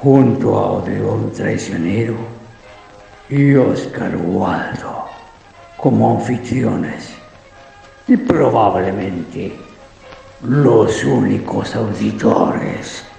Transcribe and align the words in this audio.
junto 0.00 0.56
a 0.56 0.72
Odeón 0.72 1.32
Traicionero 1.32 2.14
y 3.28 3.54
Oscar 3.56 4.16
Waldo 4.16 5.06
como 5.76 6.18
anfitriones 6.18 7.14
y 8.06 8.16
probablemente 8.16 9.56
los 10.42 11.04
únicos 11.04 11.74
auditores. 11.74 13.04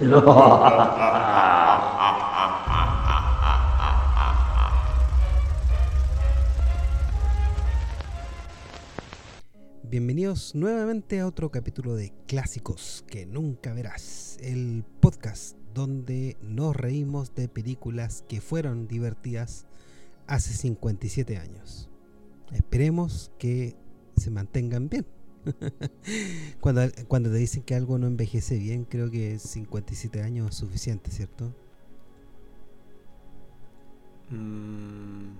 Bienvenidos 9.82 10.54
nuevamente 10.54 11.20
a 11.20 11.26
otro 11.26 11.50
capítulo 11.50 11.94
de 11.94 12.14
Clásicos 12.26 13.04
que 13.06 13.26
nunca 13.26 13.74
verás, 13.74 14.38
el 14.40 14.84
podcast 15.00 15.59
donde 15.74 16.36
nos 16.42 16.76
reímos 16.76 17.34
de 17.34 17.48
películas 17.48 18.24
que 18.28 18.40
fueron 18.40 18.88
divertidas 18.88 19.66
hace 20.26 20.54
57 20.54 21.36
años. 21.36 21.88
Esperemos 22.52 23.30
que 23.38 23.76
se 24.16 24.30
mantengan 24.30 24.88
bien. 24.88 25.06
cuando, 26.60 26.82
cuando 27.08 27.30
te 27.30 27.36
dicen 27.36 27.62
que 27.62 27.74
algo 27.74 27.98
no 27.98 28.06
envejece 28.06 28.58
bien, 28.58 28.84
creo 28.84 29.10
que 29.10 29.38
57 29.38 30.22
años 30.22 30.50
es 30.50 30.56
suficiente, 30.56 31.10
¿cierto? 31.10 31.54
Mm, 34.30 35.32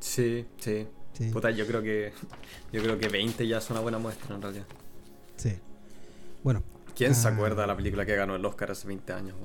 sí, 0.00 0.46
sí, 0.58 0.86
Puta, 1.32 1.50
yo 1.50 1.66
creo 1.66 1.82
que 1.82 2.12
yo 2.72 2.82
creo 2.82 2.98
que 2.98 3.08
20 3.08 3.48
ya 3.48 3.58
es 3.58 3.70
una 3.70 3.80
buena 3.80 3.98
muestra 3.98 4.34
en 4.34 4.42
realidad. 4.42 4.66
Sí. 5.36 5.54
Bueno. 6.44 6.62
¿Quién 6.94 7.14
se 7.14 7.28
ah, 7.28 7.32
acuerda 7.32 7.62
de 7.62 7.68
la 7.68 7.76
película 7.76 8.04
que 8.04 8.16
ganó 8.16 8.36
el 8.36 8.44
Oscar 8.44 8.70
hace 8.70 8.86
20 8.86 9.12
años, 9.12 9.36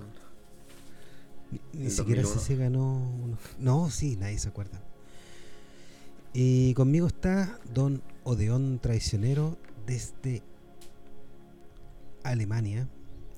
ni, 1.73 1.89
siquiera 1.89 2.23
si 2.23 2.39
se 2.39 2.55
ganó. 2.55 3.01
No, 3.59 3.89
sí, 3.89 4.15
nadie 4.17 4.39
se 4.39 4.47
acuerda. 4.49 4.81
Y 6.33 6.73
conmigo 6.75 7.07
está 7.07 7.59
Don 7.73 8.01
Odeón 8.23 8.79
Traicionero 8.79 9.57
desde 9.85 10.43
Alemania. 12.23 12.87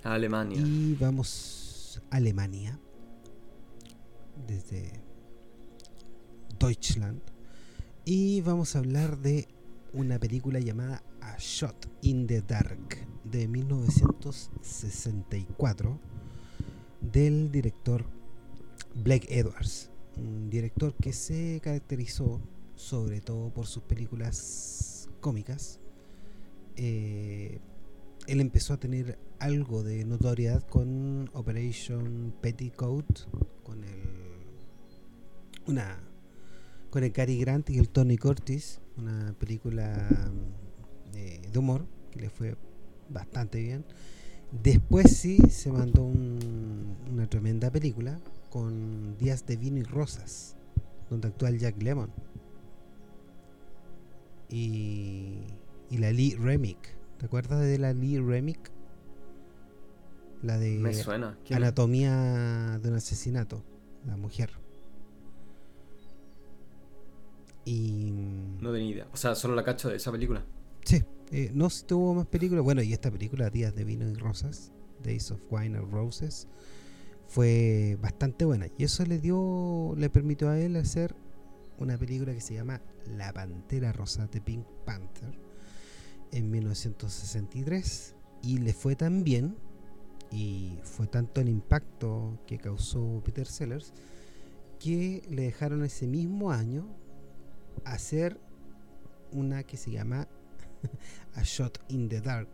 Alemania. 0.03 0.61
Y 0.61 0.95
vamos 0.99 2.01
a 2.11 2.17
Alemania. 2.17 2.79
Desde 4.47 4.91
Deutschland. 6.59 7.21
Y 8.05 8.41
vamos 8.41 8.75
a 8.75 8.79
hablar 8.79 9.17
de 9.19 9.47
una 9.93 10.19
película 10.19 10.59
llamada 10.59 11.01
A 11.21 11.37
Shot 11.37 11.87
in 12.01 12.27
the 12.27 12.41
Dark 12.41 12.97
de 13.23 13.47
1964 13.47 15.99
del 17.11 17.51
director 17.51 18.05
Blake 18.95 19.27
Edwards, 19.29 19.91
un 20.17 20.49
director 20.49 20.93
que 20.95 21.13
se 21.13 21.59
caracterizó 21.63 22.41
sobre 22.75 23.21
todo 23.21 23.49
por 23.49 23.67
sus 23.67 23.83
películas 23.83 25.09
cómicas. 25.19 25.79
Eh, 26.75 27.59
él 28.27 28.41
empezó 28.41 28.73
a 28.73 28.77
tener 28.77 29.17
algo 29.39 29.83
de 29.83 30.05
notoriedad 30.05 30.63
con 30.63 31.29
Operation 31.33 32.33
Petticoat, 32.41 33.05
con 33.63 33.83
el 33.83 34.23
una 35.65 36.01
con 36.89 37.03
el 37.03 37.11
Cary 37.11 37.39
Grant 37.39 37.69
y 37.71 37.79
el 37.79 37.89
Tony 37.89 38.17
Curtis, 38.17 38.79
una 38.97 39.33
película 39.39 40.07
eh, 41.15 41.41
de 41.51 41.59
humor 41.59 41.87
que 42.11 42.21
le 42.21 42.29
fue 42.29 42.55
bastante 43.09 43.59
bien. 43.59 43.83
Después 44.61 45.17
sí 45.17 45.37
se 45.49 45.71
mandó 45.71 46.03
una 46.03 47.27
tremenda 47.27 47.71
película 47.71 48.19
con 48.49 49.17
Días 49.17 49.45
de 49.47 49.57
Vino 49.57 49.79
y 49.79 49.83
Rosas, 49.83 50.55
donde 51.09 51.29
actúa 51.29 51.49
el 51.49 51.57
Jack 51.57 51.81
Lemmon. 51.81 52.11
Y, 54.49 55.39
y 55.89 55.97
la 55.97 56.11
Lee 56.11 56.35
Remick. 56.35 56.95
¿Te 57.17 57.25
acuerdas 57.25 57.61
de 57.61 57.79
la 57.79 57.93
Lee 57.93 58.19
Remick? 58.19 58.71
La 60.43 60.59
de 60.59 60.77
Me 60.77 60.93
suena. 60.93 61.37
Anatomía 61.49 62.79
de 62.79 62.89
un 62.89 62.95
asesinato, 62.95 63.63
la 64.05 64.17
mujer. 64.17 64.51
Y. 67.65 68.11
No 68.61 68.71
tenía 68.71 68.89
idea. 68.89 69.07
O 69.13 69.17
sea, 69.17 69.35
solo 69.35 69.55
la 69.55 69.63
cacho 69.63 69.89
de 69.89 69.95
esa 69.95 70.11
película. 70.11 70.43
Sí, 70.83 71.03
eh, 71.33 71.49
no 71.51 71.67
tuvo 71.87 72.13
más 72.13 72.27
películas. 72.27 72.63
Bueno, 72.63 72.83
y 72.83 72.93
esta 72.93 73.09
película, 73.09 73.49
Días 73.49 73.73
de 73.73 73.83
Vino 73.83 74.07
y 74.07 74.13
Rosas, 74.13 74.71
Days 75.01 75.31
of 75.31 75.41
Wine 75.49 75.79
and 75.79 75.91
Roses, 75.91 76.47
fue 77.25 77.97
bastante 77.99 78.45
buena. 78.45 78.67
Y 78.77 78.83
eso 78.83 79.03
le 79.03 79.17
dio, 79.17 79.95
le 79.97 80.11
permitió 80.11 80.49
a 80.49 80.59
él 80.59 80.75
hacer 80.75 81.15
una 81.79 81.97
película 81.97 82.33
que 82.33 82.39
se 82.39 82.53
llama 82.53 82.81
La 83.17 83.33
Pantera 83.33 83.91
Rosa 83.91 84.27
de 84.27 84.41
Pink 84.41 84.63
Panther 84.85 85.35
en 86.31 86.51
1963. 86.51 88.13
Y 88.43 88.59
le 88.59 88.73
fue 88.73 88.95
tan 88.95 89.23
bien, 89.23 89.55
y 90.29 90.77
fue 90.83 91.07
tanto 91.07 91.41
el 91.41 91.49
impacto 91.49 92.37
que 92.45 92.59
causó 92.59 93.23
Peter 93.25 93.47
Sellers, 93.47 93.91
que 94.79 95.23
le 95.31 95.41
dejaron 95.41 95.83
ese 95.83 96.05
mismo 96.05 96.51
año 96.51 96.85
hacer 97.85 98.39
una 99.31 99.63
que 99.63 99.77
se 99.77 99.89
llama 99.89 100.27
A 101.35 101.43
Shot 101.43 101.79
in 101.89 102.09
the 102.09 102.21
Dark. 102.21 102.49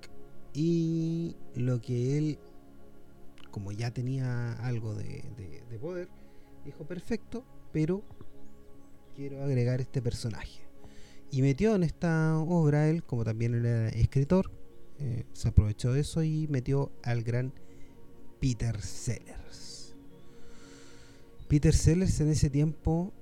Y 0.53 1.35
lo 1.55 1.79
que 1.81 2.17
él, 2.17 2.39
como 3.51 3.71
ya 3.71 3.91
tenía 3.91 4.53
algo 4.53 4.95
de, 4.95 5.23
poder, 5.79 6.09
dijo, 6.65 6.85
perfecto, 6.85 7.45
pero 7.71 8.03
quiero 9.15 9.43
agregar 9.43 9.81
este 9.81 10.01
personaje. 10.01 10.61
Y 11.31 11.41
metió 11.41 11.75
en 11.75 11.83
esta 11.83 12.37
obra 12.39 12.89
él, 12.89 13.03
como 13.03 13.23
también 13.23 13.53
era 13.53 13.89
escritor, 13.89 14.51
eh, 14.97 15.25
se 15.33 15.49
aprovechó 15.49 15.93
de 15.93 16.01
eso 16.01 16.23
y 16.23 16.47
metió 16.47 16.91
al 17.03 17.23
gran 17.23 17.53
Peter 18.39 18.81
Sellers. 18.81 19.95
Peter 21.47 21.73
Sellers 21.73 22.19
en 22.19 22.29
ese 22.29 22.49
tiempo 22.49 23.13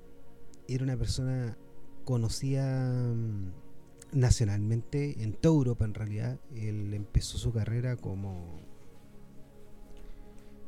era 0.68 0.84
una 0.84 0.98
persona 0.98 1.58
conocida 2.04 3.14
mm, 3.14 3.52
nacionalmente, 4.12 5.24
en 5.24 5.34
toda 5.34 5.56
Europa 5.56 5.86
en 5.86 5.94
realidad. 5.94 6.40
Él 6.56 6.94
empezó 6.94 7.38
su 7.38 7.52
carrera 7.54 7.96
como 7.96 8.60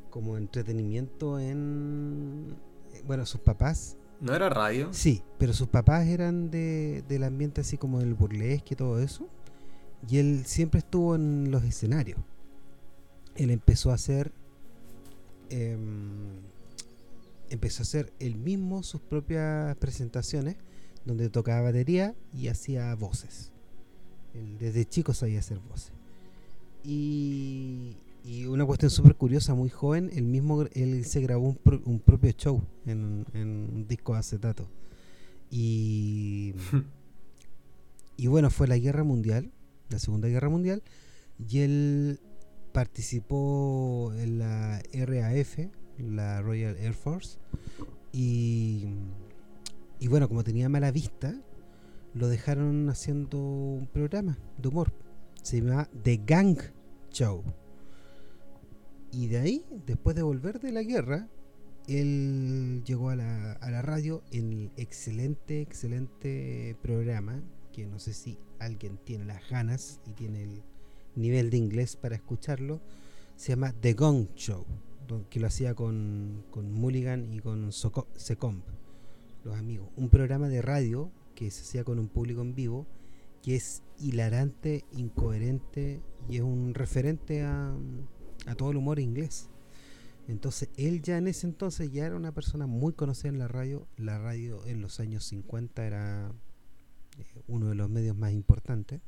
como 0.10 0.38
entretenimiento 0.38 1.40
en 1.40 2.56
bueno, 3.06 3.28
sus 3.28 3.42
papás 3.42 3.96
¿No 4.22 4.36
era 4.36 4.50
radio? 4.50 4.90
Sí, 4.92 5.24
pero 5.38 5.54
sus 5.54 5.70
papás 5.70 6.08
eran 6.08 6.52
de, 6.52 7.04
del 7.08 7.24
ambiente 7.24 7.62
así 7.62 7.78
como 7.78 8.02
el 8.02 8.14
burlesque 8.14 8.74
y 8.74 8.78
todo 8.78 9.00
eso. 9.00 9.28
Y 10.10 10.18
él 10.18 10.44
siempre 10.46 10.80
estuvo 10.80 11.16
en 11.16 11.52
los 11.52 11.64
escenarios. 11.64 12.20
Él 13.36 13.50
empezó 13.50 13.92
a 13.92 13.94
hacer 13.94 14.34
em, 15.50 16.42
empezó 17.50 17.82
a 17.82 17.84
hacer 17.84 18.14
él 18.20 18.36
mismo 18.36 18.84
sus 18.84 19.02
propias 19.02 19.76
presentaciones 19.78 20.58
donde 21.06 21.30
tocaba 21.30 21.62
batería 21.62 22.16
y 22.34 22.48
hacía 22.48 22.94
voces. 22.96 23.52
desde 24.60 24.86
chico 24.86 25.14
sabía 25.14 25.40
hacer 25.40 25.60
voces. 25.60 25.92
Y, 26.84 27.96
una 28.48 28.66
cuestión 28.66 28.92
súper 28.92 29.16
curiosa, 29.16 29.56
muy 29.56 29.70
joven, 29.70 30.12
él 30.14 30.26
mismo 30.26 30.64
él 30.74 31.06
se 31.06 31.22
grabó 31.22 31.56
un, 31.86 32.00
propio 32.00 32.32
show 32.32 32.62
en, 32.86 33.26
un 33.34 33.86
disco 33.88 34.14
acetato. 34.14 34.70
Y, 35.50 36.54
y 38.18 38.28
bueno, 38.28 38.50
fue 38.52 38.68
la 38.68 38.78
guerra 38.78 39.04
mundial, 39.04 39.52
la 39.90 39.98
Segunda 40.00 40.28
Guerra 40.28 40.50
Mundial, 40.50 40.84
y 41.40 41.60
él 41.60 42.20
participó 42.72 44.14
en 44.18 44.40
la 44.40 44.82
RAF, 44.94 45.58
la 45.98 46.42
Royal 46.42 46.78
Air 46.78 46.94
Force, 46.94 47.40
y 48.12 48.86
y 50.00 50.08
bueno, 50.08 50.28
como 50.28 50.44
tenía 50.44 50.70
mala 50.70 50.92
vista, 50.92 51.36
lo 52.14 52.28
dejaron 52.28 52.90
haciendo 52.90 53.38
un 53.38 53.88
programa 53.88 54.38
de 54.58 54.68
humor. 54.68 54.94
Se 55.42 55.62
llama 55.62 55.90
The 56.04 56.22
Gang 56.26 56.58
Show. 57.12 57.44
Y 59.12 59.28
de 59.28 59.40
ahí, 59.40 59.66
después 59.86 60.16
de 60.16 60.22
volver 60.22 60.60
de 60.60 60.72
la 60.72 60.84
guerra, 60.84 61.28
él 61.88 62.84
llegó 62.86 63.10
a 63.10 63.16
la, 63.16 63.54
a 63.54 63.72
la 63.72 63.82
radio 63.82 64.24
en 64.32 64.52
el 64.52 64.72
excelente, 64.78 65.62
excelente 65.62 66.78
programa, 66.82 67.42
que 67.74 67.88
no 67.88 68.00
sé 68.00 68.14
si 68.14 68.38
alguien 68.60 68.98
tiene 69.04 69.26
las 69.26 69.50
ganas 69.50 70.00
y 70.06 70.12
tiene 70.12 70.44
el 70.44 70.64
nivel 71.16 71.50
de 71.50 71.58
inglés 71.58 71.96
para 71.96 72.16
escucharlo, 72.16 72.82
se 73.36 73.50
llama 73.50 73.74
The 73.82 73.94
Gong 73.94 74.28
Show, 74.36 74.66
que 75.30 75.40
lo 75.40 75.48
hacía 75.48 75.74
con, 75.74 76.46
con 76.52 76.72
Mulligan 76.72 77.34
y 77.34 77.40
con 77.40 77.72
Secomb, 77.72 78.64
amigos. 79.58 79.90
Un 79.96 80.10
programa 80.10 80.50
de 80.50 80.62
radio 80.62 81.12
que 81.36 81.50
se 81.52 81.62
hacía 81.62 81.84
con 81.84 82.00
un 82.00 82.08
público 82.08 82.42
en 82.42 82.54
vivo, 82.54 82.86
que 83.42 83.56
es 83.56 83.84
hilarante, 83.98 84.86
incoherente 84.92 86.02
y 86.30 86.38
es 86.38 86.42
un 86.42 86.74
referente 86.74 87.44
a, 87.44 87.76
todo 88.58 88.72
el 88.72 88.78
humor 88.78 89.00
inglés. 89.00 89.50
Entonces, 90.28 90.70
él 90.78 91.02
ya 91.02 91.18
en 91.18 91.28
ese 91.28 91.48
entonces 91.48 91.92
ya 91.92 92.06
era 92.06 92.16
una 92.16 92.34
persona 92.34 92.68
muy 92.68 92.94
conocida 92.94 93.30
en 93.30 93.40
la 93.40 93.48
radio. 93.48 93.88
La 93.98 94.20
radio 94.20 94.66
en 94.66 94.82
los 94.82 95.00
años 95.00 95.24
50 95.26 95.86
era 95.86 96.32
eh, 97.18 97.42
uno 97.48 97.70
de 97.70 97.76
los 97.76 97.90
medios 97.90 98.16
más 98.16 98.32
importantes. 98.32 99.02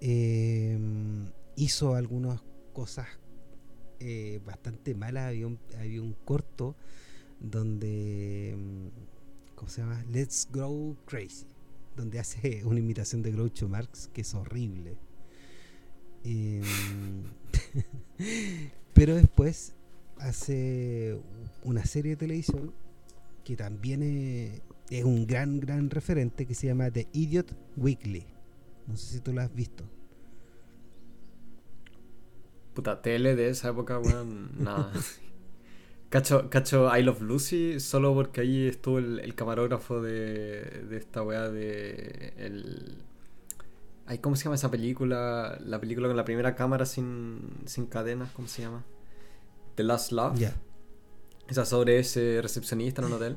Em, 0.00 1.30
hizo 1.56 1.94
algunas 1.94 2.42
cosas 2.72 3.06
eh, 3.98 4.40
bastante 4.44 4.94
malas. 4.94 5.28
Había 5.28 5.46
un, 5.46 5.58
había 5.78 6.02
un 6.02 6.12
corto 6.12 6.76
donde, 7.40 8.56
¿cómo 9.56 9.68
se 9.68 9.80
llama? 9.80 10.04
Let's 10.12 10.46
Grow 10.52 10.96
Crazy, 11.06 11.46
donde 11.96 12.20
hace 12.20 12.62
una 12.64 12.78
imitación 12.78 13.22
de 13.22 13.32
Groucho 13.32 13.68
Marx 13.68 14.08
que 14.12 14.20
es 14.20 14.34
horrible. 14.34 14.96
Em, 16.22 16.62
pero 18.94 19.16
después 19.16 19.74
hace 20.18 21.20
una 21.64 21.84
serie 21.84 22.12
de 22.12 22.16
televisión 22.16 22.72
que 23.44 23.56
también 23.56 24.02
es, 24.90 25.04
un 25.04 25.26
gran, 25.26 25.60
gran 25.60 25.90
referente 25.90 26.46
que 26.46 26.54
se 26.54 26.66
llama 26.66 26.90
The 26.90 27.08
Idiot 27.12 27.52
Weekly. 27.76 28.26
No 28.86 28.96
sé 28.96 29.14
si 29.14 29.20
tú 29.20 29.32
lo 29.32 29.40
has 29.40 29.54
visto. 29.54 29.84
Puta, 32.74 33.00
tele 33.00 33.36
de 33.36 33.48
esa 33.48 33.70
época, 33.70 33.98
weón, 33.98 34.50
nada. 34.62 34.92
Cacho, 36.08 36.48
cacho 36.50 36.96
I 36.96 37.02
Love 37.02 37.22
Lucy 37.22 37.80
solo 37.80 38.14
porque 38.14 38.40
ahí 38.40 38.68
estuvo 38.68 38.98
el, 38.98 39.34
camarógrafo 39.34 40.00
de, 40.00 40.84
de, 40.88 40.96
esta 40.96 41.22
weá 41.22 41.50
de. 41.50 42.32
El, 42.36 43.02
ay, 44.06 44.18
¿Cómo 44.18 44.36
se 44.36 44.44
llama 44.44 44.54
esa 44.54 44.70
película? 44.70 45.58
La 45.64 45.80
película 45.80 46.06
con 46.06 46.16
la 46.16 46.24
primera 46.24 46.54
cámara 46.54 46.86
sin, 46.86 47.40
sin 47.64 47.86
cadenas, 47.86 48.30
¿cómo 48.32 48.46
se 48.46 48.62
llama? 48.62 48.84
The 49.74 49.82
Last 49.82 50.12
Love. 50.12 50.40
Esa 51.48 51.64
sobre 51.64 51.98
ese 51.98 52.40
recepcionista 52.40 53.02
en 53.02 53.08
un 53.08 53.14
hotel. 53.14 53.36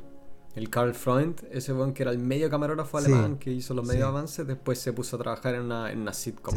El 0.56 0.70
Carl 0.70 0.94
Freund, 0.94 1.42
ese 1.52 1.74
buen 1.74 1.94
que 1.94 2.04
era 2.04 2.12
el 2.12 2.18
medio 2.18 2.50
camarógrafo 2.50 2.98
alemán 2.98 3.38
que 3.38 3.52
hizo 3.52 3.74
los 3.74 3.86
medios 3.86 4.08
avances, 4.08 4.48
después 4.48 4.80
se 4.80 4.94
puso 4.94 5.16
a 5.16 5.20
trabajar 5.20 5.56
en 5.56 5.62
una, 5.62 5.92
en 5.92 6.02
una 6.02 6.14
sitcom. 6.14 6.56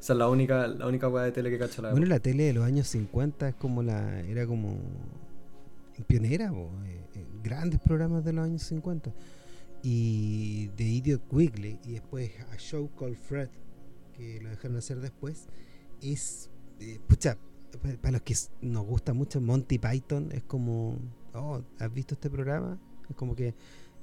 Esa 0.00 0.12
es 0.12 0.18
la 0.18 0.28
única, 0.28 0.68
la 0.68 0.86
única 0.86 1.08
de 1.08 1.32
tele 1.32 1.50
que 1.50 1.58
cacho 1.58 1.82
la 1.82 1.90
Bueno, 1.90 2.06
la 2.06 2.20
tele 2.20 2.44
de 2.44 2.52
los 2.52 2.64
años 2.64 2.86
50 2.88 3.48
es 3.48 3.54
como 3.56 3.82
la. 3.82 4.20
era 4.20 4.46
como 4.46 4.78
pionera, 6.04 6.52
eh, 6.52 7.04
eh, 7.14 7.26
grandes 7.42 7.80
programas 7.80 8.24
de 8.24 8.32
los 8.32 8.44
años 8.44 8.62
50. 8.62 9.12
Y 9.82 10.68
The 10.76 10.84
Idiot 10.84 11.28
Quigley 11.28 11.78
y 11.84 11.92
después 11.92 12.30
A 12.52 12.56
Show 12.56 12.90
Called 12.96 13.16
Fred, 13.16 13.48
que 14.14 14.40
lo 14.40 14.50
dejaron 14.50 14.76
hacer 14.76 15.00
después, 15.00 15.48
es. 16.02 16.50
Eh, 16.80 17.00
pucha, 17.06 17.38
para 18.00 18.12
los 18.12 18.22
que 18.22 18.34
nos 18.60 18.86
gusta 18.86 19.12
mucho 19.12 19.40
Monty 19.40 19.78
Python, 19.78 20.30
es 20.32 20.42
como, 20.44 20.96
oh, 21.34 21.62
¿has 21.78 21.92
visto 21.92 22.14
este 22.14 22.30
programa? 22.30 22.78
Es 23.08 23.16
como 23.16 23.34
que 23.34 23.54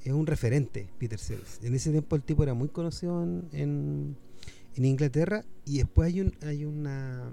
es 0.04 0.14
un 0.14 0.28
referente, 0.28 0.88
Peter 1.00 1.20
Sellers. 1.20 1.60
En 1.64 1.74
ese 1.74 1.92
tiempo 1.92 2.16
el 2.16 2.24
tipo 2.24 2.44
era 2.44 2.54
muy 2.54 2.70
conocido 2.70 3.24
en, 3.24 3.48
en, 3.52 4.86
Inglaterra 4.86 5.44
y 5.66 5.80
después 5.80 6.08
hay, 6.08 6.22
un, 6.22 6.34
hay 6.44 6.66
una, 6.66 7.32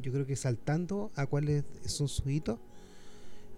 yo 0.00 0.12
creo 0.12 0.24
que 0.24 0.36
saltando 0.36 1.10
a 1.14 1.26
cuáles 1.26 1.64
son 1.84 2.08
sus 2.08 2.26
hitos, 2.26 2.58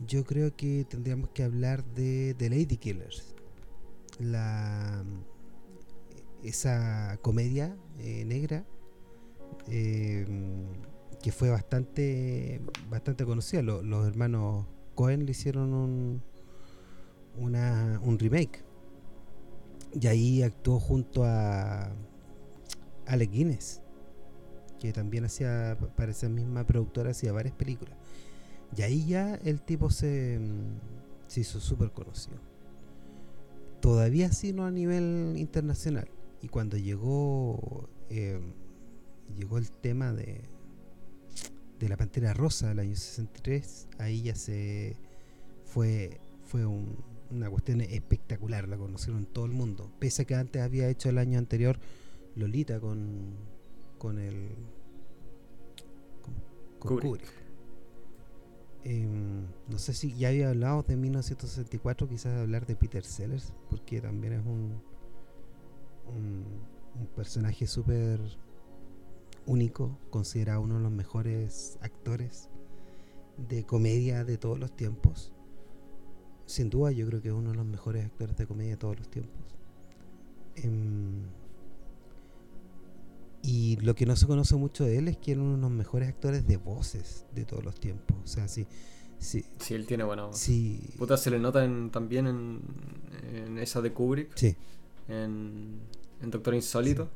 yo 0.05 0.25
creo 0.25 0.55
que 0.57 0.85
tendríamos 0.89 1.31
que 1.31 1.43
hablar 1.43 1.85
de 1.85 2.35
The 2.37 2.51
Lady 2.51 2.77
Killers. 2.77 3.35
La, 4.19 5.05
esa 6.43 7.19
comedia 7.23 7.77
eh, 7.99 8.25
negra. 8.25 8.65
Eh, 9.69 10.27
que 11.23 11.33
fue 11.33 11.51
bastante 11.51 12.61
bastante 12.89 13.25
conocida. 13.25 13.63
Los, 13.63 14.07
hermanos 14.07 14.67
Cohen 14.95 15.25
le 15.27 15.33
hicieron 15.33 15.75
un, 15.75 16.23
una, 17.37 18.01
un 18.05 18.19
remake. 18.19 18.65
Y 20.01 20.07
ahí 20.07 20.43
actuó 20.43 20.79
junto 20.79 21.25
a 21.25 21.91
Alec 23.07 23.31
Guinness, 23.31 23.81
que 24.79 24.93
también 24.93 25.25
hacía, 25.25 25.79
para 25.97 26.11
esa 26.11 26.29
misma 26.29 26.67
productora, 26.67 27.11
hacía 27.11 27.33
varias 27.33 27.55
películas. 27.55 27.97
Y 28.75 28.83
ahí 28.83 29.07
ya 29.07 29.35
el 29.37 29.61
tipo 29.61 29.91
se, 29.91 30.41
se 31.27 31.41
hizo 31.41 31.61
súper 31.61 31.93
conocido. 31.93 32.39
Todavía 33.81 34.33
sí 34.33 34.53
no 34.53 34.65
a 34.65 34.71
nivel 34.71 35.35
internacional. 35.37 36.09
Y 36.43 36.49
cuando 36.49 36.77
llegó, 36.77 37.89
eh, 38.09 38.41
llegó 39.37 39.59
el 39.59 39.71
tema 39.71 40.13
de, 40.13 40.43
de 41.79 41.89
la 41.89 41.97
Pantera 41.97 42.35
Rosa 42.35 42.69
del 42.69 42.81
año 42.81 42.97
63, 42.97 43.89
ahí 43.99 44.23
ya 44.23 44.35
se 44.35 44.97
fue 45.65 46.21
fue 46.47 46.65
una 46.65 47.51
cuestión 47.51 47.81
espectacular, 47.81 48.69
la 48.69 48.77
conocieron 48.77 49.23
en 49.23 49.27
todo 49.27 49.47
el 49.47 49.53
mundo, 49.53 49.91
pese 49.99 50.23
a 50.23 50.25
que 50.25 50.37
antes 50.37 50.63
había 50.63 50.89
hecho 50.89 51.09
el 51.09 51.19
año 51.19 51.39
anterior 51.39 51.79
Lolita 52.37 52.81
con 52.81 53.35
con 53.99 54.19
el 54.19 54.51
con, 56.79 57.01
Kubrick. 57.01 57.46
Em, 58.89 59.49
no 59.69 59.81
sé 59.81 59.93
si 59.95 60.15
ya 60.15 60.29
había 60.29 60.51
hablado 60.51 60.85
de 60.85 60.95
1964, 60.95 62.09
quizás 62.09 62.41
hablar 62.41 62.67
de 62.67 62.77
Peter 62.77 63.03
Sellers, 63.05 63.53
porque 63.69 64.01
también 64.01 64.35
es 64.35 64.47
un, 64.47 64.81
personaje 67.17 67.67
súper 67.67 68.21
único, 69.45 69.99
considerado 70.11 70.61
uno 70.61 70.77
de 70.77 70.83
los 70.83 70.93
mejores 70.93 71.79
actores 71.81 72.49
de 73.49 73.65
comedia 73.67 74.23
de 74.25 74.39
todos 74.39 74.57
los 74.57 74.71
tiempos. 74.77 75.33
Sin 76.45 76.71
duda 76.71 76.93
yo 76.93 77.09
creo 77.09 77.21
que 77.21 77.29
es 77.29 77.35
uno 77.35 77.51
de 77.51 77.57
los 77.57 77.67
mejores 77.67 78.05
actores 78.05 78.37
de 78.37 78.47
comedia 78.47 78.71
de 78.71 78.77
todos 78.77 78.99
los 79.01 79.11
tiempos. 79.11 79.57
Em, 80.55 81.25
y 83.47 83.77
lo 83.77 83.95
que 83.95 84.07
no 84.07 84.17
se 84.17 84.27
conoce 84.27 84.57
mucho 84.57 84.85
de 84.85 84.99
él 84.99 85.07
es 85.07 85.17
que 85.17 85.33
es 85.33 85.39
uno 85.39 85.55
de 85.55 85.61
los 85.61 85.71
mejores 85.71 86.09
actores 86.09 86.47
de 86.49 86.57
voces 86.57 87.27
de 87.33 87.45
todos 87.45 87.65
los 87.65 87.79
tiempos. 87.79 88.17
O 88.25 88.27
sea, 88.27 88.49
sí. 88.49 88.67
Sí, 89.19 89.47
sí 89.61 89.75
él 89.75 89.87
tiene 89.87 90.03
buena 90.03 90.25
voz. 90.25 90.37
Sí. 90.37 90.81
Puta, 90.99 91.17
se 91.17 91.31
le 91.31 91.39
nota 91.39 91.61
también 91.91 92.27
en, 92.27 93.59
esa 93.59 93.81
de 93.81 93.93
Kubrick. 93.93 94.35
Sí. 94.35 94.57
En, 95.09 95.79
Doctor 96.21 96.55
Insólito 96.55 97.09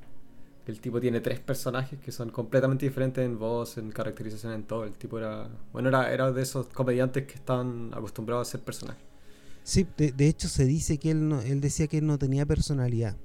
el 0.66 0.80
tipo 0.80 1.00
tiene 1.00 1.20
tres 1.20 1.40
personajes 1.40 1.98
que 1.98 2.12
son 2.12 2.30
completamente 2.30 2.86
diferentes 2.86 3.24
en 3.24 3.36
voz, 3.36 3.76
en 3.76 3.90
caracterización, 3.90 4.52
en 4.52 4.62
todo. 4.62 4.84
El 4.84 4.92
tipo 4.92 5.18
era. 5.18 5.48
Bueno, 5.72 5.88
era, 5.88 6.12
era 6.12 6.30
de 6.30 6.42
esos 6.42 6.68
comediantes 6.68 7.26
que 7.26 7.34
están 7.34 7.90
acostumbrados 7.92 8.46
a 8.46 8.50
ser 8.52 8.60
personajes. 8.60 9.02
Sí, 9.64 9.84
de, 9.96 10.28
hecho 10.28 10.48
se 10.48 10.64
dice 10.64 10.98
que 10.98 11.10
él, 11.10 11.28
no, 11.28 11.40
él 11.40 11.60
decía 11.60 11.88
que 11.88 11.98
él 11.98 12.06
no 12.06 12.18
tenía 12.18 12.46
personalidad. 12.46 13.16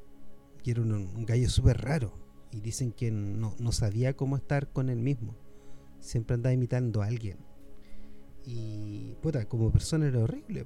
Que 0.64 0.72
era 0.72 0.82
un, 0.82 1.26
gallo 1.26 1.50
súper 1.50 1.82
raro. 1.82 2.25
Y 2.56 2.62
dicen 2.62 2.92
que 2.92 3.12
no, 3.12 3.54
no 3.60 3.72
sabía 3.72 4.16
cómo 4.16 4.38
estar 4.38 4.72
con 4.72 4.90
él 4.90 5.02
mismo. 5.02 5.36
Siempre 6.00 6.36
andaba 6.36 6.54
imitando 6.54 7.02
a 7.02 7.08
alguien. 7.08 7.38
Y, 8.46 9.16
puta, 9.22 9.46
como 9.46 9.72
persona 9.72 10.08
era 10.08 10.20
horrible. 10.20 10.66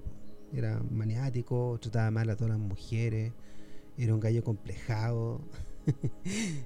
Era 0.53 0.81
maniático, 0.91 1.79
trataba 1.81 2.11
mal 2.11 2.29
a 2.29 2.35
todas 2.35 2.51
las 2.51 2.59
mujeres. 2.59 3.33
Era 3.97 4.13
un 4.13 4.19
gallo 4.19 4.43
complejado. 4.43 5.41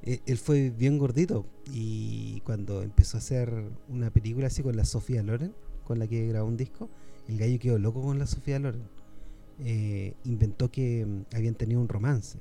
Eh, 0.01 0.19
él 0.25 0.37
fue 0.37 0.69
bien 0.69 0.97
gordito 0.97 1.45
y 1.71 2.41
cuando 2.41 2.81
empezó 2.81 3.15
a 3.15 3.19
hacer 3.19 3.71
una 3.87 4.09
película 4.09 4.47
así 4.47 4.61
con 4.61 4.75
la 4.75 4.83
Sofía 4.83 5.23
Loren, 5.23 5.53
con 5.85 5.97
la 5.97 6.07
que 6.07 6.27
grabó 6.27 6.49
un 6.49 6.57
disco, 6.57 6.89
el 7.29 7.37
gallo 7.37 7.57
quedó 7.57 7.79
loco 7.79 8.01
con 8.01 8.19
la 8.19 8.27
Sofía 8.27 8.59
Loren. 8.59 8.83
Eh, 9.59 10.15
inventó 10.25 10.71
que 10.71 11.05
mm, 11.05 11.35
habían 11.35 11.55
tenido 11.55 11.79
un 11.79 11.87
romance, 11.87 12.39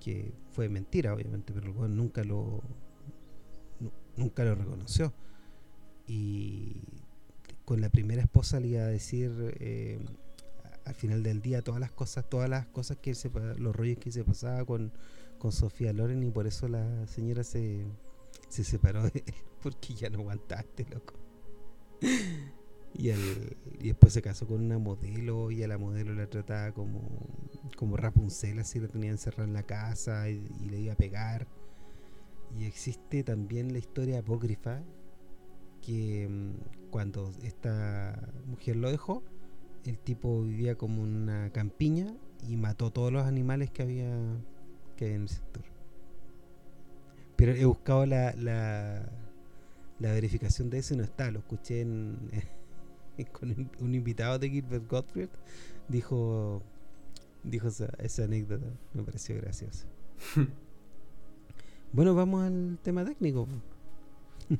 que 0.00 0.32
fue 0.50 0.68
mentira 0.68 1.14
obviamente, 1.14 1.52
pero 1.52 1.72
bueno, 1.72 1.94
nunca 1.94 2.24
lo 2.24 2.62
nunca 4.16 4.44
lo 4.44 4.54
reconoció. 4.54 5.12
Y 6.06 6.82
con 7.64 7.80
la 7.80 7.88
primera 7.88 8.22
esposa 8.22 8.58
le 8.58 8.68
iba 8.68 8.82
a 8.82 8.86
decir 8.86 9.54
eh, 9.60 10.00
al 10.84 10.94
final 10.94 11.22
del 11.22 11.40
día 11.40 11.62
todas 11.62 11.80
las 11.80 11.92
cosas, 11.92 12.28
todas 12.28 12.50
las 12.50 12.66
cosas 12.66 12.96
que 12.98 13.14
se, 13.14 13.30
los 13.58 13.76
rollos 13.76 13.98
que 13.98 14.10
se 14.10 14.24
pasaba 14.24 14.64
con 14.64 14.92
con 15.40 15.52
Sofía 15.52 15.92
Loren 15.92 16.22
y 16.22 16.30
por 16.30 16.46
eso 16.46 16.68
la 16.68 17.06
señora 17.08 17.42
se, 17.42 17.84
se 18.48 18.62
separó 18.62 19.02
de 19.02 19.24
él 19.26 19.34
porque 19.62 19.94
ya 19.94 20.08
no 20.10 20.20
aguantaste, 20.20 20.86
loco. 20.90 21.14
Y, 22.94 23.10
y 23.10 23.88
después 23.88 24.12
se 24.12 24.22
casó 24.22 24.46
con 24.46 24.60
una 24.60 24.78
modelo 24.78 25.50
y 25.50 25.62
a 25.62 25.68
la 25.68 25.78
modelo 25.78 26.14
la 26.14 26.26
trataba 26.26 26.72
como, 26.72 27.02
como 27.76 27.96
Rapunzel, 27.96 28.58
así 28.58 28.80
la 28.80 28.88
tenía 28.88 29.10
encerrada 29.10 29.44
en 29.44 29.54
la 29.54 29.62
casa 29.62 30.28
y, 30.28 30.40
le 30.68 30.80
iba 30.80 30.92
a 30.92 30.96
pegar. 30.96 31.46
Y 32.58 32.64
existe 32.64 33.22
también 33.22 33.72
la 33.72 33.78
historia 33.78 34.18
apócrifa 34.18 34.82
que 35.82 36.28
mm, 36.28 36.90
cuando 36.90 37.32
esta 37.42 38.32
mujer 38.46 38.76
lo 38.76 38.90
dejó, 38.90 39.22
el 39.84 39.98
tipo 39.98 40.42
vivía 40.42 40.76
como 40.76 41.02
una 41.02 41.50
campiña 41.50 42.14
y 42.46 42.56
mató 42.56 42.90
todos 42.90 43.12
los 43.12 43.24
animales 43.24 43.70
que 43.70 43.82
había, 43.82 44.14
que 44.96 45.14
en 45.14 45.22
el 45.22 45.28
sector. 45.28 45.64
Pero 47.36 47.52
he 47.52 47.64
buscado 47.64 48.04
la, 48.04 48.34
la, 48.34 49.10
la 49.98 50.12
verificación 50.12 50.68
de 50.68 50.78
eso 50.78 50.92
y 50.92 50.98
no 50.98 51.04
está, 51.04 51.30
lo 51.30 51.38
escuché 51.38 51.80
en, 51.80 52.18
con 53.26 53.70
un 53.78 53.94
invitado 53.94 54.38
de 54.38 54.50
Gilbert 54.50 54.88
Gottfried, 54.88 55.28
dijo, 55.88 56.62
dijo 57.42 57.68
esa, 57.68 58.24
anécdota. 58.24 58.66
Me 58.94 59.02
pareció 59.02 59.36
graciosa. 59.36 59.86
bueno, 61.92 62.14
vamos 62.14 62.44
al 62.44 62.78
tema 62.82 63.04
técnico. 63.04 63.48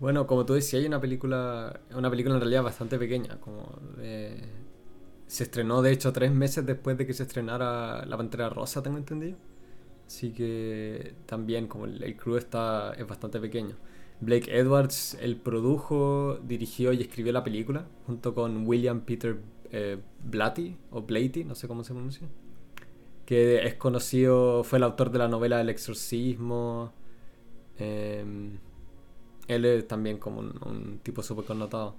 bueno, 0.00 0.26
como 0.26 0.46
tú 0.46 0.54
decías, 0.54 0.80
hay 0.80 0.86
una 0.86 1.00
película, 1.00 1.80
una 1.94 2.10
película 2.10 2.34
en 2.34 2.40
realidad 2.40 2.62
bastante 2.62 2.98
pequeña, 2.98 3.40
como 3.40 3.66
se 5.28 5.44
estrenó 5.44 5.82
de 5.82 5.92
hecho 5.92 6.12
tres 6.12 6.32
meses 6.32 6.64
después 6.64 6.96
de 6.96 7.06
que 7.06 7.12
se 7.12 7.24
estrenara 7.24 8.04
La 8.06 8.16
Pantera 8.16 8.48
Rosa, 8.48 8.82
tengo 8.82 8.96
entendido. 8.96 9.36
Así 10.06 10.32
que 10.32 11.14
también 11.26 11.68
como 11.68 11.84
el, 11.84 12.02
el 12.02 12.16
crew 12.16 12.36
está, 12.36 12.94
es 12.94 13.06
bastante 13.06 13.38
pequeño. 13.38 13.76
Blake 14.20 14.56
Edwards, 14.56 15.16
él 15.20 15.36
produjo, 15.36 16.38
dirigió 16.42 16.92
y 16.92 17.00
escribió 17.00 17.32
la 17.32 17.44
película 17.44 17.86
junto 18.06 18.34
con 18.34 18.66
William 18.66 19.02
Peter 19.02 19.38
eh, 19.70 19.98
Blatty 20.24 20.76
o 20.90 21.02
Blatty, 21.02 21.44
no 21.44 21.54
sé 21.54 21.68
cómo 21.68 21.84
se 21.84 21.92
pronuncia, 21.92 22.26
que 23.24 23.64
es 23.64 23.74
conocido, 23.74 24.64
fue 24.64 24.78
el 24.78 24.82
autor 24.84 25.10
de 25.10 25.18
la 25.18 25.28
novela 25.28 25.60
El 25.60 25.68
exorcismo. 25.68 26.92
Em, 27.78 28.58
él 29.46 29.64
es 29.64 29.86
también 29.86 30.18
como 30.18 30.40
un, 30.40 31.00
tipo 31.02 31.22
súper 31.22 31.44
connotado. 31.44 31.94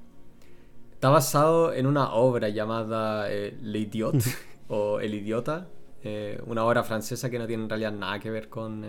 Está 0.91 1.09
basado 1.09 1.73
en 1.73 1.87
una 1.87 2.13
obra 2.13 2.49
llamada 2.49 3.31
eh, 3.31 3.57
L'Idiot 3.61 4.15
o 4.67 4.99
El 4.99 5.13
Idiota, 5.13 5.69
eh, 6.03 6.41
una 6.45 6.65
obra 6.65 6.83
francesa 6.83 7.29
que 7.29 7.39
no 7.39 7.47
tiene 7.47 7.63
en 7.63 7.69
realidad 7.69 7.93
nada 7.93 8.19
que 8.19 8.29
ver 8.29 8.49
con, 8.49 8.85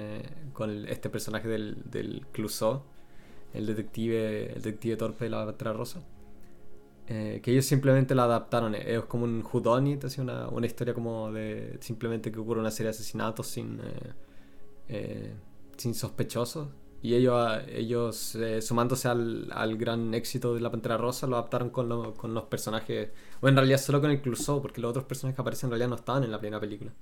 con 0.53 0.89
este 0.89 1.11
personaje 1.11 1.47
del, 1.47 1.83
del 1.85 2.27
Clouseau 2.33 2.83
el 3.53 3.67
detective, 3.67 4.53
el 4.55 4.63
detective 4.63 4.97
torpe 4.97 5.25
de 5.25 5.31
la 5.31 5.45
Pantera 5.45 5.73
Rosa. 5.73 6.03
Eh, 7.13 7.41
que 7.43 7.51
ellos 7.51 7.65
simplemente 7.65 8.15
la 8.15 8.23
adaptaron. 8.25 8.77
Es 8.77 9.03
como 9.07 9.25
un 9.25 9.45
whodunit, 9.53 10.05
así 10.05 10.21
una, 10.21 10.49
una 10.49 10.67
historia 10.67 10.95
como 10.95 11.33
de 11.33 11.77
simplemente 11.81 12.31
que 12.31 12.39
ocurre 12.39 12.61
una 12.61 12.71
serie 12.71 12.85
de 12.87 12.91
asesinatos 12.91 13.49
sin, 13.49 13.81
eh, 13.81 14.13
eh, 14.89 15.35
sin 15.77 15.95
sospechosos. 15.95 16.69
Y 17.03 17.15
ellos, 17.15 17.63
ellos 17.69 18.37
sumándose 18.61 19.09
al, 19.09 19.49
al, 19.53 19.77
gran 19.77 20.15
éxito 20.15 20.55
de 20.55 20.61
la 20.61 20.71
Pantera 20.71 20.99
Rosa, 20.99 21.27
lo 21.27 21.37
adaptaron 21.37 21.71
con, 21.71 22.13
con 22.15 22.33
los 22.33 22.45
personajes. 22.45 23.11
O 23.41 23.49
en 23.49 23.57
realidad 23.57 23.79
solo 23.79 24.01
con 24.01 24.11
el 24.13 24.21
Clouseau, 24.21 24.63
porque 24.63 24.81
los 24.81 24.91
otros 24.91 25.07
personajes 25.07 25.35
que 25.35 25.43
aparecen 25.43 25.69
en 25.69 25.71
realidad 25.73 25.89
no 25.89 25.97
estaban 25.97 26.23
en 26.25 26.31
la 26.31 26.39
primera 26.39 26.61
película. 26.61 26.93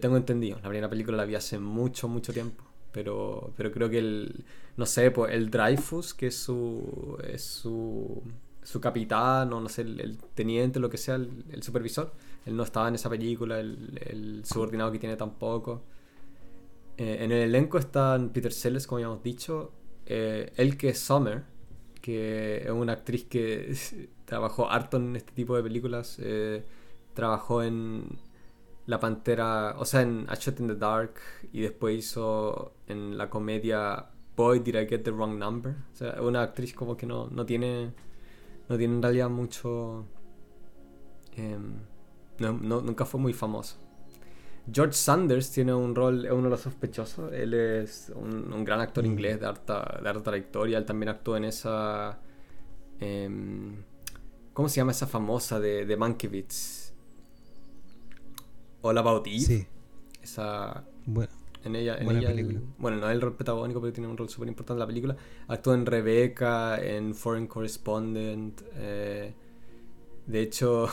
tengo 0.00 0.16
entendido, 0.16 0.56
la 0.56 0.68
primera 0.68 0.90
película 0.90 1.16
la 1.16 1.26
vi 1.26 1.36
hace 1.36 1.58
mucho, 1.60 2.08
mucho 2.08 2.32
tiempo. 2.32 2.64
Pero, 2.92 3.52
pero 3.56 3.70
creo 3.70 3.90
que 3.90 3.98
el, 3.98 4.44
no 4.76 4.86
sé, 4.86 5.10
pues 5.10 5.34
el 5.34 5.50
Dreyfus, 5.50 6.14
que 6.14 6.28
es 6.28 6.36
su, 6.36 7.18
es 7.22 7.42
su, 7.42 8.22
su 8.62 8.80
capitán 8.80 9.52
o 9.52 9.60
no 9.60 9.68
sé, 9.68 9.82
el, 9.82 10.18
teniente, 10.34 10.78
lo 10.80 10.88
que 10.88 10.96
sea, 10.98 11.16
el, 11.16 11.62
supervisor, 11.62 12.12
él 12.46 12.56
no 12.56 12.62
estaba 12.62 12.88
en 12.88 12.94
esa 12.94 13.10
película, 13.10 13.58
el, 13.60 14.42
subordinado 14.44 14.92
que 14.92 14.98
tiene 14.98 15.16
tampoco. 15.16 15.82
Eh, 16.96 17.18
en 17.20 17.32
el 17.32 17.42
elenco 17.42 17.78
están 17.78 18.30
Peter 18.30 18.52
Sellers, 18.52 18.86
como 18.86 19.00
ya 19.00 19.06
hemos 19.06 19.22
dicho, 19.22 19.72
eh, 20.06 20.52
Elke 20.56 20.94
Sommer, 20.94 21.44
que 22.00 22.62
es 22.64 22.70
una 22.70 22.92
actriz 22.94 23.24
que 23.24 23.76
trabajó 24.24 24.70
harto 24.70 24.96
en 24.96 25.16
este 25.16 25.32
tipo 25.32 25.56
de 25.56 25.62
películas, 25.62 26.18
eh, 26.20 26.64
trabajó 27.14 27.62
en 27.62 28.18
la 28.86 29.00
Pantera, 29.00 29.74
o 29.78 29.84
sea, 29.84 30.02
en 30.02 30.24
A 30.28 30.34
Shot 30.34 30.60
in 30.60 30.68
the 30.68 30.74
Dark 30.76 31.14
y 31.52 31.60
después 31.60 31.98
hizo 31.98 32.72
en 32.88 33.16
la 33.16 33.30
comedia 33.30 34.10
Boy, 34.36 34.60
Did 34.60 34.74
I 34.74 34.86
Get 34.86 35.02
the 35.02 35.10
Wrong 35.10 35.38
Number? 35.38 35.74
O 35.92 35.96
sea, 35.96 36.20
una 36.22 36.42
actriz 36.42 36.74
como 36.74 36.96
que 36.96 37.06
no, 37.06 37.28
no 37.28 37.44
tiene 37.44 37.92
no 38.68 38.76
tiene 38.76 38.94
en 38.94 39.02
realidad 39.02 39.30
mucho... 39.30 40.06
Em, 41.36 41.74
nunca 42.38 43.04
fue 43.04 43.18
muy 43.18 43.32
famoso. 43.32 43.76
George 44.70 44.92
Sanders 44.92 45.50
tiene 45.50 45.72
un 45.72 45.94
rol, 45.94 46.26
es 46.26 46.32
uno 46.32 46.44
de 46.44 46.50
los 46.50 46.60
sospechosos. 46.60 47.32
Él 47.32 47.54
es 47.54 48.12
un, 48.14 48.64
gran 48.64 48.80
actor 48.80 49.04
mm. 49.04 49.06
inglés 49.06 49.40
de 49.40 49.46
alta, 49.46 50.00
de 50.02 50.20
trayectoria. 50.20 50.78
Él 50.78 50.84
también 50.84 51.08
actuó 51.08 51.36
en 51.36 51.44
esa... 51.44 52.20
Em, 53.00 53.82
¿Cómo 54.52 54.68
se 54.68 54.76
llama 54.76 54.92
esa 54.92 55.06
famosa 55.06 55.58
de, 55.60 55.86
de 55.86 55.96
Mankiewicz? 55.96 56.92
About 58.82 59.26
Eve. 59.26 59.40
Sí. 59.40 59.66
Esa. 60.22 60.84
Bueno. 61.06 61.37
En 61.64 61.74
ella, 61.74 61.96
en 61.98 62.10
ella 62.10 62.32
bueno, 62.78 62.98
no 62.98 63.08
es 63.08 63.14
el 63.14 63.20
rol 63.20 63.34
protagónico, 63.34 63.80
pero 63.80 63.92
tiene 63.92 64.08
un 64.08 64.16
rol 64.16 64.28
súper 64.28 64.48
importante 64.48 64.74
en 64.74 64.80
la 64.80 64.86
película. 64.86 65.16
Actuó 65.48 65.74
en 65.74 65.86
Rebecca, 65.86 66.78
en 66.80 67.14
Foreign 67.14 67.46
Correspondent. 67.46 68.62
Eh, 68.76 69.34
de 70.26 70.40
hecho, 70.40 70.88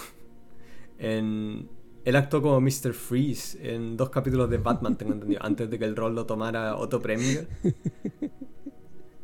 en, 1.00 1.69
él 2.03 2.15
actuó 2.15 2.41
como 2.41 2.62
Mr. 2.62 2.93
Freeze 2.93 3.75
en 3.75 3.98
dos 3.98 4.10
capítulos 4.10 4.50
de 4.50 4.57
Batman, 4.57 4.98
tengo 4.98 5.13
entendido, 5.13 5.41
antes 5.45 5.69
de 5.69 5.79
que 5.79 5.86
el 5.86 5.95
rol 5.95 6.15
lo 6.15 6.25
tomara 6.25 6.77
Otto 6.77 7.01
Preminger. 7.01 7.48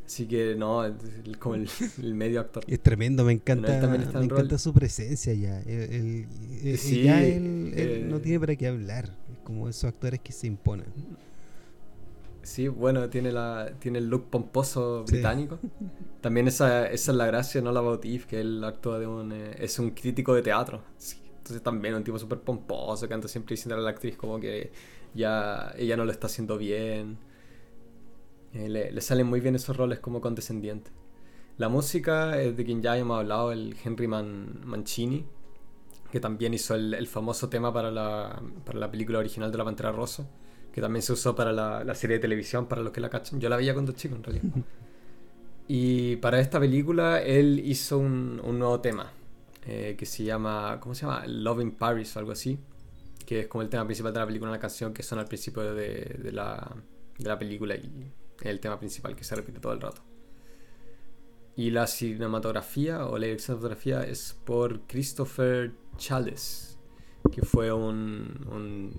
Así 0.05 0.25
que 0.25 0.55
no, 0.55 0.83
es 0.83 0.93
como 1.39 1.55
el, 1.55 1.69
medio 2.13 2.41
actor. 2.41 2.65
Es 2.67 2.81
tremendo, 2.81 3.23
me 3.23 3.31
encanta, 3.31 3.87
me 3.87 4.25
encanta 4.25 4.57
su 4.57 4.73
presencia 4.73 5.33
ya. 5.33 5.63
ya 5.63 7.23
él, 7.23 7.73
eh, 7.73 8.05
no 8.09 8.19
tiene 8.19 8.37
para 8.41 8.55
qué 8.57 8.67
hablar, 8.67 9.15
como 9.45 9.69
esos 9.69 9.85
actores 9.85 10.19
que 10.19 10.33
se 10.33 10.47
imponen. 10.47 10.87
Sí, 12.43 12.67
bueno, 12.67 13.09
tiene 13.09 13.31
la 13.31 13.73
tiene 13.79 13.99
el 13.99 14.07
look 14.07 14.29
pomposo 14.29 15.03
británico. 15.05 15.59
También 16.21 16.47
esa, 16.47 16.87
esa 16.87 17.11
es 17.11 17.17
la 17.17 17.25
gracia, 17.25 17.61
¿no? 17.61 17.71
La 17.71 17.81
Bautif, 17.81 18.25
que 18.25 18.41
él 18.41 18.63
actúa 18.63 18.99
de 18.99 19.07
un... 19.07 19.31
Eh, 19.31 19.55
es 19.59 19.79
un 19.79 19.91
crítico 19.91 20.33
de 20.33 20.41
teatro. 20.41 20.83
Entonces 21.37 21.63
también 21.63 21.95
un 21.95 22.03
tipo 22.03 22.19
súper 22.19 22.39
pomposo 22.39 23.07
que 23.07 23.13
anda 23.13 23.27
siempre 23.27 23.55
diciendo 23.55 23.75
a 23.75 23.79
la 23.79 23.89
actriz 23.89 24.15
como 24.15 24.39
que 24.39 24.71
ya 25.15 25.73
ella 25.75 25.97
no 25.97 26.05
lo 26.05 26.11
está 26.11 26.27
haciendo 26.27 26.57
bien 26.57 27.17
eh, 28.53 28.67
le, 28.69 29.01
salen 29.01 29.27
muy 29.27 29.39
bien 29.39 29.55
esos 29.55 29.75
roles 29.75 29.99
como 29.99 30.21
condescendiente. 30.21 30.91
La 31.57 31.69
música 31.69 32.41
es 32.41 32.55
de 32.57 32.65
quien 32.65 32.81
ya 32.81 32.97
hemos 32.97 33.19
hablado, 33.19 33.51
el 33.51 33.75
Henry 33.83 34.07
Mancini, 34.07 35.25
que 36.11 36.19
también 36.19 36.53
hizo 36.53 36.75
el, 36.75 37.07
famoso 37.07 37.49
tema 37.49 37.73
para 37.73 37.91
la, 37.91 38.41
para 38.65 38.79
la, 38.79 38.91
película 38.91 39.19
original 39.19 39.51
de 39.51 39.57
La 39.57 39.63
Pantera 39.63 39.91
Rosa, 39.91 40.27
que 40.71 40.81
también 40.81 41.01
se 41.01 41.13
usó 41.13 41.35
para 41.35 41.51
la, 41.51 41.95
serie 41.95 42.17
de 42.17 42.21
televisión, 42.21 42.67
para 42.67 42.81
los 42.81 42.91
que 42.91 43.01
la 43.01 43.09
cachan. 43.09 43.39
Yo 43.39 43.49
la 43.49 43.57
veía 43.57 43.73
cuando 43.73 43.91
chico, 43.91 44.15
en 44.15 44.23
realidad. 44.23 44.43
y 45.67 46.15
para 46.17 46.39
esta 46.39 46.59
película 46.59 47.21
él 47.21 47.61
hizo 47.63 47.97
un, 47.97 48.41
un 48.43 48.59
nuevo 48.59 48.79
tema, 48.79 49.11
eh, 49.65 49.95
que 49.97 50.05
se 50.05 50.23
llama, 50.23 50.79
¿cómo 50.79 50.95
se 50.95 51.05
llama? 51.05 51.25
Love 51.27 51.61
in 51.61 51.71
Paris 51.71 52.15
o 52.15 52.19
algo 52.19 52.31
así, 52.31 52.57
que 53.25 53.41
es 53.41 53.47
como 53.47 53.61
el 53.61 53.69
tema 53.69 53.85
principal 53.85 54.13
de 54.13 54.19
la 54.19 54.25
película, 54.25 54.51
una 54.51 54.59
canción 54.59 54.93
que 54.93 55.03
suena 55.03 55.21
al 55.21 55.27
principio 55.27 55.73
de, 55.73 56.17
de, 56.21 56.31
la, 56.31 56.75
de 57.17 57.29
la 57.29 57.37
película 57.37 57.75
y 57.75 58.11
el 58.41 58.59
tema 58.59 58.79
principal 58.79 59.15
que 59.15 59.23
se 59.23 59.35
repite 59.35 59.59
todo 59.59 59.73
el 59.73 59.81
rato. 59.81 60.01
Y 61.55 61.69
la 61.69 61.85
cinematografía 61.85 63.05
o 63.05 63.17
la 63.17 63.25
dirección 63.27 63.57
de 63.57 63.61
fotografía 63.61 64.03
es 64.03 64.37
por 64.45 64.81
Christopher 64.87 65.73
Chales, 65.97 66.79
que 67.31 67.41
fue 67.41 67.71
un, 67.71 68.91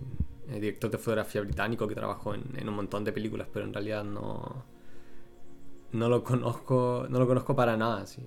eh, 0.53 0.61
director 0.61 0.91
de 0.91 0.99
fotografía 0.99 1.41
británico 1.41 1.89
que 1.89 1.95
trabajó 1.95 2.35
en, 2.35 2.69
un 2.69 2.75
montón 2.75 3.05
de 3.05 3.13
películas, 3.13 3.49
pero 3.53 3.65
en 3.65 3.73
realidad 3.73 4.05
no, 4.05 4.65
no 5.93 6.09
lo 6.09 6.23
conozco, 6.23 7.07
no 7.09 7.19
lo 7.19 7.27
conozco 7.27 7.57
para 7.57 7.77
nada. 7.77 8.07
¿sí? 8.07 8.23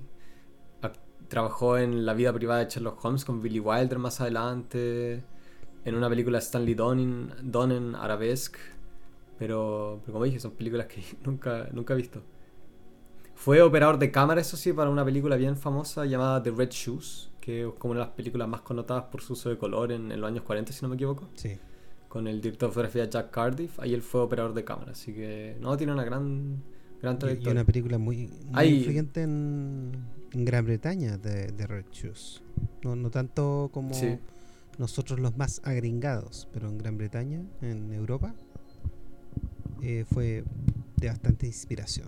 Trabajó 1.27 1.77
en 1.77 2.05
la 2.05 2.13
vida 2.13 2.31
privada 2.33 2.63
de 2.63 2.69
Sherlock 2.69 3.03
Holmes 3.03 3.25
con 3.25 3.41
Billy 3.41 3.59
Wilder 3.59 3.99
más 3.99 4.21
adelante, 4.21 5.23
en 5.83 5.95
una 5.95 6.09
película 6.09 6.39
de 6.39 6.43
Stanley 6.43 6.75
Donen, 6.75 7.33
Donen 7.43 7.95
Arabesque 7.95 8.59
pero, 9.37 10.01
como 10.05 10.23
dije, 10.23 10.39
son 10.39 10.51
películas 10.51 10.87
que 10.87 11.03
nunca, 11.23 11.67
nunca 11.71 11.93
he 11.93 11.97
visto. 11.97 12.21
Fue 13.33 13.61
operador 13.61 13.99
de 13.99 14.11
cámara, 14.11 14.41
eso 14.41 14.55
sí, 14.55 14.71
para 14.71 14.89
una 14.89 15.03
película 15.03 15.35
bien 15.35 15.57
famosa 15.57 16.05
llamada 16.05 16.41
The 16.41 16.51
Red 16.51 16.69
Shoes, 16.69 17.31
que 17.41 17.67
es 17.67 17.73
como 17.77 17.91
una 17.91 18.01
de 18.01 18.07
las 18.07 18.15
películas 18.15 18.47
más 18.47 18.61
connotadas 18.61 19.05
por 19.05 19.21
su 19.21 19.33
uso 19.33 19.49
de 19.49 19.57
color 19.57 19.91
en, 19.91 20.09
los 20.19 20.27
años 20.27 20.43
40, 20.43 20.71
si 20.71 20.81
no 20.81 20.89
me 20.89 20.95
equivoco. 20.95 21.27
Sí. 21.35 21.57
Con 22.15 22.27
el 22.27 22.39
director 22.39 22.69
de 22.69 22.73
fotografía 22.73 23.09
Jack 23.09 23.29
Cardiff, 23.29 23.77
ahí 23.77 23.93
él 23.93 24.01
fue 24.01 24.21
operador 24.21 24.53
de 24.53 24.63
cámara, 24.63 24.93
así 24.93 25.13
que 25.13 25.57
no, 25.59 25.75
tiene 25.75 25.91
una 25.91 26.05
gran, 26.05 26.63
gran 27.01 27.19
trayectoria. 27.19 27.49
Y 27.49 27.51
una 27.51 27.65
película 27.65 27.97
muy, 27.97 28.29
muy 28.45 28.63
influyente 28.63 29.21
en, 29.23 29.91
en 30.31 30.45
Gran 30.45 30.63
Bretaña 30.63 31.17
de, 31.17 31.67
Red 31.67 31.87
Shoes. 31.91 32.41
No, 32.85 32.95
no 32.95 33.11
tanto 33.11 33.69
como 33.73 33.93
nosotros 34.77 35.19
los 35.19 35.35
más 35.35 35.59
agringados, 35.65 36.47
pero 36.53 36.69
en 36.69 36.77
Gran 36.77 36.97
Bretaña, 36.97 37.43
en 37.61 37.91
Europa, 37.91 38.33
eh, 39.81 40.05
fue 40.09 40.45
de 40.95 41.07
bastante 41.09 41.47
inspiración. 41.47 42.07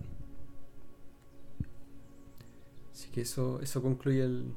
Así 2.93 3.09
que 3.09 3.19
eso, 3.19 3.59
eso 3.61 3.81
concluye 3.81 4.23
el, 4.23 4.53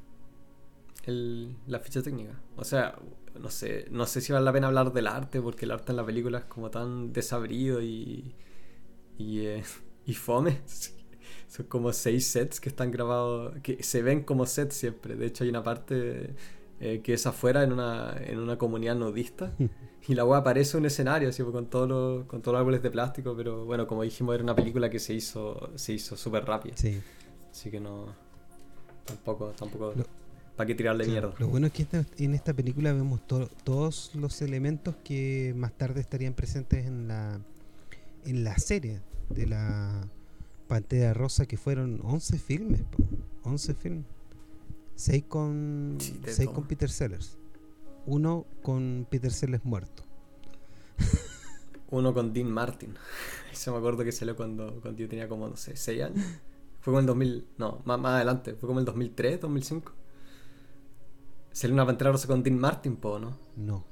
el, 1.07 1.57
la 1.67 1.81
ficha 1.81 2.03
técnica. 2.03 2.41
O 2.55 2.63
sea, 2.63 2.95
no 3.41 3.51
sé, 3.51 3.87
no 3.91 4.07
sé 4.07 4.21
si 4.21 4.33
vale 4.33 4.45
la 4.45 4.53
pena 4.53 4.67
hablar 4.67 4.93
del 4.93 5.07
arte, 5.07 5.41
porque 5.41 5.65
el 5.65 5.71
arte 5.71 5.93
en 5.93 5.97
la 5.97 6.05
película 6.05 6.39
es 6.39 6.45
como 6.45 6.71
tan 6.71 7.13
desabrido 7.13 7.83
y, 7.83 8.35
y, 9.19 9.47
eh, 9.47 9.63
y 10.07 10.15
fome. 10.15 10.61
Son 11.49 11.67
como 11.67 11.93
seis 11.93 12.27
sets 12.27 12.61
que 12.61 12.69
están 12.69 12.91
grabados, 12.91 13.59
que 13.63 13.83
se 13.83 14.03
ven 14.03 14.23
como 14.23 14.47
sets 14.47 14.75
siempre. 14.75 15.17
De 15.17 15.27
hecho, 15.27 15.45
hay 15.45 15.51
una 15.51 15.65
parte 15.65 16.35
eh, 16.79 17.01
que 17.03 17.15
es 17.15 17.27
afuera 17.27 17.65
en 17.65 17.73
una, 17.73 18.15
en 18.21 18.39
una 18.39 18.57
comunidad 18.57 18.95
nudista. 18.95 19.53
y 20.09 20.15
la 20.15 20.25
web 20.25 20.41
aparece 20.41 20.77
un 20.77 20.87
escenario 20.87 21.29
así, 21.31 21.43
con, 21.43 21.67
todos 21.67 21.89
los, 21.89 22.25
con 22.27 22.41
todos 22.43 22.53
los 22.55 22.61
árboles 22.61 22.83
de 22.83 22.91
plástico. 22.91 23.35
Pero 23.37 23.65
bueno, 23.65 23.87
como 23.87 24.03
dijimos, 24.03 24.35
era 24.35 24.45
una 24.45 24.55
película 24.55 24.91
que 24.91 24.99
se 24.99 25.15
hizo 25.15 25.71
se 25.75 25.95
hizo 25.95 26.17
súper 26.17 26.45
rápida. 26.45 26.77
Sí. 26.77 27.01
Así 27.51 27.71
que 27.71 27.81
no. 27.81 28.15
Tampoco. 29.05 29.53
tampoco 29.57 29.95
¿Para 30.61 30.67
qué 30.67 30.75
tirarle 30.75 31.07
mierda? 31.07 31.33
Lo 31.39 31.49
bueno 31.49 31.69
es 31.69 31.73
que 31.73 31.87
en 32.19 32.35
esta 32.35 32.53
película 32.53 32.93
vemos 32.93 33.27
todos 33.27 34.15
los 34.15 34.43
elementos 34.43 34.95
que 35.03 35.55
más 35.57 35.73
tarde 35.73 36.03
estarían 36.03 36.35
presentes 36.35 36.85
en 36.85 37.09
la, 37.09 37.41
en 38.27 38.45
la 38.45 38.59
serie 38.59 39.01
de 39.31 39.47
la 39.47 40.07
Pantera 40.69 41.15
Rosa, 41.15 41.47
que 41.47 41.57
fueron 41.57 41.99
11 42.03 42.39
filmes, 42.39 42.83
11 43.43 43.73
filmes. 43.73 44.05
6 44.97 45.25
con, 45.29 45.97
con 46.53 46.69
Peter 46.69 46.91
Sellers. 46.91 47.39
Uno 48.05 48.45
con 48.61 49.07
Peter 49.09 49.33
Sellers 49.33 49.65
muerto. 49.65 50.05
Uno 51.91 52.13
con 52.13 52.35
Dean 52.35 52.53
Martin. 52.53 52.97
Eso 53.51 53.73
me 53.73 53.79
acuerdo 53.79 54.05
que 54.05 54.13
salió 54.13 54.37
cuando, 54.37 54.79
cuando 54.83 55.01
yo 55.01 55.09
tenía 55.09 55.27
como, 55.27 55.49
no 55.49 55.57
sé, 55.57 55.75
6 55.75 56.03
años. 56.03 56.27
Fue 56.81 56.93
como 56.93 57.01
el 57.01 57.07
2000, 57.07 57.47
no, 57.57 57.81
más, 57.87 57.99
más 57.99 58.17
adelante, 58.17 58.53
fue 58.57 58.67
como 58.67 58.81
el 58.81 58.85
2003, 58.85 59.41
2005. 59.41 59.93
Salió 61.53 61.75
una 61.75 61.87
Pantera 61.87 62.13
Rosa 62.13 62.27
con 62.27 62.43
Dean 62.43 62.59
Martin, 62.59 62.97
po, 62.97 63.19
¿no? 63.19 63.37
No, 63.57 63.85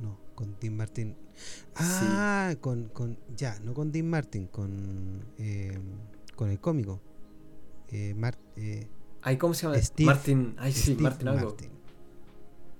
no, 0.00 0.18
con 0.34 0.56
Dean 0.60 0.76
Martin. 0.76 1.16
Ah, 1.76 2.54
con, 2.60 2.88
con, 2.88 3.18
ya, 3.36 3.58
no 3.60 3.74
con 3.74 3.92
Dean 3.92 4.08
Martin, 4.08 4.46
con... 4.46 5.24
Eh, 5.38 5.78
con 6.36 6.50
el 6.50 6.58
cómico. 6.58 7.00
Eh, 7.90 8.14
eh, 8.56 8.88
Ay, 9.20 9.36
¿cómo 9.36 9.54
se 9.54 9.66
llama? 9.66 9.80
Steve, 9.80 10.06
Martin. 10.06 10.54
Ay, 10.58 10.72
sí, 10.72 10.96
Martin 10.98 11.28
algo. 11.28 11.56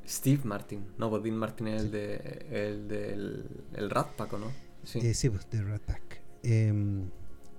Steve 0.07 0.41
Martin. 0.45 0.85
No, 0.99 1.11
pues 1.11 1.23
Dean 1.23 1.37
Martin 1.37 1.69
es 1.69 1.83
el 1.83 1.91
de 1.91 2.47
el 2.51 2.89
del 2.89 3.47
el 3.75 3.91
Rat 3.91 4.17
Pack, 4.17 4.33
¿no? 4.39 4.51
Sí, 4.83 5.15
sí 5.15 5.31
pues 5.31 5.49
de 5.51 5.63
Rat 5.63 5.83
Pack. 5.83 6.23
Em, 6.43 7.11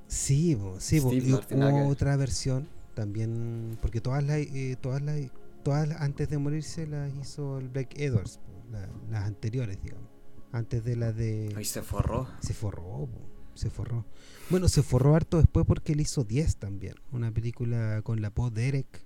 sí, 0.08 0.58
sí, 0.80 1.00
hubo 1.00 1.88
otra 1.88 2.18
versión 2.18 2.68
también, 2.96 3.78
porque 3.82 4.02
todas 4.02 4.24
las, 4.24 4.40
todas 4.82 5.02
las, 5.02 5.22
todas 5.64 5.90
antes 6.02 6.30
de 6.30 6.38
morirse 6.38 6.86
las 6.88 7.14
hizo 7.16 7.58
el 7.58 7.70
Black 7.70 7.98
Edwards, 7.98 8.40
las 9.10 9.24
anteriores, 9.26 9.82
digamos, 9.82 10.10
antes 10.52 10.84
de 10.84 10.96
la 10.96 11.12
de. 11.12 11.54
Ahí 11.56 11.66
se 11.66 11.82
forró. 11.82 12.28
Se 12.42 12.54
forró, 12.54 13.10
se 13.56 13.70
forró. 13.70 14.06
Bueno, 14.50 14.68
se 14.68 14.84
forró 14.84 15.16
harto 15.16 15.38
después 15.38 15.66
porque 15.66 15.94
él 15.94 16.02
hizo 16.02 16.24
10 16.24 16.58
también. 16.58 16.96
Una 17.12 17.32
película 17.32 18.02
con 18.04 18.22
la 18.22 18.30
voz 18.30 18.54
Derek, 18.54 19.06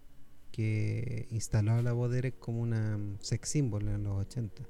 que 0.52 1.28
instaló 1.32 1.74
a 1.74 1.82
la 1.82 1.94
voz 1.94 2.12
Derek 2.12 2.38
como 2.40 2.62
una 2.62 3.00
sex 3.20 3.50
symbol 3.50 3.88
en 3.88 4.04
los 4.04 4.20
80. 4.28 4.64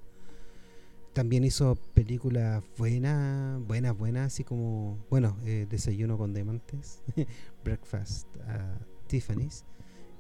También 1.14 1.44
hizo 1.44 1.76
películas 1.96 2.64
buenas, 2.78 3.60
buenas, 3.66 3.98
buenas, 3.98 4.28
así 4.28 4.44
como, 4.44 5.04
bueno, 5.10 5.36
eh, 5.46 5.66
Desayuno 5.68 6.16
con 6.16 6.32
Diamantes, 6.32 7.02
Breakfast 7.64 8.28
a 8.48 8.78
Tiffany's 9.08 9.66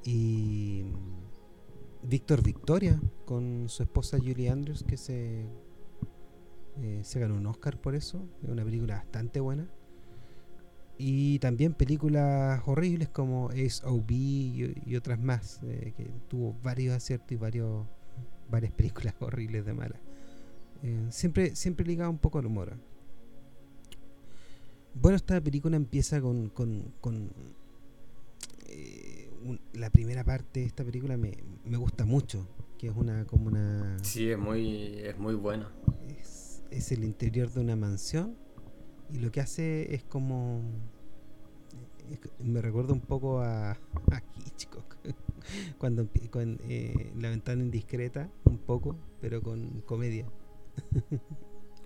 y 0.03 0.85
Víctor 2.03 2.43
Victoria 2.43 3.01
con 3.25 3.65
su 3.67 3.83
esposa 3.83 4.17
Julie 4.17 4.49
Andrews 4.49 4.83
que 4.83 4.97
se 4.97 5.45
eh, 6.81 7.01
se 7.03 7.19
ganó 7.19 7.35
un 7.35 7.45
Oscar 7.47 7.79
por 7.79 7.95
eso. 7.95 8.27
Es 8.43 8.49
una 8.49 8.63
película 8.63 8.95
bastante 8.95 9.39
buena. 9.39 9.67
Y 10.97 11.39
también 11.39 11.73
películas 11.73 12.61
horribles 12.65 13.09
como 13.09 13.49
Ace 13.49 13.85
OB 13.85 14.11
y, 14.11 14.95
otras 14.95 15.19
más, 15.19 15.59
eh, 15.63 15.93
que 15.95 16.09
tuvo 16.27 16.55
varios 16.63 16.95
aciertos 16.95 17.31
y 17.31 17.35
varios, 17.35 17.85
varias 18.49 18.73
películas 18.73 19.13
horribles 19.19 19.65
de 19.65 19.73
malas. 19.73 19.99
Eh, 20.83 21.07
siempre, 21.09 21.55
siempre 21.55 21.85
ligado 21.85 22.09
un 22.09 22.17
poco 22.17 22.39
al 22.39 22.47
humor. 22.47 22.77
Bueno, 24.95 25.15
esta 25.15 25.39
película 25.39 25.75
empieza 25.75 26.19
con, 26.19 26.49
con 26.49 26.91
la 29.73 29.89
primera 29.89 30.23
parte 30.23 30.61
de 30.61 30.65
esta 30.65 30.83
película 30.83 31.17
me, 31.17 31.37
me, 31.65 31.77
gusta 31.77 32.05
mucho, 32.05 32.47
que 32.77 32.87
es 32.87 32.95
una 32.95 33.25
como 33.25 33.47
una... 33.47 33.97
Sí, 34.03 34.29
es 34.29 34.37
muy, 34.37 34.99
es 34.99 35.17
muy 35.17 35.35
buena. 35.35 35.71
Es 36.69 36.91
el 36.91 37.03
interior 37.03 37.49
de 37.51 37.61
una 37.61 37.75
mansión 37.75 38.35
y 39.09 39.19
lo 39.19 39.31
que 39.31 39.41
hace 39.41 39.93
es 39.93 40.03
como 40.03 40.61
me 42.39 42.61
recuerda 42.61 42.93
un 42.93 43.01
poco 43.01 43.41
a, 43.41 43.71
a 44.11 44.23
Hitchcock 44.45 44.97
cuando, 45.77 46.07
con 46.29 46.59
eh, 46.67 47.11
la 47.17 47.29
ventana 47.29 47.61
indiscreta 47.61 48.29
un 48.45 48.57
poco 48.57 48.95
pero 49.21 49.41
con 49.41 49.81
comedia. 49.81 50.29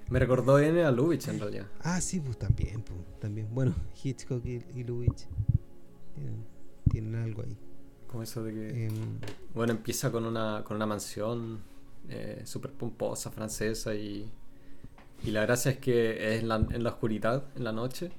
Me 0.09 0.19
recordó 0.19 0.59
N 0.59 0.83
a 0.83 0.91
Lubitsch 0.91 1.29
en 1.29 1.39
realidad. 1.39 1.67
Ah 1.79 2.01
sí 2.01 2.19
pues 2.19 2.37
también 2.37 2.81
pues, 2.81 2.99
también. 3.19 3.47
Bueno 3.53 3.75
Hitchcock 4.03 4.45
y, 4.45 4.63
y 4.75 4.83
Lubitsch 4.83 5.27
tienen, 6.91 7.15
algo 7.15 7.43
ahí 7.43 7.57
como 8.07 8.23
eso 8.23 8.43
de 8.43 8.53
que 8.53 8.85
em, 8.85 9.19
bueno 9.53 9.71
empieza 9.71 10.11
con 10.11 10.25
una 10.25 10.63
con 10.65 10.75
una 10.75 10.85
mansión 10.85 11.59
eh, 12.09 12.41
súper 12.45 12.71
pomposa 12.71 13.31
francesa 13.31 13.95
y 13.95 14.29
y 15.23 15.31
la 15.31 15.41
gracia 15.41 15.71
es 15.71 15.77
que 15.77 16.35
es 16.35 16.41
en 16.41 16.47
la, 16.47 16.55
en 16.55 16.83
la 16.83 16.89
oscuridad, 16.89 17.43
en 17.55 17.63
la 17.63 17.71
noche. 17.71 18.11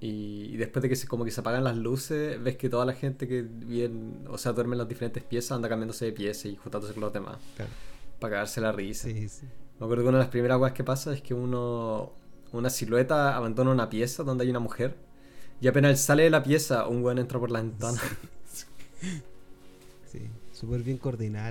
Y, 0.00 0.56
después 0.56 0.82
de 0.82 0.88
que 0.88 0.96
se, 0.96 1.08
como 1.08 1.24
que 1.24 1.30
se 1.30 1.40
apagan 1.40 1.64
las 1.64 1.76
luces, 1.76 2.40
ves 2.42 2.56
que 2.56 2.68
toda 2.68 2.84
la 2.84 2.92
gente 2.92 3.26
que 3.26 3.42
viene, 3.42 4.28
o 4.28 4.38
sea, 4.38 4.52
duerme 4.52 4.74
en 4.74 4.78
las 4.78 4.88
diferentes 4.88 5.22
piezas, 5.24 5.52
anda 5.52 5.68
cambiándose 5.68 6.04
de 6.04 6.12
pieza 6.12 6.48
y 6.48 6.56
juntándose 6.56 6.94
con 6.94 7.02
los 7.02 7.12
demás. 7.12 7.38
Para 8.20 8.32
cagarse 8.32 8.60
la 8.60 8.72
risa. 8.72 9.08
Sí, 9.08 9.28
sí. 9.28 9.46
Me 9.78 9.86
acuerdo 9.86 10.04
que 10.04 10.08
una 10.10 10.18
de 10.18 10.24
las 10.24 10.30
primeras 10.30 10.58
cosas 10.58 10.72
que 10.72 10.84
pasa 10.84 11.12
es 11.12 11.22
que 11.22 11.34
uno, 11.34 12.12
una 12.52 12.70
silueta 12.70 13.36
abandona 13.36 13.70
una 13.70 13.88
pieza 13.88 14.22
donde 14.22 14.44
hay 14.44 14.50
una 14.50 14.60
mujer. 14.60 14.96
Y 15.60 15.68
apenas 15.68 16.00
sale 16.00 16.24
de 16.24 16.30
la 16.30 16.42
pieza, 16.42 16.86
un 16.86 17.02
weón 17.02 17.18
entra 17.18 17.38
por 17.38 17.50
la 17.50 17.60
ventana. 17.60 18.00
Sí, 20.06 20.22
súper 20.52 20.82
bien 20.82 20.98
coordinada 20.98 21.50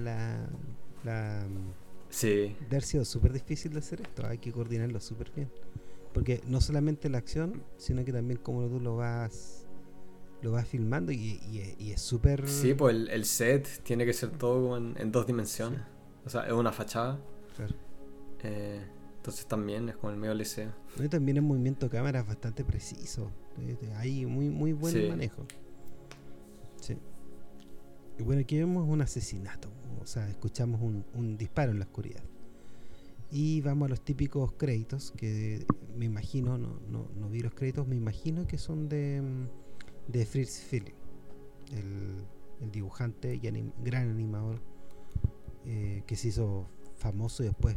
la 1.03 1.45
Sí. 2.09 2.55
De 2.59 2.65
haber 2.67 2.83
sido 2.83 3.05
súper 3.05 3.33
difícil 3.33 3.73
de 3.73 3.79
hacer 3.79 4.01
esto, 4.01 4.25
hay 4.25 4.37
que 4.37 4.51
coordinarlo 4.51 4.99
súper 4.99 5.31
bien. 5.35 5.51
Porque 6.13 6.41
no 6.47 6.61
solamente 6.61 7.09
la 7.09 7.19
acción, 7.19 7.63
sino 7.77 8.03
que 8.03 8.11
también 8.11 8.39
como 8.39 8.67
tú 8.67 8.79
lo 8.79 8.95
vas 8.95 9.67
lo 10.41 10.51
vas 10.51 10.67
filmando 10.67 11.11
y, 11.11 11.39
es 11.79 12.01
súper... 12.01 12.47
Sí, 12.47 12.75
pues 12.75 12.95
el, 12.95 13.25
set 13.25 13.67
tiene 13.83 14.05
que 14.05 14.13
ser 14.13 14.29
todo 14.31 14.77
en, 14.77 15.11
dos 15.11 15.25
dimensiones. 15.25 15.81
O 16.25 16.29
sea, 16.29 16.45
es 16.45 16.53
una 16.53 16.71
fachada. 16.71 17.19
Claro. 17.55 17.75
Eh, 18.43 18.85
entonces 19.27 19.47
también 19.47 19.89
es 19.89 19.97
como 19.97 20.11
el 20.11 20.17
medio 20.17 20.33
liceo. 20.33 20.71
También 21.09 21.37
el 21.37 21.43
movimiento 21.43 21.87
de 21.87 21.97
cámara 21.97 22.21
es 22.21 22.27
bastante 22.27 22.63
preciso. 22.63 23.31
Hay 23.97 24.25
muy, 24.25 24.49
muy 24.49 24.73
buen 24.73 25.09
manejo. 25.09 25.45
Sí. 26.81 26.97
Y 28.17 28.23
bueno, 28.23 28.41
aquí 28.41 28.57
vemos 28.57 28.87
un 28.87 29.01
asesinato 29.01 29.69
o 30.07 30.09
sea, 30.09 30.29
escuchamos 30.29 30.81
un, 30.81 31.37
disparo 31.37 31.73
en 31.73 31.79
la 31.79 31.85
oscuridad. 31.85 32.23
Y 33.29 33.59
vamos 33.59 33.87
a 33.87 33.89
los 33.89 34.01
típicos 34.01 34.53
créditos, 34.53 35.11
que 35.11 35.65
me 35.97 36.05
imagino, 36.05 36.57
no, 36.57 36.79
no, 37.13 37.29
vi 37.29 37.41
los 37.41 37.53
créditos, 37.53 37.85
me 37.85 37.97
imagino 37.97 38.47
que 38.47 38.57
son 38.57 38.87
de, 38.87 39.21
de 40.07 40.25
Fritz 40.25 40.65
Philip, 40.69 40.95
el, 41.73 42.71
dibujante 42.71 43.35
y 43.35 43.39
gran 43.83 44.09
animador 44.09 44.61
eh, 45.65 46.03
que 46.07 46.15
se 46.15 46.29
hizo 46.29 46.69
famoso 46.95 47.43
y 47.43 47.47
después, 47.47 47.75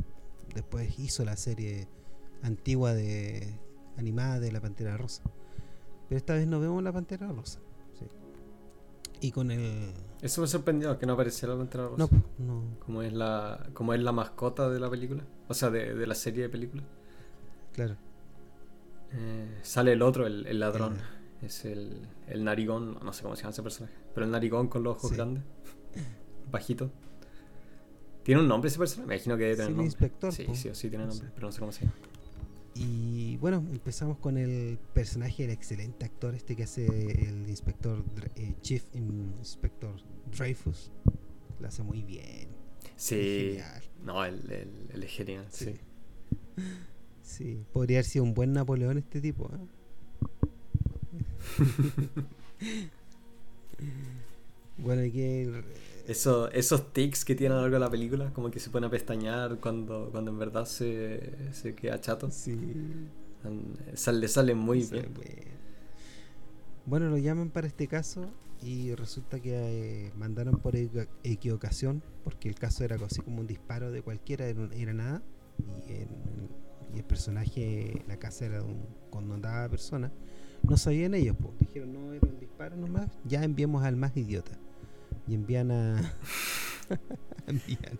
después 0.55 0.99
hizo 0.99 1.25
la 1.25 1.37
serie 1.37 1.89
antigua 2.43 2.95
de 2.95 3.59
animada 3.97 4.41
de 4.41 4.53
la 4.53 4.61
Pantera 4.61 4.97
Rosa. 4.97 5.23
Pero 6.09 6.19
esta 6.19 6.35
vez 6.35 6.47
no 6.47 6.61
vemos 6.61 6.83
la 6.83 6.93
Pantera 6.93 7.29
Rosa. 7.29 7.61
Y 9.23 9.33
con 9.33 9.51
el. 9.51 9.93
Eso 10.23 10.41
me 10.41 10.47
sorprendió, 10.47 10.99
que 10.99 11.07
no 11.07 11.13
aparecía 11.13 11.49
la 11.49 11.57
Pantera 11.57 11.89
Rosa. 11.89 12.09
No, 12.39 12.45
no. 12.45 12.79
Como 12.85 13.03
es 13.03 13.13
la, 13.13 13.69
como 13.75 13.93
es 13.93 14.01
la 14.01 14.13
mascota 14.13 14.71
de 14.71 14.81
la 14.81 14.89
película. 14.89 15.25
O 15.49 15.55
sea, 15.55 15.71
de, 15.71 16.07
la 16.07 16.15
serie 16.15 16.43
de 16.43 16.49
películas. 16.49 16.87
Claro. 17.73 17.97
Eh, 19.13 19.59
sale 19.63 19.93
el 19.93 20.03
otro, 20.03 20.27
el, 20.27 20.59
ladrón. 20.59 20.97
Es 21.43 21.65
el, 21.65 22.07
el 22.29 22.45
narigón, 22.45 22.99
no 23.03 23.13
sé 23.13 23.23
cómo 23.23 23.35
se 23.35 23.43
llama 23.43 23.53
ese 23.53 23.63
personaje, 23.63 23.95
pero 24.15 24.27
el 24.27 24.33
narigón 24.33 24.69
con 24.69 24.83
los 24.83 24.97
ojos 24.97 25.13
grandes, 25.13 25.43
bajito. 26.51 26.91
¿Tiene 28.23 28.41
un 28.43 28.49
nombre 28.49 28.69
ese 28.69 28.79
personaje? 28.79 29.09
Me 29.09 29.15
imagino 29.17 29.37
que 29.37 29.45
debe 29.45 29.57
tener 29.57 29.67
Sí, 29.67 29.71
el 29.73 29.77
nombre. 29.77 29.87
inspector, 29.87 30.33
Sí, 30.33 30.45
po. 30.45 30.55
sí, 30.55 30.71
sí 30.75 30.89
tiene 30.91 31.05
No 31.07 31.11
nombre, 31.13 31.31
pero 31.35 31.47
no 31.49 31.53
sé 31.53 31.59
cómo 31.61 31.73
se 31.73 31.81
llama. 31.85 31.97
Y 32.75 33.37
bueno, 33.39 33.57
empezamos 33.73 34.19
con 34.19 34.37
el 34.39 34.79
personaje 34.95 35.43
del 35.43 35.53
excelente 35.53 36.05
actor 36.05 36.35
este 36.35 36.55
que 36.55 36.63
hace 36.65 36.87
el 36.87 37.49
inspector 37.49 38.05
eh, 38.37 38.55
Chief 38.63 38.85
Inspector 38.95 39.97
Dreyfus. 40.37 40.93
Lo 41.59 41.69
hace 41.69 41.83
muy 41.83 42.03
bien. 42.03 42.49
Sí, 42.97 43.59
no, 44.05 44.25
el, 44.25 44.51
el, 44.51 44.71
el 44.93 45.03
es 45.03 45.11
genial, 45.11 45.47
sí. 45.51 45.65
Sí. 45.65 45.81
Sí, 47.23 47.65
podría 47.73 47.99
haber 47.99 48.07
sido 48.07 48.25
un 48.25 48.35
buen 48.35 48.53
Napoleón 48.53 48.99
este 48.99 49.21
tipo. 49.21 49.49
¿eh? 49.55 49.59
bueno, 54.79 55.05
y 55.05 55.13
que 55.13 55.63
Eso, 56.11 56.51
esos 56.51 56.93
tics 56.93 57.25
que 57.25 57.37
tiene 57.37 57.55
a 57.55 57.59
lo 57.59 57.63
largo 57.63 57.77
de 57.77 57.81
la 57.81 57.91
película, 57.91 58.33
como 58.33 58.51
que 58.51 58.59
se 58.59 58.69
pone 58.71 58.87
a 58.89 58.91
pestañear 58.91 59.59
cuando, 59.61 60.09
cuando 60.11 60.33
en 60.33 60.39
verdad 60.39 60.65
se, 60.65 61.53
se 61.53 61.75
queda 61.77 62.01
chato. 62.01 62.29
sí, 62.31 62.59
Sale, 63.95 64.19
le 64.19 64.29
sale 64.29 64.55
muy 64.55 64.83
sí, 64.83 64.93
bien. 64.93 65.15
bueno. 65.15 65.31
Bueno, 66.87 67.09
lo 67.11 67.17
llaman 67.19 67.51
para 67.51 67.69
este 67.69 67.87
caso 67.87 68.29
y 68.61 68.93
resulta 68.95 69.39
que 69.41 69.53
eh, 70.09 70.13
mandaron 70.17 70.57
por 70.59 70.75
equivo- 70.75 71.07
equivocación 71.23 72.03
porque 72.25 72.49
el 72.49 72.57
caso 72.57 72.83
era 72.85 72.97
así 72.97 73.21
como 73.23 73.41
un 73.41 73.47
disparo 73.47 73.93
de 73.93 74.03
cualquiera, 74.03 74.47
era, 74.47 74.93
nada 74.93 75.23
y, 75.89 75.93
en- 75.93 76.49
y 76.95 76.99
el 76.99 77.05
personaje, 77.05 78.03
la 78.09 78.17
casa 78.19 78.47
era 78.47 78.57
de 78.59 78.65
un 78.65 78.85
connotada 79.11 79.69
persona. 79.69 80.11
No 80.65 80.77
sabían 80.77 81.15
ellos, 81.15 81.37
pues 81.41 81.57
dijeron 81.59 81.93
no 81.93 82.13
era 82.13 82.27
un 82.29 82.41
disparo 82.41 82.77
nomás, 82.77 83.09
ya 83.25 83.45
enviamos 83.45 83.85
al 83.85 83.95
más 83.97 84.17
idiota 84.17 84.59
y 85.31 85.35
envían 85.35 85.71
a, 85.71 86.13
envían 87.47 87.99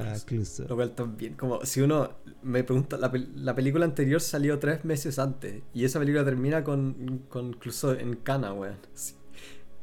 a 0.00 0.18
Clouseau. 0.24 0.68
Lo 0.68 0.76
cual 0.76 0.94
también, 0.94 1.34
como 1.34 1.64
si 1.64 1.80
uno 1.80 2.10
me 2.42 2.62
pregunta, 2.62 2.96
la, 2.96 3.10
la 3.36 3.54
película 3.54 3.84
anterior 3.84 4.20
salió 4.20 4.58
tres 4.58 4.84
meses 4.84 5.18
antes 5.18 5.62
y 5.72 5.84
esa 5.84 5.98
película 5.98 6.24
termina 6.24 6.62
con, 6.62 7.22
con 7.28 7.54
Clouseau 7.54 7.92
en 7.92 8.14
Cana, 8.16 8.52
weón. 8.52 8.76
Sí. 8.94 9.14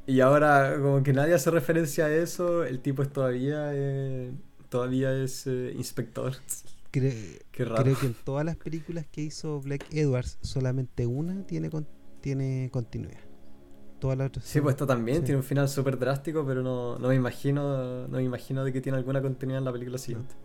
Y 0.08 0.20
ahora 0.22 0.78
como 0.82 1.04
que 1.04 1.14
nadie 1.14 1.34
hace 1.34 1.52
referencia 1.52 2.06
a 2.06 2.12
eso, 2.14 2.64
el 2.64 2.80
tipo 2.80 3.04
es 3.04 3.12
todavía, 3.12 3.72
eh, 3.74 4.32
todavía 4.70 5.14
es 5.14 5.46
eh, 5.48 5.74
inspector. 5.76 6.34
Cre- 6.92 7.42
Qué 7.52 7.66
raro. 7.66 7.84
Creo 7.84 8.00
que 8.00 8.06
en 8.08 8.16
todas 8.26 8.46
las 8.46 8.58
películas 8.58 9.06
que 9.12 9.22
hizo 9.22 9.62
Black 9.62 9.86
Edwards, 9.92 10.38
solamente 10.42 11.06
una 11.06 11.46
tiene, 11.46 11.70
con- 11.70 11.88
tiene 12.22 12.70
continuidad. 12.72 13.20
Todas 14.02 14.18
las 14.18 14.28
otras 14.30 14.46
Sí, 14.46 14.60
pues 14.60 14.74
esta 14.74 14.86
también 14.88 15.20
sí. 15.20 15.24
tiene 15.26 15.38
un 15.38 15.44
final 15.44 15.70
súper 15.70 15.98
drástico, 15.98 16.44
pero 16.46 16.62
no, 16.64 16.98
no 16.98 17.08
me 17.08 17.16
imagino 17.16 18.08
no 18.08 18.18
me 18.18 18.24
imagino 18.24 18.66
de 18.66 18.74
que 18.74 18.82
tiene 18.82 18.98
alguna 18.98 19.22
continuidad 19.22 19.60
en 19.60 19.66
la 19.66 19.72
película 19.72 19.98
siguiente. 19.98 20.36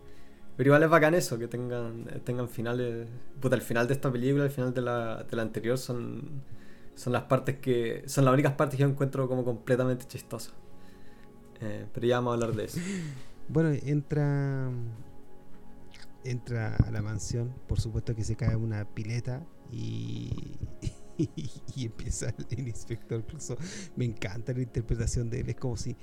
Pero 0.55 0.69
igual 0.69 0.83
es 0.83 0.89
bacán 0.89 1.13
eso, 1.15 1.37
que 1.37 1.47
tengan, 1.47 2.05
tengan 2.23 2.49
finales. 2.49 3.07
Puta, 3.41 3.55
el 3.55 3.61
final 3.61 3.87
de 3.87 3.93
esta 3.93 4.11
película, 4.11 4.43
el 4.45 4.49
final 4.51 4.73
de 4.73 4.81
la, 4.81 5.23
de 5.23 5.35
la 5.35 5.43
anterior 5.43 5.77
son, 5.77 6.43
son 6.95 7.13
las 7.13 7.23
partes 7.23 7.57
que. 7.59 8.03
son 8.07 8.25
las 8.25 8.33
únicas 8.33 8.53
partes 8.53 8.77
que 8.77 8.81
yo 8.83 8.89
encuentro 8.89 9.27
como 9.27 9.43
completamente 9.43 10.05
chistosas. 10.07 10.53
Eh, 11.61 11.85
pero 11.93 12.07
ya 12.07 12.17
vamos 12.17 12.31
a 12.31 12.33
hablar 12.35 12.55
de 12.55 12.65
eso. 12.65 12.79
Bueno, 13.49 13.69
entra 13.85 14.69
entra 16.25 16.75
a 16.75 16.91
la 16.91 17.01
mansión, 17.01 17.53
por 17.67 17.79
supuesto 17.79 18.13
que 18.13 18.25
se 18.25 18.35
cae 18.35 18.57
una 18.57 18.83
pileta 18.85 19.45
y, 19.71 20.29
y 21.75 21.85
empieza 21.85 22.33
el 22.49 22.67
inspector 22.67 23.23
Clouseau. 23.23 23.57
Me 23.95 24.05
encanta 24.05 24.53
la 24.53 24.61
interpretación 24.61 25.29
de 25.29 25.41
él, 25.41 25.49
es 25.49 25.55
como 25.55 25.77
si 25.77 25.95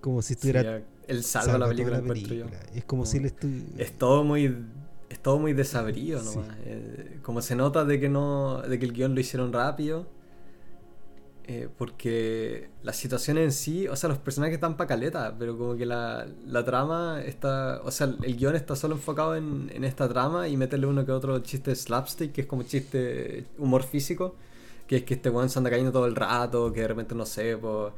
como 0.00 0.22
si 0.22 0.28
Sí, 0.28 0.32
estuviera 0.34 0.62
ya, 0.62 0.82
él 1.08 1.24
salva 1.24 1.52
salva 1.52 1.58
la 1.66 1.68
película, 1.68 2.00
la 2.00 2.06
película. 2.06 2.60
Es 2.74 2.84
como 2.84 3.02
Como- 3.02 3.06
si 3.06 3.18
él 3.18 3.24
estuviera 3.26 3.66
Es 3.82 3.98
todo 3.98 4.22
muy. 4.24 4.56
Es 5.10 5.20
todo 5.20 5.38
muy 5.38 5.54
desabrido 5.54 6.20
Sí. 6.20 6.36
nomás. 6.38 6.56
Eh, 6.64 7.18
como 7.22 7.40
se 7.42 7.56
nota 7.56 7.84
de 7.84 7.98
que 7.98 8.08
no. 8.08 8.60
de 8.62 8.78
que 8.78 8.84
el 8.86 8.92
guion 8.92 9.14
lo 9.14 9.20
hicieron 9.20 9.52
rápido. 9.52 10.06
eh, 11.50 11.66
porque 11.78 12.68
la 12.82 12.92
situación 12.92 13.38
en 13.38 13.52
sí, 13.52 13.88
o 13.88 13.96
sea, 13.96 14.10
los 14.10 14.18
personajes 14.18 14.56
están 14.56 14.76
pa' 14.76 14.86
caleta, 14.86 15.34
pero 15.38 15.56
como 15.56 15.76
que 15.76 15.86
la, 15.86 16.26
la 16.46 16.62
trama 16.64 17.22
está. 17.24 17.80
O 17.84 17.90
sea, 17.90 18.14
el 18.22 18.36
guion 18.36 18.54
está 18.54 18.76
solo 18.76 18.94
enfocado 18.96 19.34
en, 19.34 19.70
en 19.74 19.84
esta 19.84 20.06
trama 20.10 20.46
y 20.48 20.58
meterle 20.58 20.86
uno 20.86 21.06
que 21.06 21.12
otro 21.12 21.38
chiste 21.38 21.74
slapstick, 21.74 22.32
que 22.32 22.42
es 22.42 22.46
como 22.46 22.64
chiste 22.64 23.46
humor 23.56 23.82
físico. 23.82 24.34
Que 24.88 24.96
es 24.98 25.04
que 25.04 25.14
este 25.14 25.30
weón 25.30 25.50
se 25.50 25.58
anda 25.60 25.70
cayendo 25.70 25.92
todo 25.92 26.06
el 26.06 26.16
rato, 26.16 26.72
que 26.72 26.80
de 26.82 26.88
repente 26.88 27.14
no 27.14 27.26
sé, 27.26 27.56
pues. 27.58 27.92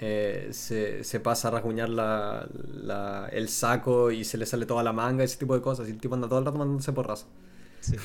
eh, 0.00 0.48
se, 0.52 1.04
se 1.04 1.20
pasa 1.20 1.48
a 1.48 1.50
rasguñar 1.52 1.88
la, 1.90 2.48
la- 2.82 3.28
el 3.32 3.48
saco 3.50 4.10
y 4.10 4.24
se 4.24 4.38
le 4.38 4.46
sale 4.46 4.66
toda 4.66 4.82
la 4.82 4.92
manga, 4.94 5.22
ese 5.24 5.38
tipo 5.38 5.54
de 5.54 5.60
cosas. 5.62 5.88
Y 5.88 5.92
el 5.92 5.98
tipo 6.00 6.14
anda 6.16 6.28
todo 6.28 6.38
el 6.40 6.46
rato 6.46 6.58
mandándose 6.58 6.92
porrazo. 6.92 7.26
sí. 7.80 7.96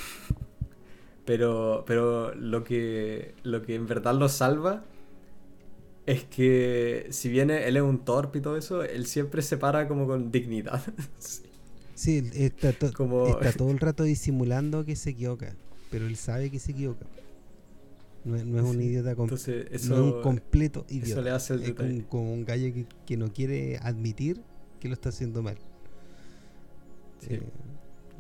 Pero, 1.26 1.84
pero 1.88 2.36
lo, 2.36 2.64
que, 2.64 3.34
lo 3.44 3.62
que 3.64 3.76
en 3.76 3.88
verdad 3.88 4.14
lo 4.14 4.30
salva 4.30 4.84
es 6.06 6.24
que, 6.26 7.08
si 7.10 7.30
bien 7.30 7.50
él 7.50 7.78
es 7.78 7.82
un 7.84 8.00
torpe 8.06 8.40
y 8.40 8.42
todo 8.42 8.58
eso, 8.58 8.84
él 8.84 9.08
siempre 9.08 9.42
se 9.42 9.58
para 9.58 9.88
como 9.88 10.08
con 10.08 10.32
dignidad. 10.32 10.82
Sí. 11.96 12.30
Está, 12.34 12.74
to- 12.74 12.92
Como- 12.94 13.40
está 13.40 13.54
todo 13.58 13.72
el 13.72 13.80
rato 13.80 14.04
disimulando 14.04 14.84
que 14.86 14.96
se 14.98 15.12
equivoca, 15.12 15.56
pero 15.90 16.06
él 16.08 16.18
sabe 16.18 16.52
que 16.52 16.60
se 16.60 16.72
equivoca. 16.74 17.06
No, 18.26 18.36
es- 18.36 18.46
no 18.46 18.58
es 18.60 18.64
un 18.66 18.78
Sí. 18.80 18.84
idiota 18.86 19.16
com- 19.16 19.26
Entonces, 19.26 19.68
eso, 19.72 19.96
no 19.96 20.08
es 20.10 20.14
un 20.16 20.22
completo 20.22 20.86
idiota. 20.90 21.08
eso 21.12 21.22
le 21.22 21.30
hace 21.30 21.54
el 21.54 21.64
es 21.64 22.04
como, 22.10 22.34
un 22.34 22.44
gallo 22.44 22.74
que, 22.74 22.88
que 23.06 23.18
no 23.18 23.32
quiere 23.32 23.78
admitir 23.78 24.42
que 24.80 24.88
lo 24.90 24.94
está 24.96 25.10
haciendo 25.10 25.42
mal. 25.44 25.58
sí. 27.22 27.36
Eh, 27.36 27.42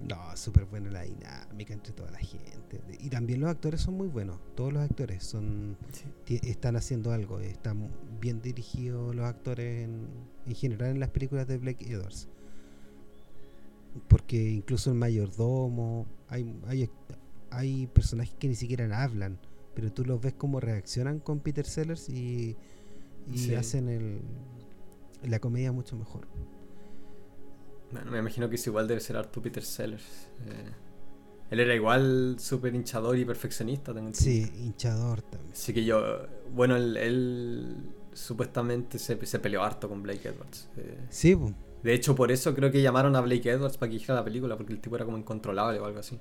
no, 0.09 0.35
súper 0.35 0.65
buena 0.65 0.91
la 0.91 1.03
dinámica 1.03 1.73
entre 1.73 1.93
toda 1.93 2.11
la 2.11 2.17
gente. 2.19 2.81
Y 2.99 3.09
también 3.09 3.39
los 3.39 3.49
actores 3.49 3.79
son 3.81 3.93
muy 3.95 4.07
buenos. 4.09 4.39
Todos 4.55 4.73
los 4.73 4.83
actores 4.83 5.23
son 5.23 5.77
Sí. 6.25 6.39
están 6.43 6.75
haciendo 6.75 7.11
algo. 7.13 7.39
Están 7.39 7.89
bien 8.19 8.41
dirigidos 8.41 9.15
los 9.15 9.25
actores 9.25 9.85
en, 9.85 10.07
en 10.47 10.53
general 10.55 10.89
en 10.91 10.99
las 10.99 11.09
películas 11.11 11.47
de 11.47 11.57
Blake 11.57 11.89
Edwards. 11.89 12.27
Porque 14.09 14.49
incluso 14.49 14.89
el 14.91 14.97
mayordomo, 14.97 16.05
hay, 16.27 16.53
hay, 16.67 16.89
hay 17.49 17.87
personajes 17.87 18.35
que 18.37 18.49
ni 18.49 18.55
siquiera 18.55 19.01
hablan, 19.01 19.39
pero 19.75 19.91
tú 19.91 20.03
los 20.05 20.19
ves 20.21 20.33
cómo 20.33 20.59
reaccionan 20.59 21.19
con 21.19 21.39
Peter 21.41 21.65
Sellers 21.65 22.09
y, 22.09 22.55
y 23.31 23.38
Sí. 23.38 23.53
hacen 23.55 23.89
el, 23.89 24.21
la 25.23 25.39
comedia 25.39 25.71
mucho 25.71 25.95
mejor. 25.95 26.27
Bueno, 27.91 28.11
me 28.11 28.19
imagino 28.19 28.49
que 28.49 28.55
es 28.55 28.67
igual 28.67 28.88
debe 28.88 28.99
ser 28.99 29.17
Arthur 29.17 29.43
Peter 29.43 29.63
Sellers. 29.63 30.27
Eh, 30.47 30.71
él 31.51 31.59
era 31.59 31.75
igual 31.75 32.35
súper 32.39 32.73
hinchador 32.75 33.17
y 33.17 33.25
perfeccionista. 33.25 33.91
entendido. 33.91 34.15
Sí, 34.15 34.51
hinchador 34.57 35.21
también. 35.21 35.51
Así 35.53 35.73
que 35.73 35.85
yo, 35.85 36.27
bueno, 36.53 36.75
él, 36.75 36.97
él 36.97 37.75
supuestamente 38.13 38.97
se, 38.97 39.23
se 39.25 39.39
peleó 39.39 39.63
harto 39.63 39.88
con 39.88 40.01
Blake 40.01 40.27
Edwards. 40.27 40.69
eh, 40.77 40.97
Sí. 41.09 41.38
De 41.83 41.93
hecho, 41.93 42.15
por 42.15 42.31
eso 42.31 42.55
creo 42.55 42.71
que 42.71 42.81
llamaron 42.81 43.15
a 43.15 43.21
Blake 43.21 43.47
Edwards 43.49 43.77
para 43.77 43.91
que 43.91 43.97
hiciera 43.97 44.15
la 44.15 44.23
película, 44.23 44.57
porque 44.57 44.73
el 44.73 44.81
tipo 44.81 44.95
era 44.95 45.05
como 45.05 45.17
incontrolable 45.19 45.79
o 45.79 45.85
algo 45.85 45.99
así. 45.99 46.19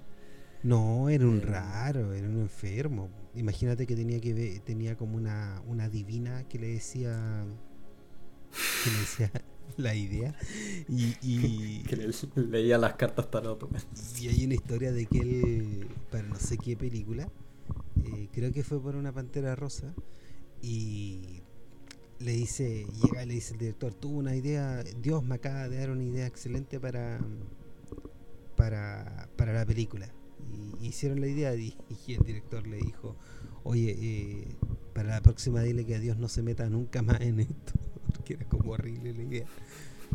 No, 0.62 1.08
era 1.08 1.24
un 1.26 1.38
Eh. 1.38 1.44
raro, 1.46 2.12
era 2.12 2.28
un 2.28 2.40
enfermo. 2.40 3.08
Imagínate 3.36 3.86
que 3.86 3.96
tenía 3.96 4.20
que 4.20 4.32
ver, 4.34 4.60
tenía 4.60 4.96
como 4.96 5.16
una, 5.16 5.60
una 5.66 5.88
divina 5.88 6.44
que 6.48 6.58
le 6.58 6.68
decía 6.68 7.44
que 8.84 8.90
le 8.90 8.98
decía 8.98 9.32
la 9.76 9.94
idea 9.94 10.36
y, 10.88 11.16
y, 11.20 11.82
Que 11.88 11.96
le- 11.96 12.12
leía 12.46 12.78
las 12.78 12.94
cartas 12.94 13.30
tarot. 13.30 13.60
weón. 13.64 13.74
y 14.20 14.28
hay 14.28 14.44
una 14.44 14.54
historia 14.54 14.92
de 14.92 15.06
que 15.06 15.18
él 15.18 15.88
para 16.10 16.22
no 16.28 16.36
sé 16.36 16.58
qué 16.58 16.76
película 16.76 17.28
eh, 18.04 18.28
creo 18.32 18.52
que 18.52 18.62
fue 18.62 18.80
por 18.80 18.94
una 18.94 19.12
pantera 19.12 19.56
rosa 19.56 19.92
y 20.62 21.40
le 22.20 22.32
dice 22.32 22.86
llega 23.02 23.24
y 23.24 23.26
le 23.26 23.34
dice 23.34 23.54
el 23.54 23.58
director 23.58 23.94
tuvo 23.94 24.18
una 24.18 24.36
idea 24.36 24.84
Dios 25.02 25.24
me 25.24 25.34
acaba 25.34 25.68
de 25.68 25.78
dar 25.78 25.90
una 25.90 26.04
idea 26.04 26.26
excelente 26.26 26.78
para 26.78 27.18
para, 28.56 29.28
para 29.36 29.52
la 29.52 29.66
película 29.66 30.08
hicieron 30.88 31.20
la 31.20 31.26
idea 31.28 31.54
y, 31.56 31.76
y 32.06 32.14
el 32.14 32.22
director 32.24 32.66
le 32.66 32.76
dijo 32.78 33.16
oye 33.64 33.96
eh, 33.98 34.56
para 34.94 35.10
la 35.10 35.22
próxima 35.22 35.62
dile 35.62 35.86
que 35.86 35.96
a 35.96 36.00
Dios 36.00 36.16
no 36.18 36.28
se 36.28 36.42
meta 36.42 36.68
nunca 36.68 37.02
más 37.02 37.20
en 37.20 37.40
esto 37.40 37.72
porque 38.14 38.34
era 38.34 38.44
como 38.48 38.72
horrible 38.72 39.12
la 39.14 39.22
idea 39.22 39.46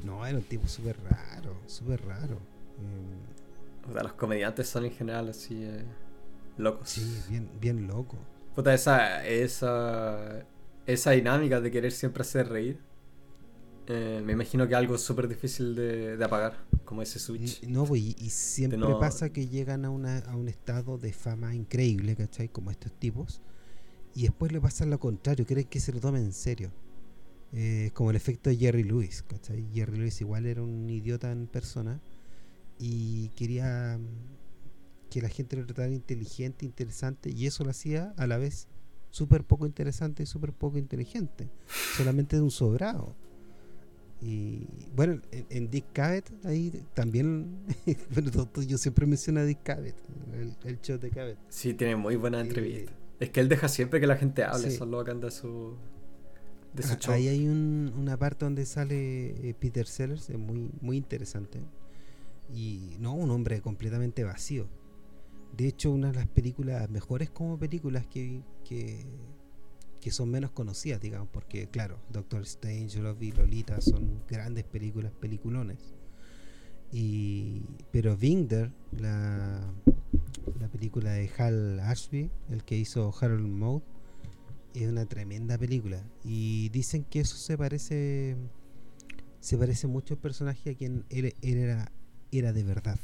no 0.04 0.26
era 0.26 0.38
un 0.38 0.44
tipo 0.44 0.68
súper 0.68 0.98
raro 1.04 1.56
súper 1.68 2.06
raro 2.06 2.40
Eh, 2.80 3.90
O 3.90 3.94
sea, 3.94 4.04
los 4.04 4.14
comediantes 4.14 4.68
son 4.70 4.86
en 4.86 4.92
general 4.92 5.30
así 5.30 5.64
eh, 5.64 5.84
locos. 6.58 6.90
Sí, 6.90 7.24
bien, 7.30 7.50
bien 7.60 7.88
loco. 7.88 8.18
Puta, 8.56 8.74
esa, 8.74 9.26
esa, 9.26 10.46
esa 10.86 11.12
dinámica 11.12 11.62
de 11.62 11.72
querer 11.72 11.92
siempre 11.92 12.22
hacer 12.22 12.50
reír 12.50 12.80
Eh, 13.92 14.22
me 14.24 14.34
imagino 14.34 14.68
que 14.68 14.76
algo 14.76 15.00
súper 15.00 15.28
difícil 15.28 15.74
de, 15.74 16.24
apagar, 16.24 16.64
como 16.86 17.02
ese 17.02 17.18
switch. 17.18 17.64
No, 17.64 17.86
pues, 17.86 18.02
y, 18.02 18.30
siempre 18.30 18.88
pasa 19.00 19.32
que 19.32 19.48
llegan 19.48 19.84
a, 19.84 19.90
una, 19.90 20.20
a 20.20 20.36
un 20.36 20.48
estado 20.48 21.00
de 21.00 21.12
fama 21.12 21.56
increíble, 21.56 22.16
¿cachai? 22.16 22.50
Como 22.50 22.70
estos 22.70 22.92
tipos. 22.94 23.42
Y 24.14 24.24
después 24.24 24.52
le 24.52 24.62
pasa 24.62 24.86
lo 24.86 25.00
contrario, 25.00 25.44
creen 25.44 25.68
que 25.68 25.80
se 25.80 25.92
lo 25.92 26.00
tomen 26.00 26.22
en 26.22 26.34
serio. 26.34 26.72
Eh, 27.52 27.90
como 27.96 28.12
el 28.12 28.16
efecto 28.16 28.52
de 28.52 28.58
Jerry 28.58 28.84
Lewis, 28.84 29.24
¿cachai? 29.24 29.68
Jerry 29.74 29.98
Lewis 29.98 30.22
igual 30.22 30.46
era 30.46 30.62
un 30.62 30.88
idiota 30.88 31.32
en 31.32 31.48
persona 31.48 32.00
y 32.78 33.30
quería 33.30 33.98
mm, 33.98 35.10
que 35.10 35.20
la 35.24 35.30
gente 35.30 35.56
lo 35.56 35.66
tratara 35.66 35.92
inteligente, 35.92 36.64
interesante, 36.64 37.32
y 37.32 37.48
eso 37.48 37.64
lo 37.64 37.72
hacía 37.72 38.14
a 38.18 38.28
la 38.28 38.38
vez 38.38 38.68
súper 39.10 39.44
poco 39.44 39.66
interesante 39.66 40.22
y 40.22 40.26
súper 40.28 40.54
poco 40.54 40.78
inteligente, 40.78 41.50
solamente 41.98 42.36
de 42.36 42.44
un 42.44 42.52
sobrado. 42.52 43.16
Y 44.22 44.68
bueno, 44.96 45.22
en, 45.32 45.70
Dick 45.70 45.86
Cavett, 45.94 46.30
ahí 46.46 46.84
también, 46.94 47.60
bueno, 48.14 48.32
yo 48.68 48.78
siempre 48.78 49.06
menciono 49.06 49.40
a 49.40 49.44
Dick 49.46 49.64
Cavett, 49.64 49.96
el, 50.66 50.82
show 50.82 50.98
de 50.98 51.10
Cavett. 51.10 51.38
Sí, 51.48 51.74
tiene 51.74 51.96
muy 51.96 52.18
buena 52.18 52.42
entrevista. 52.42 52.92
es 53.20 53.30
que 53.30 53.40
él 53.40 53.48
deja 53.48 53.70
siempre 53.70 54.02
que 54.02 54.08
la 54.08 54.18
gente 54.18 54.44
hable, 54.44 54.68
eso 54.68 54.84
es 54.84 54.90
lo 54.90 55.06
que 55.06 55.12
anda 55.12 55.32
su, 55.32 55.78
de 56.74 56.84
su 56.84 56.96
show. 56.96 57.14
Ahí 57.14 57.30
hay 57.30 57.48
un, 57.48 57.94
una 57.98 58.18
parte 58.18 58.44
donde 58.44 58.66
sale 58.66 59.50
eh, 59.50 59.56
Peter 59.58 59.88
Sellers, 59.88 60.30
es 60.30 60.38
muy, 60.38 60.70
muy 60.82 60.98
interesante. 60.98 61.62
Y 62.54 62.98
no, 63.00 63.14
un 63.14 63.32
hombre 63.32 63.62
completamente 63.62 64.24
vacío. 64.24 64.68
De 65.56 65.68
hecho, 65.68 65.92
una 65.92 66.12
de 66.12 66.16
las 66.16 66.28
películas 66.28 66.90
mejores 66.90 67.30
como 67.30 67.58
películas 67.58 68.06
que, 68.08 68.44
que, 68.64 69.06
que 70.00 70.12
son 70.12 70.30
menos 70.30 70.52
conocidas, 70.52 71.02
digamos, 71.02 71.28
porque 71.32 71.68
claro, 71.68 72.00
Doctor 72.10 72.42
Strange, 72.44 73.00
Love 73.00 73.22
y 73.24 73.32
Lolita 73.32 73.82
son 73.82 74.24
grandes 74.28 74.64
películas, 74.64 75.12
peliculones. 75.20 75.78
Y, 76.92 77.64
pero 77.92 78.18
Winger, 78.20 78.72
la, 78.92 79.62
la 80.60 80.68
película 80.70 81.12
de 81.12 81.30
Hal 81.38 81.80
Ashby, 81.82 82.32
el 82.50 82.64
que 82.64 82.78
hizo 82.78 83.14
Harold 83.20 83.48
Mode, 83.48 83.84
es 84.74 84.88
una 84.88 85.06
tremenda 85.06 85.58
película. 85.58 86.04
Y 86.24 86.70
dicen 86.70 87.04
que 87.04 87.20
eso 87.20 87.36
se 87.36 87.58
parece 87.58 88.38
se 89.40 89.58
parece 89.58 89.88
mucho 89.88 90.16
al 90.16 90.20
personaje 90.20 90.72
a 90.72 90.76
quien 90.76 91.06
él, 91.10 91.34
era, 91.42 91.92
era 92.32 92.54
de 92.54 92.64
verdad. 92.64 93.00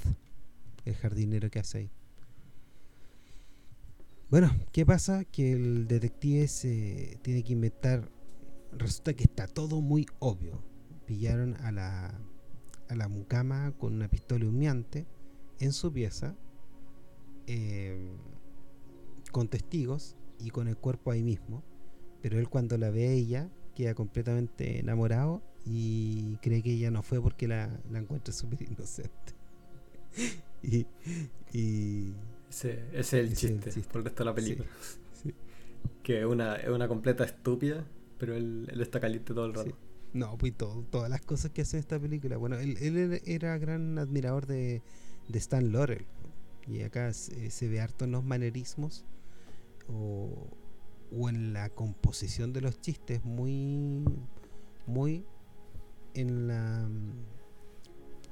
El 0.84 0.96
jardinero 0.96 1.50
que 1.50 1.60
hace 1.60 1.78
ahí. 1.80 1.92
Bueno, 4.30 4.50
¿qué 4.72 4.88
pasa? 4.88 5.24
Que 5.24 5.52
el 5.52 5.88
detective 5.88 6.48
se 6.48 7.20
tiene 7.22 7.44
que 7.44 7.54
inventar. 7.54 8.10
Resulta 8.72 9.14
que 9.14 9.26
está 9.26 9.46
todo 9.48 9.82
muy 9.82 10.08
obvio. 10.18 10.64
Pillaron 11.06 11.56
a 11.62 11.72
la, 11.72 12.20
a 12.90 12.96
la 12.96 13.08
mucama 13.08 13.74
con 13.78 13.94
una 13.94 14.08
pistola 14.08 14.48
humeante 14.48 15.06
en 15.60 15.72
su 15.72 15.94
pieza, 15.94 16.36
eh, 17.46 18.18
con 19.32 19.48
testigos 19.48 20.18
y 20.40 20.50
con 20.50 20.68
el 20.68 20.78
cuerpo 20.78 21.12
ahí 21.12 21.22
mismo. 21.22 21.64
Pero 22.24 22.40
él, 22.40 22.50
cuando 22.50 22.80
la 22.80 22.90
ve 22.90 23.08
a 23.08 23.12
ella, 23.12 23.52
queda 23.76 23.94
completamente 23.94 24.80
enamorado 24.80 25.44
y 25.66 26.38
cree 26.38 26.64
que 26.64 26.74
ella 26.74 26.90
no 26.90 27.04
fue 27.04 27.22
porque 27.22 27.48
la, 27.48 27.80
encuentra 27.94 28.34
súper 28.34 28.64
inocente. 28.72 29.36
y 31.54 32.14
ese, 32.56 32.86
es 32.94 33.14
el, 33.14 33.36
chiste, 33.36 33.72
por 33.92 34.00
el 34.00 34.06
resto 34.06 34.24
de 34.24 34.30
la 34.30 34.36
película. 34.36 34.70
Que 36.02 36.20
es 36.20 36.26
una, 36.26 36.56
es 36.56 36.70
una 36.70 36.88
completa 36.88 37.24
estúpida, 37.24 37.84
pero 38.20 38.36
él, 38.36 38.68
él 38.72 38.82
está 38.82 39.00
caliente 39.00 39.34
todo 39.34 39.46
el 39.46 39.56
rato. 39.56 39.76
No, 40.14 40.38
pues 40.38 40.56
todo, 40.56 40.84
todas 40.84 41.10
las 41.10 41.22
cosas 41.22 41.52
que 41.52 41.64
hace 41.64 41.80
esta 41.80 42.00
película. 42.00 42.38
Bueno, 42.38 42.58
él, 42.60 42.78
él 42.80 43.22
era 43.26 43.58
gran 43.58 43.98
admirador 43.98 44.46
de, 44.46 44.84
de 45.28 45.40
Stan 45.40 45.72
Laurel. 45.72 46.06
Y 46.68 46.82
acá 46.84 47.12
se, 47.12 47.50
se, 47.50 47.68
ve 47.68 47.82
harto 47.82 48.06
en 48.06 48.12
los 48.12 48.24
manerismos 48.24 49.04
o, 49.88 50.48
o, 51.12 51.30
en 51.30 51.54
la 51.54 51.70
composición 51.70 52.54
de 52.54 52.62
los 52.62 52.80
chistes, 52.82 53.24
muy, 53.24 54.04
muy 54.86 55.26
en 56.14 56.48
la 56.48 56.88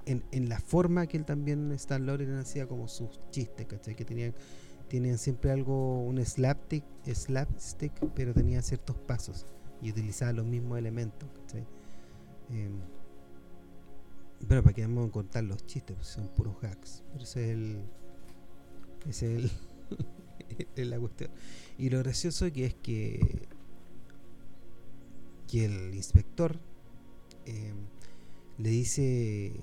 en, 0.05 0.23
en, 0.31 0.49
la 0.49 0.59
forma 0.59 1.07
que 1.07 1.17
él 1.17 1.25
también, 1.25 1.71
Stan 1.73 2.05
Laurel, 2.05 2.37
hacía 2.37 2.67
como 2.67 2.87
sus 2.87 3.19
chistes, 3.31 3.65
¿cachai? 3.65 3.95
Que 3.95 4.05
tenían, 4.05 4.33
tenían 4.89 5.17
siempre 5.17 5.51
algo, 5.51 6.03
un 6.03 6.23
slapstick, 6.23 6.83
slapstick, 7.13 7.93
pero 8.15 8.33
tenía 8.33 8.61
ciertos 8.61 8.97
pasos 8.97 9.45
y 9.81 9.91
utilizaba 9.91 10.33
los 10.33 10.45
mismos 10.45 10.77
elementos, 10.77 11.29
¿cachai? 11.41 11.65
Pero 14.47 14.61
para 14.61 14.73
que 14.73 14.81
vamos 14.81 15.09
a 15.09 15.11
contar 15.11 15.43
los 15.43 15.65
chistes, 15.65 15.95
pues 15.95 16.07
son 16.07 16.27
puros 16.29 16.55
hacks. 16.63 17.03
Pero 17.11 17.23
ese 17.23 17.45
es 17.45 17.51
el. 17.51 17.81
Ese 19.07 19.35
es 19.35 19.51
el. 20.77 20.89
la 20.89 20.99
cuestión. 20.99 21.31
Y 21.77 21.89
lo 21.89 21.99
gracioso 21.99 22.51
que 22.51 22.65
es 22.65 22.73
que. 22.75 23.47
que 25.47 25.65
el 25.65 25.95
inspector 25.95 26.59
eh, 27.45 27.73
le 28.57 28.69
dice 28.69 29.53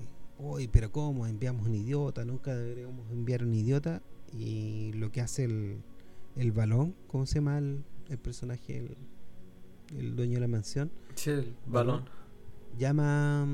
uy, 0.41 0.67
pero 0.67 0.91
¿cómo? 0.91 1.27
Enviamos 1.27 1.67
un 1.67 1.75
idiota, 1.75 2.25
nunca 2.25 2.55
deberíamos 2.55 3.09
enviar 3.11 3.43
un 3.43 3.53
idiota. 3.53 4.01
Y 4.33 4.93
lo 4.93 5.11
que 5.11 5.21
hace 5.21 5.43
el, 5.45 5.81
el 6.35 6.51
balón, 6.51 6.95
¿cómo 7.07 7.25
se 7.25 7.35
llama 7.35 7.57
el, 7.57 7.83
personaje, 8.21 8.95
el, 9.89 10.15
dueño 10.15 10.35
de 10.35 10.41
la 10.41 10.47
mansión? 10.47 10.91
Sí, 11.15 11.31
el 11.31 11.55
balón. 11.65 12.05
Llama, 12.77 13.45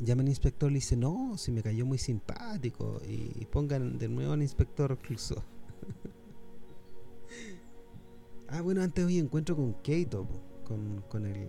llama 0.00 0.22
al 0.22 0.28
inspector 0.28 0.70
y 0.70 0.74
le 0.74 0.78
dice, 0.78 0.96
no, 0.96 1.38
si 1.38 1.52
me 1.52 1.62
cayó 1.62 1.86
muy 1.86 1.98
simpático. 1.98 3.00
Y, 3.08 3.44
pongan 3.46 3.98
de 3.98 4.08
nuevo 4.08 4.32
al 4.32 4.42
inspector 4.42 4.98
Clouseau. 4.98 5.38
ah, 8.48 8.60
bueno, 8.60 8.82
antes 8.82 9.04
hoy 9.04 9.18
encuentro 9.18 9.56
con 9.56 9.74
Keito, 9.82 10.26
con, 10.64 11.02
con 11.08 11.26
el 11.26 11.48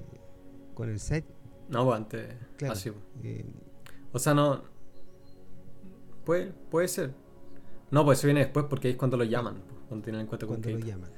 con 0.77 0.89
el 0.89 0.99
set. 0.99 1.25
No, 1.69 1.85
pues, 1.85 1.97
antes. 1.97 2.35
Claro, 2.55 2.73
así. 2.73 2.91
Eh, 3.23 3.43
o 4.11 4.19
sea, 4.19 4.33
no. 4.33 4.61
Puede, 6.25 6.51
puede 6.69 6.87
ser. 6.87 7.13
No, 7.91 8.03
pues 8.03 8.19
eso 8.19 8.27
viene 8.27 8.41
después 8.41 8.65
porque 8.69 8.89
es 8.89 8.97
cuando 8.97 9.17
lo 9.17 9.23
llaman, 9.23 9.61
cuando 9.87 10.03
tienen 10.03 10.21
en 10.21 10.27
cuenta 10.27 10.45
con 10.45 10.61
lo 10.61 10.79
llaman. 10.79 11.09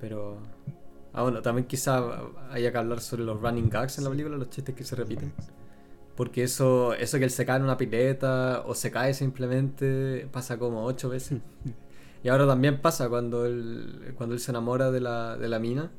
Pero. 0.00 0.38
Ah, 1.12 1.22
bueno, 1.22 1.40
también 1.40 1.66
quizá 1.66 2.20
haya 2.50 2.70
que 2.70 2.78
hablar 2.78 3.00
sobre 3.00 3.24
los 3.24 3.40
running 3.40 3.70
gags 3.70 3.96
en 3.98 4.04
la 4.04 4.10
película, 4.10 4.36
los 4.36 4.50
chistes 4.50 4.74
que 4.74 4.84
se 4.84 4.96
repiten. 4.96 5.32
Porque 6.14 6.42
eso, 6.42 6.94
eso 6.94 7.18
que 7.18 7.24
él 7.24 7.30
se 7.30 7.46
cae 7.46 7.56
en 7.56 7.62
una 7.62 7.76
pileta 7.76 8.62
o 8.66 8.74
se 8.74 8.90
cae 8.90 9.14
simplemente 9.14 10.28
pasa 10.32 10.58
como 10.58 10.84
ocho 10.84 11.08
veces. 11.08 11.40
y 12.22 12.28
ahora 12.28 12.46
también 12.46 12.80
pasa 12.80 13.08
cuando 13.08 13.46
él, 13.46 14.14
cuando 14.16 14.34
él 14.34 14.40
se 14.40 14.50
enamora 14.50 14.90
de 14.90 15.00
la, 15.00 15.36
de 15.36 15.48
la 15.48 15.58
mina. 15.58 15.90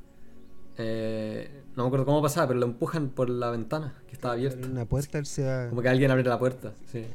Eh, 0.77 1.63
no 1.75 1.83
me 1.83 1.87
acuerdo 1.87 2.05
cómo 2.05 2.21
pasaba, 2.21 2.47
pero 2.47 2.59
lo 2.59 2.67
empujan 2.67 3.09
por 3.09 3.29
la 3.29 3.49
ventana 3.49 4.01
que 4.07 4.13
estaba 4.13 4.35
abierta. 4.35 4.67
Una 4.67 4.85
puerta, 4.85 5.17
él 5.17 5.25
se 5.25 5.67
Como 5.69 5.81
que 5.81 5.89
alguien 5.89 6.11
abre 6.11 6.23
la 6.23 6.37
puerta, 6.37 6.73
sí. 6.85 7.05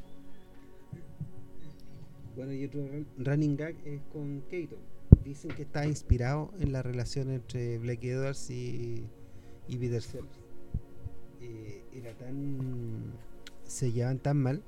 Bueno, 2.35 2.53
y 2.53 2.65
otro 2.65 2.83
running 3.19 3.57
gag 3.57 3.77
es 3.85 4.01
con 4.13 4.41
Kato. 4.43 4.77
Dicen 5.23 5.53
que 5.53 5.63
está 5.63 5.87
inspirado 5.87 6.51
en 6.59 6.73
la 6.73 6.83
relación 6.83 7.31
entre 7.31 7.79
Blake 7.79 8.11
Edwards 8.11 8.51
y, 8.51 9.07
y 9.69 9.77
Peter 9.77 10.03
Sellers. 10.03 10.41
Eh, 11.41 11.85
era 11.93 12.13
tan. 12.15 13.13
se 13.65 13.93
llevaban 13.93 14.19
tan 14.19 14.39
mal 14.39 14.63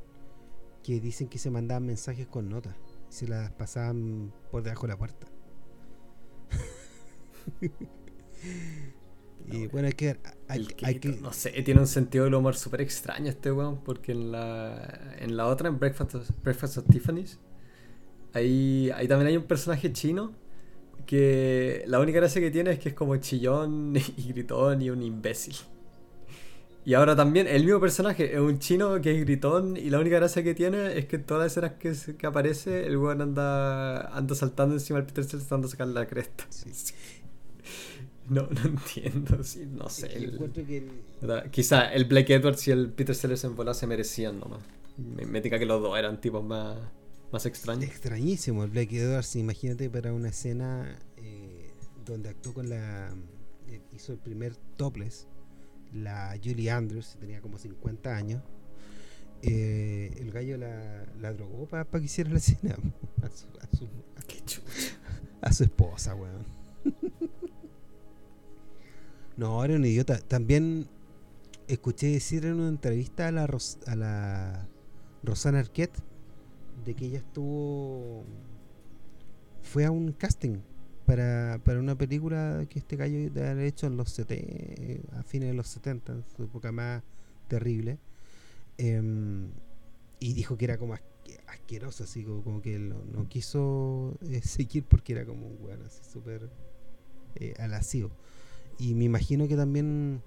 que 0.82 1.00
dicen 1.00 1.28
que 1.28 1.38
se 1.38 1.50
mandaban 1.50 1.86
mensajes 1.86 2.26
con 2.26 2.48
notas. 2.48 2.76
Y 3.10 3.12
se 3.12 3.26
las 3.26 3.50
pasaban 3.52 4.32
por 4.50 4.62
debajo 4.62 4.86
de 4.86 4.92
la 4.92 4.98
puerta. 4.98 5.26
Y 9.46 9.66
bueno, 9.66 9.88
hay 9.88 9.92
que, 9.92 10.16
hay, 10.48 10.98
que, 10.98 11.08
No 11.20 11.32
sé, 11.32 11.50
tiene 11.62 11.80
un 11.80 11.86
sentido 11.86 12.24
del 12.24 12.34
humor 12.34 12.56
súper 12.56 12.80
extraño 12.80 13.28
este 13.28 13.52
weón, 13.52 13.82
porque 13.84 14.12
en 14.12 14.32
la, 14.32 15.16
en 15.18 15.36
la 15.36 15.46
otra, 15.46 15.68
en 15.68 15.78
Breakfast, 15.78 16.30
Breakfast 16.42 16.78
of 16.78 16.86
Tiffany's, 16.90 17.38
ahí, 18.32 18.90
ahí 18.94 19.06
también 19.06 19.28
hay 19.28 19.36
un 19.36 19.44
personaje 19.44 19.92
chino 19.92 20.32
que 21.06 21.84
la 21.86 22.00
única 22.00 22.18
gracia 22.18 22.40
que 22.40 22.50
tiene 22.50 22.70
es 22.72 22.78
que 22.78 22.90
es 22.90 22.94
como 22.94 23.16
chillón 23.16 23.94
y 24.16 24.28
gritón 24.32 24.80
y 24.80 24.90
un 24.90 25.02
imbécil. 25.02 25.56
Y 26.86 26.92
ahora 26.94 27.16
también 27.16 27.46
el 27.46 27.64
mismo 27.64 27.80
personaje 27.80 28.34
es 28.34 28.40
un 28.40 28.58
chino 28.58 29.00
que 29.00 29.18
es 29.18 29.24
gritón 29.24 29.76
y 29.76 29.88
la 29.88 29.98
única 29.98 30.16
gracia 30.16 30.42
que 30.42 30.54
tiene 30.54 30.98
es 30.98 31.06
que 31.06 31.16
en 31.16 31.24
todas 31.24 31.42
las 31.42 31.52
escenas 31.52 31.72
que, 31.78 32.16
que 32.16 32.26
aparece 32.26 32.86
el 32.86 32.98
weón 32.98 33.22
anda, 33.22 34.08
anda 34.14 34.34
saltando 34.34 34.74
encima 34.74 34.98
del 34.98 35.06
Peter 35.06 35.24
Sellers 35.24 35.44
tratando 35.48 35.66
de 35.66 35.72
sacar 35.72 35.88
la 35.88 36.06
cresta. 36.06 36.44
No, 38.28 38.48
no 38.48 38.60
entiendo, 38.64 39.42
sí, 39.44 39.66
no 39.70 39.88
sé. 39.88 40.32
quizá 41.50 41.92
el 41.92 42.06
Blake 42.06 42.34
Edwards 42.34 42.66
y 42.68 42.70
el 42.70 42.90
Peter 42.90 43.14
Sellers 43.14 43.44
en 43.44 43.54
bola 43.54 43.74
se 43.74 43.86
merecían 43.86 44.40
nomás. 44.40 44.60
Me, 44.96 45.26
me 45.26 45.42
que 45.42 45.66
los 45.66 45.82
dos 45.82 45.98
eran 45.98 46.20
tipos 46.20 46.42
más, 46.42 46.78
más 47.32 47.44
extraños. 47.46 47.84
Extrañísimo 47.84 48.64
el 48.64 48.70
Blake 48.70 48.98
Edwards, 48.98 49.36
imagínate 49.36 49.90
para 49.90 50.12
una 50.12 50.28
escena 50.28 50.98
eh, 51.16 51.70
donde 52.04 52.30
actuó 52.30 52.54
con 52.54 52.70
la... 52.70 53.14
Eh, 53.68 53.80
hizo 53.92 54.12
el 54.12 54.18
primer 54.18 54.56
topless, 54.76 55.26
la 55.92 56.38
Julie 56.42 56.70
Andrews, 56.70 57.16
tenía 57.20 57.40
como 57.40 57.58
50 57.58 58.16
años. 58.16 58.42
Eh, 59.42 60.14
el 60.18 60.30
gallo 60.30 60.56
la, 60.56 61.04
la 61.20 61.34
drogó 61.34 61.66
para 61.66 61.84
que 61.84 62.04
hiciera 62.04 62.30
la 62.30 62.38
escena 62.38 62.76
a 63.22 63.28
su, 63.28 63.46
a 63.60 63.76
su, 63.76 63.88
a 65.42 65.52
su 65.52 65.64
esposa, 65.64 66.14
weón. 66.14 66.46
no, 69.36 69.64
era 69.64 69.74
un 69.74 69.84
idiota. 69.84 70.18
También 70.18 70.86
escuché 71.68 72.08
decir 72.08 72.44
en 72.44 72.54
una 72.54 72.68
entrevista 72.68 73.28
a 73.28 73.32
la, 73.32 73.44
a 73.86 73.96
la 73.96 74.68
Rosana 75.22 75.60
Arquette 75.60 75.98
de 76.84 76.94
que 76.94 77.06
ella 77.06 77.18
estuvo. 77.18 78.24
fue 79.62 79.84
a 79.84 79.90
un 79.90 80.12
casting 80.12 80.58
para, 81.06 81.60
para 81.64 81.80
una 81.80 81.96
película 81.96 82.66
que 82.68 82.78
este 82.78 82.96
gallo 82.96 83.30
ha 83.42 83.62
hecho 83.62 83.86
en 83.86 83.96
los 83.96 84.10
70, 84.10 85.18
a 85.18 85.22
fines 85.22 85.48
de 85.48 85.54
los 85.54 85.68
70, 85.68 86.12
en 86.12 86.24
su 86.36 86.44
época 86.44 86.72
más 86.72 87.02
terrible. 87.48 87.98
Em, 88.78 89.50
y 90.20 90.32
dijo 90.32 90.56
que 90.56 90.64
era 90.64 90.78
como 90.78 90.94
asqueroso, 91.46 92.04
así 92.04 92.24
como, 92.24 92.60
que 92.62 92.78
no, 92.78 93.28
quiso 93.28 94.16
eh, 94.22 94.40
seguir 94.44 94.84
porque 94.84 95.12
era 95.12 95.24
como 95.24 95.46
un 95.46 95.58
weón 95.60 95.82
así 95.82 96.02
súper 96.04 96.50
eh, 97.36 97.54
Y 98.78 98.94
me 98.94 99.04
imagino 99.04 99.48
que 99.48 99.56
también 99.56 100.22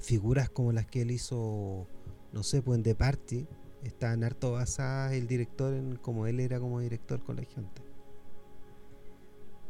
figuras 0.00 0.50
como 0.50 0.72
las 0.72 0.86
que 0.86 1.02
él 1.02 1.10
hizo, 1.10 1.86
no 2.32 2.42
sé, 2.42 2.62
pues 2.62 2.78
en 2.78 2.82
The 2.82 2.94
Party, 2.94 3.46
están 3.82 4.24
harto 4.24 4.52
basadas 4.52 5.12
el 5.12 5.26
director 5.26 5.74
en 5.74 5.96
como 5.96 6.26
él 6.26 6.40
era 6.40 6.58
como 6.58 6.80
director 6.80 7.22
con 7.22 7.36
la 7.36 7.44
gente. 7.44 7.82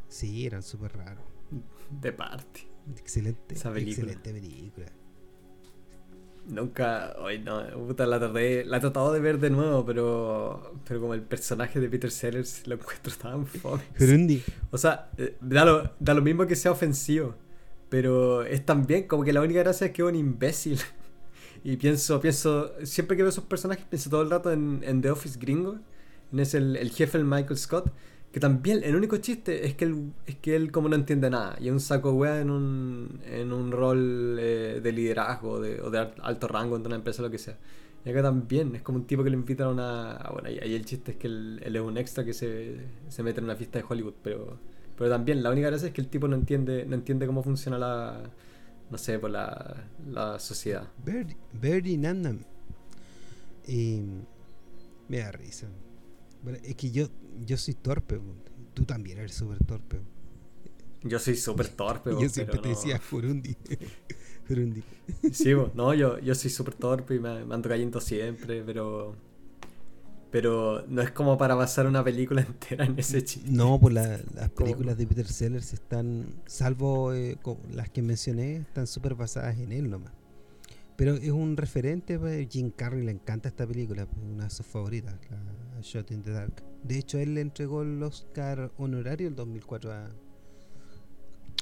Sí, 0.09 0.47
eran 0.47 0.63
súper 0.63 0.97
raros. 0.97 1.25
The 2.01 2.13
Party. 2.13 2.69
Excelente, 2.97 3.55
excelente 3.55 4.33
película. 4.33 4.87
Nunca, 6.47 7.17
hoy 7.21 7.39
no, 7.39 7.63
puta, 7.87 8.05
la 8.05 8.21
tardé, 8.21 8.67
la 8.67 8.77
he 8.77 8.81
tratado 8.81 9.13
de 9.15 9.21
ver 9.21 9.41
de 9.41 9.49
nuevo, 9.49 9.87
pero 9.87 10.75
pero 10.87 11.01
como 11.01 11.15
el 11.15 11.23
personaje 11.23 11.81
de 11.81 11.89
Peter 11.89 12.11
Sellers 12.11 12.67
lo 12.67 12.75
encuentro 12.75 13.15
tan 13.17 13.47
fome. 13.47 13.83
O 14.71 14.77
sea, 14.77 15.11
eh, 15.17 15.39
da 15.41 15.65
lo, 15.65 15.91
da 15.99 16.13
lo 16.13 16.21
mismo 16.21 16.47
que 16.47 16.55
sea 16.55 16.71
ofensivo, 16.71 17.35
pero 17.89 18.43
es 18.43 18.65
también 18.65 19.07
como 19.07 19.25
que 19.25 19.33
la 19.33 19.41
única 19.41 19.61
gracia 19.61 19.87
es 19.89 19.93
que 19.93 20.03
es 20.03 20.09
un 20.09 20.17
imbécil. 20.17 20.79
Y 21.67 21.79
pienso, 21.79 22.21
pienso, 22.21 22.73
siempre 22.83 23.17
que 23.17 23.23
veo 23.23 23.31
esos 23.31 23.45
personajes, 23.45 23.87
pienso 23.89 24.11
todo 24.11 24.21
el 24.21 24.29
rato 24.29 24.53
en, 24.53 24.83
en 24.85 25.01
The 25.01 25.11
Office 25.11 25.39
Gringo, 25.41 25.79
en 26.31 26.39
ese 26.39 26.59
el, 26.59 26.77
el 26.77 26.91
jefe, 26.91 27.17
el 27.17 27.25
Michael 27.25 27.57
Scott, 27.57 27.91
que 28.35 28.41
también 28.41 28.81
el 28.83 28.97
único 28.97 29.17
chiste 29.19 29.65
es 29.65 29.77
que 29.77 29.85
él, 29.85 30.13
es 30.27 30.35
que 30.35 30.57
él 30.57 30.73
como 30.73 30.89
no 30.89 30.97
entiende 30.97 31.31
nada. 31.31 31.57
Y 31.61 31.69
es 31.69 31.73
un 31.73 31.79
saco 31.79 32.11
wea 32.15 32.41
en 32.41 32.51
un, 32.51 33.21
en 33.25 33.53
un 33.53 33.71
rol 33.71 34.37
eh, 34.41 34.81
de 34.83 34.91
liderazgo 34.93 35.61
de, 35.61 35.81
o 35.81 35.89
de 35.89 36.01
alto 36.21 36.49
rango 36.49 36.75
en 36.75 36.85
una 36.85 36.97
empresa 36.97 37.23
o 37.23 37.27
lo 37.27 37.31
que 37.31 37.39
sea. 37.39 37.57
Y 38.05 38.11
acá 38.11 38.23
también 38.23 38.75
es 38.75 38.83
como 38.83 38.99
un 38.99 39.07
tipo 39.07 39.23
que 39.23 39.31
le 39.31 39.37
invitan 39.37 39.69
a 39.69 39.71
una... 39.71 40.31
Bueno, 40.33 40.49
ahí, 40.49 40.75
el 40.75 40.85
chiste 40.85 41.13
es 41.13 41.17
que 41.17 41.29
él, 41.29 41.61
es 41.63 41.81
un 41.81 41.97
extra 41.97 42.25
que 42.25 42.33
se, 42.35 42.81
se, 43.09 43.23
mete 43.23 43.39
en 43.39 43.45
una 43.45 43.55
fiesta 43.55 43.79
de 43.79 43.85
Hollywood. 43.89 44.15
Pero, 44.21 44.59
pero 44.97 45.11
también 45.11 45.43
la 45.43 45.51
única 45.51 45.69
gracia 45.69 45.89
es 45.89 45.95
que 45.95 46.01
el 46.01 46.09
tipo 46.09 46.29
no 46.29 46.37
entiende, 46.37 46.85
no 46.87 46.95
entiende 46.95 47.27
cómo 47.27 47.43
funciona 47.43 47.79
la... 47.79 48.31
No 48.91 48.99
sé, 48.99 49.19
por 49.19 49.31
la, 49.31 49.89
la 50.07 50.39
sociedad. 50.39 50.87
Birdie 51.53 51.97
Nandam. 51.97 52.41
Y 53.67 54.03
me 55.09 55.19
da 55.19 55.33
risa. 55.33 55.69
Bueno, 56.43 56.59
es 56.63 56.77
que 56.77 56.91
yo, 56.91 57.09
yo 57.47 57.57
soy 57.57 57.75
torpe, 57.75 58.21
tú 58.75 58.85
también 58.85 59.19
eres 59.19 59.35
súper 59.35 59.59
torpe. 59.65 60.01
Yo 61.03 61.19
soy 61.19 61.37
súper 61.37 61.69
torpe, 61.69 62.11
Yo 62.21 62.29
siempre 62.29 62.59
te 62.59 62.69
decía 62.71 62.99
Furundi. 62.99 63.57
Furundi. 64.45 64.83
Sí, 65.33 65.53
no, 65.75 65.95
yo, 65.95 66.19
yo 66.19 66.35
soy 66.35 66.51
súper 66.51 66.75
torpe 66.75 67.15
y 67.15 67.19
me, 67.19 67.31
ando 67.31 67.69
cayendo 67.69 68.01
siempre, 68.01 68.63
pero. 68.63 69.17
Pero 70.35 70.85
no 70.89 71.01
es 71.01 71.13
como 71.13 71.39
para 71.39 71.55
basar 71.55 71.87
una 71.87 72.03
película 72.03 72.41
entera 72.49 72.85
en 72.85 72.99
ese 72.99 73.23
chiste. 73.23 73.49
No, 73.53 73.79
pues 73.79 73.95
las 74.35 74.51
películas 74.51 74.99
de 74.99 75.07
Peter 75.07 75.29
Sellers 75.29 75.73
están, 75.73 76.27
salvo 76.45 77.15
eh, 77.15 77.39
las 77.71 77.89
que 77.91 78.03
mencioné, 78.03 78.57
están 78.57 78.89
súper 78.89 79.15
basadas 79.15 79.57
en 79.61 79.71
él 79.71 79.89
nomás. 79.89 80.11
Pero 80.97 81.15
es 81.15 81.31
un 81.31 81.57
referente, 81.57 82.19
pues, 82.19 82.49
Jim 82.51 82.73
Carrey 82.75 83.05
le 83.05 83.13
encanta 83.13 83.49
esta 83.49 83.65
película, 83.65 84.07
pues, 84.07 84.27
una 84.27 84.45
de 84.45 84.51
sus 84.51 84.67
favoritas, 84.67 85.15
la 85.31 85.81
Shot 85.81 86.11
in 86.11 86.23
the 86.25 86.33
Dark. 86.33 86.65
De 86.83 86.99
hecho, 86.99 87.19
él 87.19 87.35
le 87.35 87.41
entregó 87.41 87.83
el 87.83 88.03
Oscar 88.03 88.73
honorario 88.77 89.29
el 89.29 89.37
2004 89.37 89.93
a, 89.93 90.11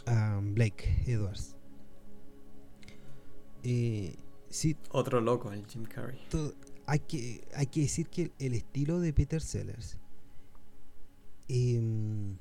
a 0.06 0.40
Blake 0.42 1.02
Edwards. 1.06 1.56
Eh, 3.64 4.16
sí, 4.48 4.78
Otro 4.92 5.20
loco, 5.20 5.52
el 5.52 5.66
Jim 5.66 5.84
Carrey. 5.84 6.18
Hay, 6.92 6.98
que, 6.98 7.48
hay 7.54 7.66
que 7.68 7.80
decir 7.80 8.06
que 8.08 8.32
el, 8.38 8.52
estilo 8.52 9.00
de 9.00 9.14
Peter 9.14 9.40
Sellers, 9.40 9.96
em, 11.48 12.36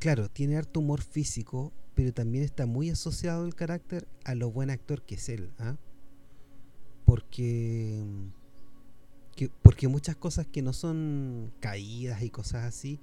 claro, 0.00 0.28
tiene 0.28 0.56
harto 0.56 0.80
humor 0.80 1.00
físico, 1.00 1.72
pero 1.94 2.12
también 2.12 2.42
está 2.42 2.66
muy 2.66 2.90
asociado 2.90 3.46
el 3.46 3.54
carácter 3.54 4.08
a 4.24 4.34
lo 4.34 4.50
buen 4.50 4.68
actor 4.68 5.02
que 5.02 5.14
es 5.14 5.28
él. 5.28 5.52
¿ah? 5.60 5.76
Porque, 7.04 8.02
porque 9.62 9.86
muchas 9.86 10.16
cosas 10.16 10.48
que 10.48 10.60
no 10.60 10.72
son 10.72 11.52
caídas 11.60 12.20
y 12.20 12.30
cosas 12.30 12.64
así 12.64 12.98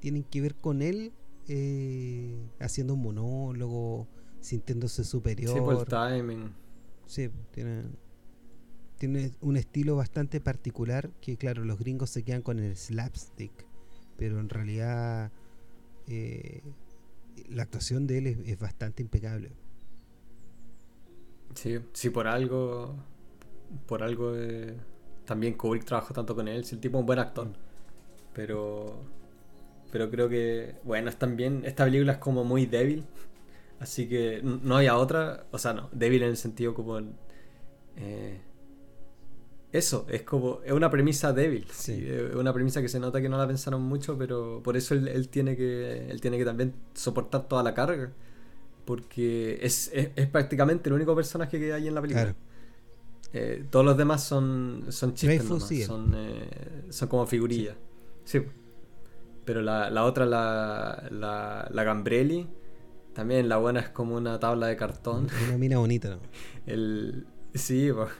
tienen 0.00 0.22
que 0.22 0.42
ver 0.42 0.54
con 0.54 0.82
él 0.82 1.14
eh, 1.48 2.46
haciendo 2.60 2.92
un 2.92 3.00
monólogo, 3.00 4.06
sintiéndose 4.40 5.02
superior. 5.02 5.54
Sí, 5.54 5.60
por 5.60 5.78
el 5.78 5.86
timing. 5.86 6.52
Sí, 7.06 7.30
tiene, 7.52 7.84
tiene 8.96 9.32
un 9.40 9.56
estilo 9.56 9.96
bastante 9.96 10.40
particular 10.40 11.10
que, 11.20 11.36
claro, 11.36 11.64
los 11.64 11.78
gringos 11.78 12.10
se 12.10 12.22
quedan 12.22 12.42
con 12.42 12.58
el 12.58 12.76
slapstick, 12.76 13.66
pero 14.16 14.40
en 14.40 14.48
realidad 14.48 15.30
eh, 16.06 16.62
la 17.50 17.62
actuación 17.62 18.06
de 18.06 18.18
él 18.18 18.26
es, 18.26 18.58
bastante 18.58 19.02
impecable. 19.02 19.52
Sí, 21.54 21.78
sí, 21.92 22.10
por 22.10 22.26
algo, 22.26 22.96
por 23.86 24.02
algo 24.02 24.34
eh, 24.34 24.74
también 25.24 25.54
Kubrick 25.54 25.84
trabajó 25.84 26.14
tanto 26.14 26.34
con 26.34 26.48
él, 26.48 26.64
si 26.64 26.74
el 26.74 26.80
tipo 26.80 26.98
es 26.98 27.00
un 27.00 27.06
buen 27.06 27.18
actor, 27.18 27.52
pero, 28.32 29.02
pero 29.92 30.10
creo 30.10 30.28
que, 30.28 30.76
bueno, 30.84 31.10
es 31.10 31.16
también, 31.16 31.62
esta 31.64 31.84
película 31.84 32.12
es 32.12 32.18
como 32.18 32.44
muy 32.44 32.66
débil, 32.66 33.04
así 33.78 34.08
que 34.08 34.40
no 34.42 34.76
había 34.76 34.96
otra, 34.96 35.46
o 35.50 35.58
sea, 35.58 35.74
no, 35.74 35.90
débil 35.92 36.22
en 36.22 36.30
el 36.30 36.36
sentido 36.36 36.74
como... 36.74 36.98
Eh, 37.98 38.40
eso, 39.76 40.06
es 40.08 40.22
como, 40.22 40.60
es 40.64 40.72
una 40.72 40.90
premisa 40.90 41.32
débil, 41.32 41.66
sí. 41.70 42.06
es 42.06 42.34
una 42.34 42.52
premisa 42.52 42.80
que 42.80 42.88
se 42.88 43.00
nota 43.00 43.20
que 43.20 43.28
no 43.28 43.38
la 43.38 43.46
pensaron 43.46 43.82
mucho, 43.82 44.16
pero 44.16 44.60
por 44.62 44.76
eso 44.76 44.94
él, 44.94 45.28
tiene, 45.28 45.56
que, 45.56 46.08
él 46.08 46.20
tiene 46.20 46.38
que 46.38 46.44
también 46.44 46.74
soportar 46.94 47.48
toda 47.48 47.62
la 47.62 47.74
carga, 47.74 48.12
porque 48.84 49.58
es, 49.62 49.90
es, 49.92 50.26
prácticamente 50.28 50.88
el 50.88 50.94
único 50.94 51.14
personaje 51.14 51.58
que 51.58 51.72
hay 51.72 51.88
en 51.88 51.94
la 51.94 52.02
película. 52.02 52.34
Eh, 53.32 53.66
todos 53.70 53.84
los 53.84 53.96
demás 53.96 54.22
son, 54.24 54.86
son 54.88 55.14
chistes, 55.14 55.44
son, 55.86 56.14
eh, 56.16 56.48
son 56.90 57.08
como 57.08 57.26
figurillas. 57.26 57.76
Sí. 58.24 58.42
Pero 59.44 59.62
la, 59.62 59.90
la 59.90 60.04
otra, 60.04 60.26
la, 60.26 61.08
la, 61.10 61.68
la 61.70 61.84
Gambrelli, 61.84 62.46
también 63.12 63.48
la 63.48 63.56
buena 63.58 63.80
es 63.80 63.88
como 63.88 64.16
una 64.16 64.38
tabla 64.38 64.68
de 64.68 64.76
cartón. 64.76 65.28
Una 65.48 65.58
mina 65.58 65.78
bonita, 65.78 66.10
¿no? 66.10 66.18
El, 66.66 67.26
sí, 67.54 67.90
pues 67.92 68.10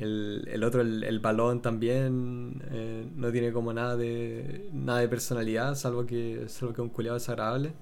el, 0.00 0.64
otro, 0.64 0.80
el, 0.80 1.20
balón 1.20 1.60
también 1.60 2.62
eh, 2.70 3.06
no 3.14 3.30
tiene 3.30 3.52
como 3.52 3.72
nada 3.72 3.96
de 3.96 4.70
nada 4.72 5.00
de 5.00 5.08
personalidad, 5.08 5.74
salvo 5.74 6.06
que, 6.06 6.44
salvo 6.48 6.72
que 6.72 6.80
un 6.80 6.88
culiado 6.88 7.18
desagradable. 7.18 7.72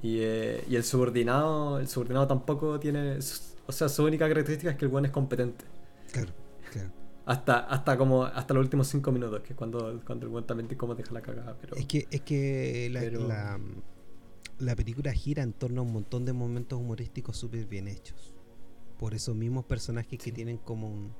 Y, 0.00 0.18
eh, 0.20 0.64
y, 0.68 0.76
el 0.76 0.84
subordinado, 0.84 1.80
el 1.80 1.88
subordinado 1.88 2.28
tampoco 2.28 2.78
tiene. 2.78 3.18
O 3.66 3.72
sea, 3.72 3.88
su 3.88 4.04
única 4.04 4.28
característica 4.28 4.70
es 4.70 4.76
que 4.76 4.84
el 4.84 4.90
buen 4.90 5.06
es 5.06 5.10
competente. 5.10 5.64
Claro, 6.12 6.32
claro. 6.70 6.90
Hasta, 7.26 7.60
hasta 7.60 7.96
como 7.96 8.24
hasta 8.24 8.54
los 8.54 8.62
últimos 8.62 8.86
cinco 8.86 9.10
minutos, 9.10 9.40
que 9.40 9.54
es 9.54 9.56
cuando, 9.56 10.00
cuando 10.06 10.26
el 10.26 10.30
buen 10.30 10.44
también 10.44 10.68
como 10.76 10.94
deja 10.94 11.12
la 11.12 11.22
cagada. 11.22 11.56
Pero, 11.60 11.74
es 11.74 11.86
que, 11.86 12.06
es 12.10 12.20
que 12.20 12.90
la, 12.92 13.00
la, 13.26 13.60
la 14.58 14.76
película 14.76 15.12
gira 15.12 15.42
en 15.42 15.52
torno 15.52 15.80
a 15.80 15.84
un 15.84 15.92
montón 15.92 16.26
de 16.26 16.32
momentos 16.32 16.78
humorísticos 16.78 17.36
súper 17.36 17.66
bien 17.66 17.88
hechos 17.88 18.34
por 18.98 19.14
esos 19.14 19.34
mismos 19.34 19.64
personajes 19.64 20.18
que 20.18 20.32
tienen 20.32 20.58
como 20.58 20.88
un, 20.88 21.12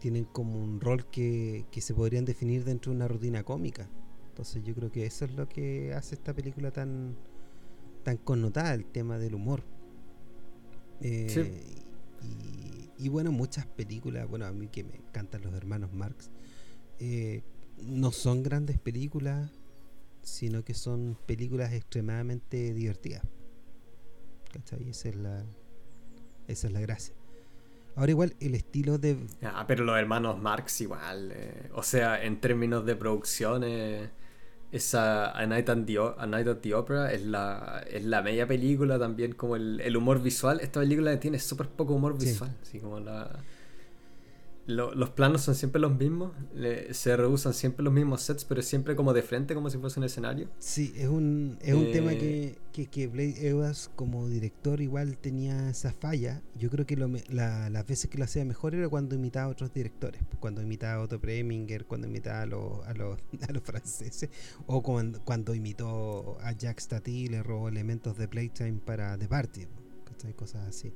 tienen 0.00 0.24
como 0.24 0.60
un 0.60 0.80
rol 0.80 1.06
que, 1.10 1.66
se 1.78 1.94
podrían 1.94 2.24
definir 2.24 2.64
dentro 2.64 2.90
de 2.90 2.96
una 2.96 3.06
rutina 3.06 3.44
cómica. 3.44 3.88
Entonces 4.30 4.64
yo 4.64 4.74
creo 4.74 4.90
que 4.90 5.06
eso 5.06 5.24
es 5.24 5.34
lo 5.34 5.48
que 5.48 5.94
hace 5.94 6.14
esta 6.14 6.34
película 6.34 6.72
tan, 6.72 7.16
tan 8.02 8.16
connotada, 8.16 8.74
el 8.74 8.86
tema 8.86 9.18
del 9.18 9.34
humor. 9.34 9.62
Eh, 11.02 11.62
y, 12.98 13.08
bueno, 13.08 13.30
muchas 13.32 13.66
películas, 13.66 14.28
bueno, 14.28 14.46
a 14.46 14.52
mí 14.52 14.68
que 14.68 14.84
me 14.84 14.96
encantan 14.96 15.42
los 15.42 15.54
hermanos 15.54 15.92
Marx, 15.92 16.30
eh, 16.98 17.42
no 17.82 18.10
son 18.10 18.42
grandes 18.42 18.78
películas, 18.78 19.50
sino 20.22 20.64
que 20.64 20.74
son 20.74 21.16
películas 21.26 21.72
extremadamente 21.72 22.74
divertidas. 22.74 23.22
¿Cachai? 24.52 24.90
Esa 24.90 25.08
es 25.10 25.16
la, 25.16 25.44
Esa 26.48 26.66
es 26.66 26.72
la 26.72 26.80
gracia. 26.80 27.14
Ahora 27.96 28.10
igual 28.10 28.34
el 28.40 28.54
estilo 28.54 28.98
de... 28.98 29.16
Ah, 29.42 29.64
pero 29.66 29.84
los 29.84 29.98
hermanos 29.98 30.38
Marx 30.40 30.80
igual. 30.80 31.32
Eh, 31.34 31.70
o 31.74 31.82
sea, 31.82 32.22
en 32.22 32.40
términos 32.40 32.86
de 32.86 32.96
producción, 32.96 33.64
esa 34.72 35.30
A 35.32 35.46
Night, 35.46 35.68
the, 35.86 35.98
at 35.98 36.58
the 36.58 36.74
Opera 36.74 37.12
es 37.12 37.22
la, 37.22 37.84
es 37.90 38.04
la 38.04 38.22
media 38.22 38.46
película 38.46 38.98
también, 38.98 39.32
como 39.32 39.56
el, 39.56 39.80
el 39.80 39.96
humor 39.96 40.22
visual. 40.22 40.60
Esta 40.60 40.80
película 40.80 41.18
tiene 41.18 41.38
súper 41.38 41.68
poco 41.68 41.94
humor 41.94 42.18
visual. 42.18 42.56
Así 42.62 42.78
como 42.78 43.00
la 43.00 43.30
los 44.70 45.10
planos 45.10 45.42
son 45.42 45.54
siempre 45.54 45.80
los 45.80 45.96
mismos, 45.96 46.32
se 46.92 47.16
reusan 47.16 47.54
siempre 47.54 47.84
los 47.84 47.92
mismos 47.92 48.22
sets, 48.22 48.44
pero 48.44 48.62
siempre 48.62 48.96
como 48.96 49.12
de 49.12 49.22
frente, 49.22 49.54
como 49.54 49.70
si 49.70 49.78
fuese 49.78 50.00
un 50.00 50.04
escenario. 50.04 50.48
Sí, 50.58 50.92
es 50.96 51.08
un, 51.08 51.58
es 51.60 51.74
un 51.74 51.90
tema 51.92 52.12
eh, 52.12 52.56
que, 52.72 52.86
que, 52.86 53.06
Blade 53.06 53.48
Evans 53.48 53.90
como 53.96 54.28
director 54.28 54.80
igual 54.80 55.18
tenía 55.18 55.70
esa 55.70 55.92
falla. 55.92 56.42
Yo 56.56 56.70
creo 56.70 56.86
que 56.86 56.96
las 56.96 57.86
veces 57.86 58.10
que 58.10 58.18
lo 58.18 58.24
hacía 58.24 58.44
mejor 58.44 58.74
era 58.74 58.88
cuando 58.88 59.14
imitaba 59.14 59.46
a 59.46 59.48
otros 59.50 59.72
directores, 59.72 60.22
pues, 60.24 60.38
cuando 60.38 60.62
imitaba 60.62 61.00
a 61.00 61.04
Otto 61.04 61.20
Preminger, 61.20 61.86
cuando 61.86 62.06
imitaba 62.06 62.42
a 62.42 62.46
los, 62.46 62.86
a 62.86 62.94
los, 62.94 63.18
a 63.48 63.52
los 63.52 63.62
franceses, 63.62 64.30
o 64.66 64.82
cuando, 64.82 65.20
cuando 65.24 65.54
imitó 65.54 66.38
a 66.40 66.52
Jack 66.52 66.80
Stati 66.80 67.10
y 67.10 67.26
le 67.28 67.42
robó 67.42 67.68
elementos 67.68 68.16
de 68.16 68.28
Playtime 68.28 68.80
para 68.84 69.18
The 69.18 69.28
Party, 69.28 69.66
cosas 70.36 70.66
así. 70.68 70.92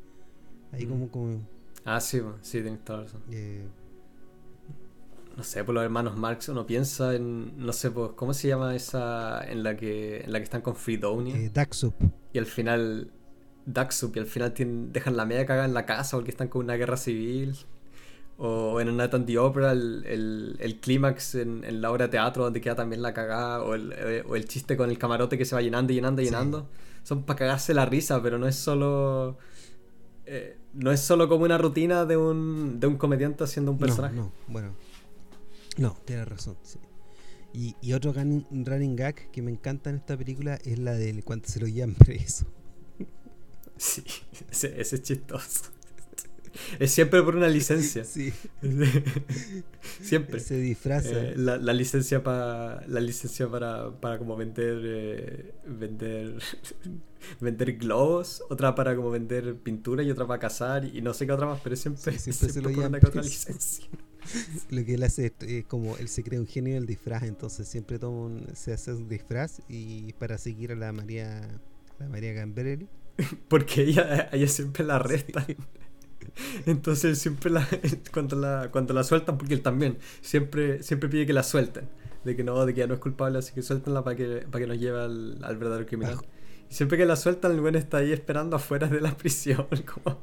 Ahí 0.73 0.87
mm. 0.87 0.89
como, 0.89 1.11
como 1.11 1.41
Ah, 1.85 2.01
sí, 2.01 2.21
sí, 2.41 2.63
tienes 2.63 2.85
toda 2.85 3.01
la 3.01 3.05
razón. 3.05 3.23
no 5.37 5.43
sé, 5.43 5.65
por 5.65 5.75
los 5.75 5.85
hermanos 5.85 6.17
Marx 6.17 6.49
uno 6.49 6.67
piensa 6.67 7.15
en, 7.15 7.59
no 7.59 7.73
sé, 7.73 7.91
pues, 7.91 8.13
¿cómo 8.17 8.33
se 8.33 8.49
llama 8.49 8.75
esa 8.75 9.45
en 9.45 9.63
la 9.63 9.77
que 9.77 10.21
en 10.21 10.33
la 10.33 10.39
que 10.39 10.45
están 10.45 10.63
con 10.63 10.77
Freedonia? 10.77 11.37
Eh, 11.37 11.51
Daxup. 11.53 11.95
Y 12.33 12.39
al 12.39 12.47
final, 12.47 13.11
Daxup, 13.67 14.17
y 14.17 14.21
al 14.21 14.27
final 14.27 14.55
dejan 14.93 15.17
la 15.17 15.27
media 15.27 15.45
cagada 15.45 15.67
en 15.67 15.75
la 15.75 15.85
casa 15.85 16.17
porque 16.17 16.31
están 16.31 16.49
con 16.49 16.65
una 16.65 16.77
guerra 16.77 16.97
civil. 16.97 17.55
O 18.37 18.81
en 18.81 18.89
una 18.89 19.09
the 19.09 19.39
Opera, 19.39 19.71
el, 19.71 20.57
el, 20.59 20.81
clímax 20.81 21.37
en, 21.37 21.81
la 21.81 21.93
obra 21.93 22.07
de 22.07 22.11
teatro 22.11 22.43
donde 22.43 22.61
queda 22.61 22.75
también 22.75 23.01
la 23.01 23.15
cagada. 23.15 23.63
O 23.63 23.75
el, 23.75 23.93
eh, 23.97 24.25
o 24.27 24.35
el 24.35 24.49
chiste 24.49 24.77
con 24.77 24.91
el 24.91 24.99
camarote 24.99 25.39
que 25.39 25.45
se 25.45 25.55
va 25.55 25.63
llenando 25.63 25.93
y 25.93 25.97
llenando 25.97 26.21
y 26.21 26.25
llenando. 26.25 26.69
Son 27.05 27.23
para 27.23 27.39
cagarse 27.39 27.75
la 27.75 27.87
risa, 27.87 28.21
pero 28.23 28.39
no 28.39 28.49
es 28.49 28.57
solo 28.57 29.39
eh, 30.27 30.57
no 30.75 30.91
es 30.93 31.01
solo 31.01 31.29
como 31.29 31.45
una 31.45 31.59
rutina 31.59 32.05
de 32.05 32.17
un, 32.17 32.81
de 32.81 32.87
un 32.87 32.97
comediante 32.97 33.45
haciendo 33.45 33.73
un 33.73 33.79
personaje. 33.79 34.15
No, 34.15 34.33
bueno. 34.49 34.75
No, 35.77 35.97
tienes 36.05 36.29
razón. 36.29 36.57
Y, 37.53 37.77
y, 37.81 37.93
otro 37.93 38.13
running 38.13 38.97
gag 38.97 39.31
que 39.31 39.41
me 39.41 39.53
encanta 39.53 39.91
en 39.91 39.97
esta 39.97 40.17
película 40.17 40.57
es 40.65 40.79
la 40.79 40.93
del 40.95 41.23
cuando 41.23 41.49
se 41.49 41.61
lo 41.61 41.67
llevan 41.67 41.95
preso. 41.99 42.47
Sí, 43.77 44.05
ese, 44.51 44.81
ese 44.81 44.97
es 44.97 45.03
chistoso. 45.03 45.71
Es 46.79 46.91
siempre 46.91 47.23
por 47.23 47.37
una 47.37 47.49
licencia. 47.59 48.05
Sí. 48.05 48.33
siempre. 50.03 50.41
Se 50.41 50.57
disfraza. 50.57 51.11
Eh, 51.11 51.35
la, 51.37 51.57
la, 51.57 51.73
licencia 51.73 52.23
para 52.23 52.87
la 52.87 53.01
licencia 53.01 53.49
para, 53.49 53.91
para 54.01 54.19
como 54.19 54.37
vender 54.37 54.81
eh, 54.85 55.55
vender 55.67 56.39
vender 57.41 57.77
globos, 57.77 58.43
otra 58.51 58.75
para 58.75 58.95
como 58.97 59.11
vender 59.11 59.57
pintura 59.57 60.03
y 60.03 60.11
otra 60.11 60.27
para 60.27 60.41
cazar 60.41 60.85
y 60.85 61.01
no 61.03 61.15
sé 61.15 61.27
qué 61.27 61.33
otra 61.33 61.47
más, 61.47 61.61
pero 61.63 61.77
siempre, 61.77 62.19
siempre, 62.19 62.49
se 62.49 62.61
lo 62.61 62.71
llama 62.71 62.99
otra 62.99 63.23
licencia. 63.23 63.87
Lo 64.71 64.83
que 64.85 64.95
él 64.95 65.03
hace 65.03 65.35
es 65.41 65.67
como 65.67 65.99
él 65.99 66.09
se 66.09 66.23
crea 66.23 66.41
un 66.41 66.47
genio 66.47 66.75
del 66.75 66.87
disfraz, 66.87 67.25
entonces 67.25 67.69
siempre 67.69 67.99
toma 67.99 68.41
se 68.55 68.73
hace 68.73 68.93
un 68.93 69.09
disfraz 69.09 69.61
y 69.69 70.13
para 70.15 70.39
seguir 70.39 70.73
a 70.73 70.77
la 70.77 70.93
María 70.93 71.43
la 71.99 72.09
María 72.09 72.33
Gambrelli. 72.33 72.89
Porque 73.49 73.83
ella, 73.83 74.29
ella 74.33 74.49
siempre 74.49 74.85
la 74.85 74.97
arresta. 74.97 75.47
Entonces 76.67 77.19
siempre 77.19 77.51
la, 77.51 77.67
cuando 78.13 78.37
la, 78.37 78.69
cuando 78.71 78.95
la 78.95 79.05
sueltan, 79.05 79.39
porque 79.39 79.55
él 79.55 79.63
también 79.63 79.99
siempre, 80.21 80.83
siempre 80.83 81.09
pide 81.09 81.27
que 81.27 81.33
la 81.33 81.43
suelten. 81.43 81.89
De 82.25 82.35
que 82.35 82.43
no, 82.43 82.65
de 82.65 82.73
que 82.73 82.81
ya 82.81 82.87
no 82.87 82.95
es 82.95 83.01
culpable, 83.01 83.39
así 83.39 83.53
que 83.53 83.61
sueltenla 83.61 84.03
para 84.03 84.17
que, 84.17 84.47
para 84.51 84.65
que 84.65 84.67
nos 84.67 84.79
lleve 84.79 84.99
al, 84.99 85.45
al 85.45 85.57
verdadero 85.59 85.87
criminal. 85.87 86.17
Y 86.71 86.75
siempre 86.75 86.97
que 86.97 87.05
la 87.05 87.17
sueltan, 87.17 87.53
el 87.53 87.61
buen 87.61 87.75
está 87.77 87.99
ahí 87.99 88.13
esperando 88.13 88.57
afuera 88.57 88.89
de 88.89 89.01
la 89.01 89.15
prisión, 89.17 89.67
como 89.85 90.19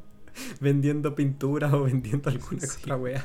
vendiendo 0.60 1.14
pinturas 1.14 1.74
o 1.74 1.84
vendiendo 1.84 2.30
alguna 2.30 2.62
otra 2.80 2.98
wea. 2.98 3.24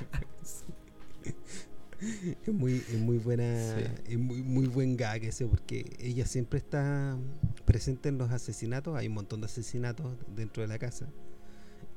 Es 2.46 2.52
muy, 2.52 2.74
es 2.74 2.98
muy 2.98 3.16
buena, 3.16 3.78
es 3.78 4.18
muy, 4.18 4.42
muy 4.42 4.66
buen 4.66 4.98
gag 4.98 5.24
ese, 5.24 5.46
porque 5.46 5.96
ella 5.98 6.26
siempre 6.26 6.58
está 6.58 7.16
presente 7.64 8.10
en 8.10 8.18
los 8.18 8.30
asesinatos. 8.30 8.94
Hay 8.96 9.06
un 9.06 9.14
montón 9.14 9.40
de 9.40 9.46
asesinatos 9.46 10.12
dentro 10.34 10.62
de 10.62 10.68
la 10.68 10.78
casa 10.78 11.08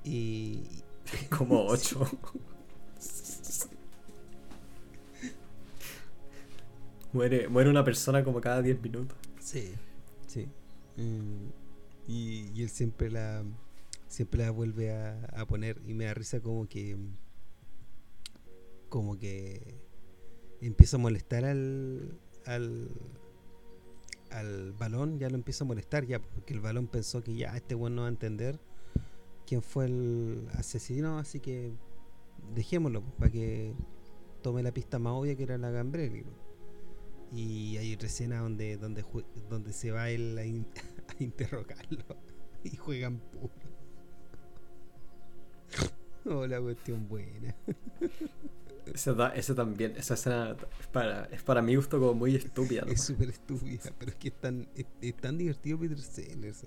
y. 0.04 0.64
Como 1.30 1.66
8. 1.66 2.08
muere, 7.14 7.48
muere 7.48 7.70
una 7.70 7.84
persona 7.84 8.24
como 8.24 8.42
cada 8.42 8.62
10 8.62 8.82
minutos. 8.82 9.18
Sí, 9.40 9.74
sí. 10.28 10.48
Mm, 10.98 11.50
y, 12.08 12.62
él 12.62 12.70
siempre 12.70 13.10
la 13.10 13.44
siempre 14.08 14.42
la 14.42 14.52
vuelve 14.52 14.92
a, 14.92 15.46
poner 15.48 15.80
y 15.86 15.94
me 15.94 16.06
da 16.06 16.14
risa 16.16 16.42
como 16.42 16.68
que 16.68 16.98
como 18.90 19.20
que 19.20 19.76
empieza 20.62 20.98
a 20.98 21.00
molestar 21.00 21.46
al 21.46 22.20
al 22.46 22.90
al 24.32 24.74
balón 24.74 25.20
ya 25.20 25.30
lo 25.30 25.36
empieza 25.36 25.64
a 25.64 25.68
molestar 25.68 26.06
ya 26.06 26.20
porque 26.20 26.54
el 26.56 26.60
balón 26.60 26.88
pensó 26.88 27.24
que 27.24 27.36
ya 27.36 27.56
este 27.56 27.76
bueno 27.76 27.98
no 27.98 28.02
va 28.02 28.08
a 28.08 28.12
entender 28.12 28.60
quién 29.50 29.64
fue 29.64 29.86
el 29.86 30.48
asesino, 30.54 31.18
así 31.18 31.40
que 31.40 31.72
dejémoslo 32.54 33.02
para 33.18 33.32
que 33.32 33.74
tome 34.44 34.62
la 34.62 34.72
pista 34.72 35.00
más 35.00 35.14
obvia 35.14 35.36
que 35.36 35.42
era 35.42 35.58
la 35.58 35.72
Gambrelli. 35.72 36.24
Y 37.34 37.78
hay 37.78 37.96
otra 37.96 38.08
escena 38.08 38.42
donde, 38.42 38.78
donde, 38.78 39.04
donde 39.50 39.74
se 39.74 39.90
va 39.90 40.12
él 40.12 40.38
a, 40.38 40.46
interrogarlo 41.20 42.06
y 42.64 42.76
juegan 42.76 43.18
puro. 43.18 43.50
oh, 46.26 46.46
la 46.46 46.62
cuestión 46.62 47.08
buena. 47.08 47.56
Esa, 48.86 49.56
también, 49.56 49.96
esa 49.98 50.14
escena 50.14 50.56
es 50.80 50.88
para, 50.88 51.26
es 51.26 51.42
para 51.42 51.64
mi 51.64 51.76
gusto 51.76 52.00
como 52.00 52.14
muy 52.14 52.36
estúpida. 52.36 52.84
Es 52.88 53.02
súper 53.02 53.30
estúpida, 53.30 53.92
pero 53.98 54.12
es 54.12 54.18
que 54.18 54.28
es 54.28 54.40
tan, 54.40 54.68
es, 55.02 55.16
tan 55.18 55.40
divertido 55.40 55.80
Peter 55.80 56.00
Sellers. 56.00 56.66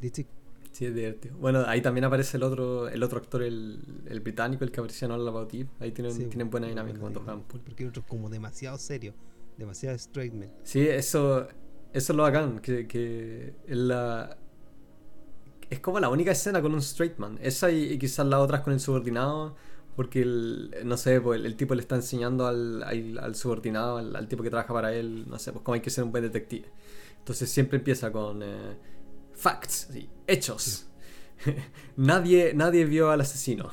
De 0.00 0.08
hecho, 0.08 0.24
Sí, 0.72 0.86
es 0.86 0.94
divertido. 0.94 1.36
Bueno, 1.36 1.64
ahí 1.66 1.82
también 1.82 2.04
aparece 2.04 2.38
el 2.38 2.42
otro 2.42 2.88
el 2.88 3.02
otro 3.02 3.18
actor, 3.18 3.42
el, 3.42 3.78
el 4.06 4.20
británico, 4.20 4.64
el 4.64 4.72
que 4.72 4.80
aparecía 4.80 5.06
en 5.06 5.12
All 5.12 5.28
About 5.28 5.52
Eve. 5.52 5.68
Ahí 5.80 5.92
tienen, 5.92 6.30
tienen 6.30 6.48
buena 6.50 6.66
dinámica 6.66 6.98
cuando 6.98 7.20
juegan 7.20 7.42
pool. 7.42 7.60
Porque 7.60 7.82
el 7.82 7.90
otro 7.90 8.00
es 8.00 8.08
como 8.08 8.30
demasiado 8.30 8.78
serio, 8.78 9.12
demasiado 9.58 9.94
straight 9.96 10.32
man. 10.32 10.50
Sí, 10.64 10.80
eso, 10.80 11.46
eso 11.92 12.12
es 12.12 12.16
lo 12.16 12.22
bacán, 12.22 12.58
que, 12.60 12.86
que 12.86 13.54
es 13.66 13.76
la... 13.76 14.38
Es 15.68 15.80
como 15.80 16.00
la 16.00 16.08
única 16.08 16.32
escena 16.32 16.62
con 16.62 16.72
un 16.72 16.80
straight 16.80 17.18
man. 17.18 17.38
Esa 17.42 17.70
y, 17.70 17.98
quizás 17.98 18.26
la 18.26 18.40
otra 18.40 18.62
con 18.62 18.72
el 18.72 18.80
subordinado, 18.80 19.54
porque 19.94 20.22
el, 20.22 20.74
no 20.84 20.96
sé, 20.96 21.20
pues 21.20 21.44
el, 21.44 21.54
tipo 21.54 21.74
le 21.74 21.82
está 21.82 21.96
enseñando 21.96 22.46
al, 22.46 22.82
al, 22.82 23.34
subordinado, 23.34 23.98
al, 23.98 24.26
tipo 24.26 24.42
que 24.42 24.48
trabaja 24.48 24.72
para 24.72 24.94
él, 24.94 25.26
no 25.28 25.38
sé, 25.38 25.52
pues 25.52 25.62
cómo 25.62 25.74
hay 25.74 25.82
que 25.82 25.90
ser 25.90 26.04
un 26.04 26.12
buen 26.12 26.24
detective. 26.24 26.66
Entonces 27.18 27.50
siempre 27.50 27.76
empieza 27.76 28.10
con... 28.10 28.42
Eh, 28.42 28.91
Facts, 29.42 29.88
hechos. 30.28 30.86
nadie, 31.96 32.54
nadie 32.54 32.84
vio 32.84 33.10
al 33.10 33.22
asesino. 33.22 33.68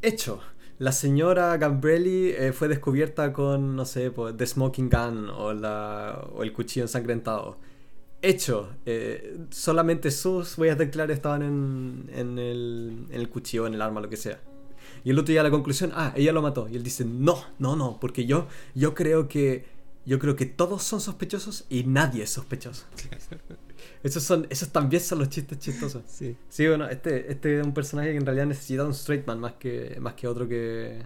Hecho. 0.00 0.40
La 0.78 0.92
señora 0.92 1.54
Gambrelli 1.58 2.30
eh, 2.30 2.54
fue 2.54 2.66
descubierta 2.66 3.30
con, 3.34 3.76
no 3.76 3.84
sé, 3.84 4.10
pues, 4.10 4.34
The 4.34 4.46
Smoking 4.46 4.88
Gun 4.88 5.28
o, 5.28 5.52
la, 5.52 6.26
o 6.32 6.42
el 6.42 6.54
cuchillo 6.54 6.84
ensangrentado. 6.84 7.58
Hecho. 8.22 8.70
Eh, 8.86 9.36
solamente 9.50 10.10
sus 10.10 10.56
huellas 10.56 10.78
de 10.78 11.12
estaban 11.12 11.42
en, 11.42 12.10
en, 12.14 12.38
el, 12.38 13.06
en 13.10 13.20
el 13.20 13.28
cuchillo, 13.28 13.66
en 13.66 13.74
el 13.74 13.82
arma, 13.82 14.00
lo 14.00 14.08
que 14.08 14.16
sea. 14.16 14.40
Y 15.04 15.10
el 15.10 15.18
otro 15.18 15.26
llega 15.26 15.42
a 15.42 15.44
la 15.44 15.50
conclusión, 15.50 15.92
ah, 15.94 16.14
ella 16.16 16.32
lo 16.32 16.40
mató. 16.40 16.70
Y 16.70 16.76
él 16.76 16.82
dice, 16.82 17.04
no, 17.04 17.44
no, 17.58 17.76
no, 17.76 18.00
porque 18.00 18.24
yo, 18.24 18.46
yo 18.74 18.94
creo 18.94 19.28
que, 19.28 19.66
yo 20.06 20.18
creo 20.18 20.36
que 20.36 20.46
todos 20.46 20.82
son 20.82 21.02
sospechosos 21.02 21.66
y 21.68 21.84
nadie 21.84 22.22
es 22.22 22.30
sospechoso. 22.30 22.86
Esos, 24.02 24.22
son, 24.22 24.46
esos 24.48 24.70
también 24.70 25.02
son 25.02 25.18
los 25.18 25.28
chistes 25.28 25.58
chistosos. 25.58 26.02
Sí. 26.06 26.36
Sí, 26.48 26.66
bueno, 26.66 26.88
este, 26.88 27.30
este 27.30 27.60
es 27.60 27.66
un 27.66 27.74
personaje 27.74 28.12
que 28.12 28.16
en 28.16 28.24
realidad 28.24 28.46
necesita 28.46 28.84
un 28.84 28.92
straight 28.92 29.26
man 29.26 29.40
más 29.40 29.54
que, 29.54 29.98
más 30.00 30.14
que 30.14 30.26
otro 30.26 30.48
que, 30.48 31.02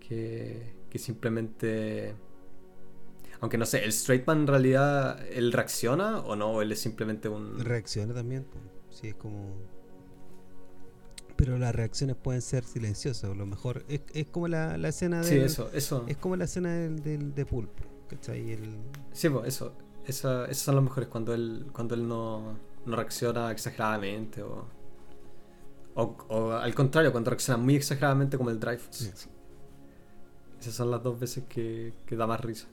que, 0.00 0.74
que 0.90 0.98
simplemente... 0.98 2.14
Aunque 3.40 3.58
no 3.58 3.66
sé, 3.66 3.84
¿el 3.84 3.90
straight 3.90 4.26
man 4.26 4.42
en 4.42 4.46
realidad 4.46 5.24
él 5.30 5.52
reacciona 5.52 6.20
o 6.20 6.36
no? 6.36 6.52
¿O 6.52 6.62
él 6.62 6.72
es 6.72 6.80
simplemente 6.80 7.28
un...? 7.28 7.58
Reacciona 7.60 8.14
también. 8.14 8.46
Sí, 8.90 9.08
es 9.08 9.14
como... 9.14 9.56
Pero 11.36 11.58
las 11.58 11.74
reacciones 11.74 12.14
pueden 12.14 12.42
ser 12.42 12.64
silenciosas. 12.64 13.30
O 13.30 13.34
lo 13.34 13.46
mejor 13.46 13.84
es, 13.88 14.02
es 14.12 14.26
como 14.26 14.46
la, 14.48 14.76
la 14.76 14.88
escena 14.88 15.22
de... 15.22 15.24
Sí, 15.24 15.36
eso, 15.36 15.70
eso. 15.72 16.04
Es 16.06 16.16
como 16.16 16.36
la 16.36 16.44
escena 16.44 16.72
del, 16.72 17.02
del 17.02 17.34
de 17.34 17.46
Pulp. 17.46 17.70
¿Cachai? 18.08 18.52
El... 18.52 18.76
Sí, 19.12 19.28
pues 19.28 19.48
eso. 19.48 19.72
Esa, 20.06 20.44
esos 20.46 20.64
son 20.64 20.74
los 20.76 20.84
mejores 20.84 21.08
cuando 21.08 21.32
él, 21.34 21.66
cuando 21.72 21.94
él 21.94 22.06
no, 22.08 22.58
no 22.86 22.96
reacciona 22.96 23.50
exageradamente 23.50 24.42
o... 24.42 24.66
O, 25.94 26.52
al 26.52 26.74
contrario, 26.74 27.12
cuando 27.12 27.28
reacciona 27.30 27.62
muy 27.62 27.76
exageradamente 27.76 28.38
como 28.38 28.48
el 28.48 28.58
Drive. 28.58 28.80
Esas 30.58 30.74
son 30.74 30.90
las 30.90 31.02
dos 31.02 31.20
veces 31.20 31.44
que, 31.46 31.92
da 32.10 32.26
más 32.26 32.40
risa. 32.40 32.66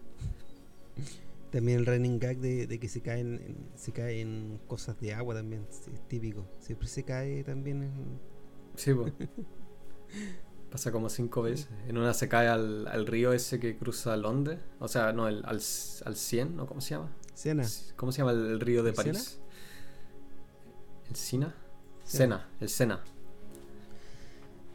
También 1.51 1.79
el 1.79 1.85
running 1.85 2.17
gag 2.17 2.37
de, 2.37 2.79
que 2.79 2.87
se 2.87 3.01
caen 3.01 3.41
en, 3.45 3.57
se 3.75 3.91
cae 3.91 4.21
en 4.21 4.61
cosas 4.67 4.97
de 5.01 5.13
agua 5.13 5.35
también, 5.35 5.67
es 5.69 6.07
típico. 6.07 6.45
Siempre 6.59 6.87
se 6.87 7.03
cae 7.03 7.43
también 7.43 7.83
en... 7.83 8.19
Sí, 8.75 8.93
pues. 8.93 9.11
Pasa 10.71 10.91
como 10.91 11.09
cinco 11.09 11.41
veces. 11.41 11.67
En 11.87 11.97
una 11.97 12.13
se 12.13 12.29
cae 12.29 12.47
al, 12.47 13.07
río 13.07 13.33
ese 13.33 13.59
que 13.59 13.75
cruza 13.77 14.15
Londres. 14.17 14.59
O 14.79 14.87
sea, 14.87 15.13
no, 15.13 15.25
al, 15.25 15.43
al, 15.45 15.59
al 16.05 16.15
Cien, 16.15 16.55
¿no? 16.55 16.67
¿Cómo 16.67 16.81
se 16.81 16.91
llama? 16.91 17.09
Sena. 17.39 17.65
¿Cómo 17.95 18.11
se 18.11 18.17
llama 18.17 18.31
el, 18.31 18.59
río 18.59 18.83
de 18.83 18.91
París? 18.91 19.39
¿El 21.09 21.15
Sina? 21.15 21.55
Sena, 22.03 22.49
el 22.59 22.67
Sena. 22.67 23.01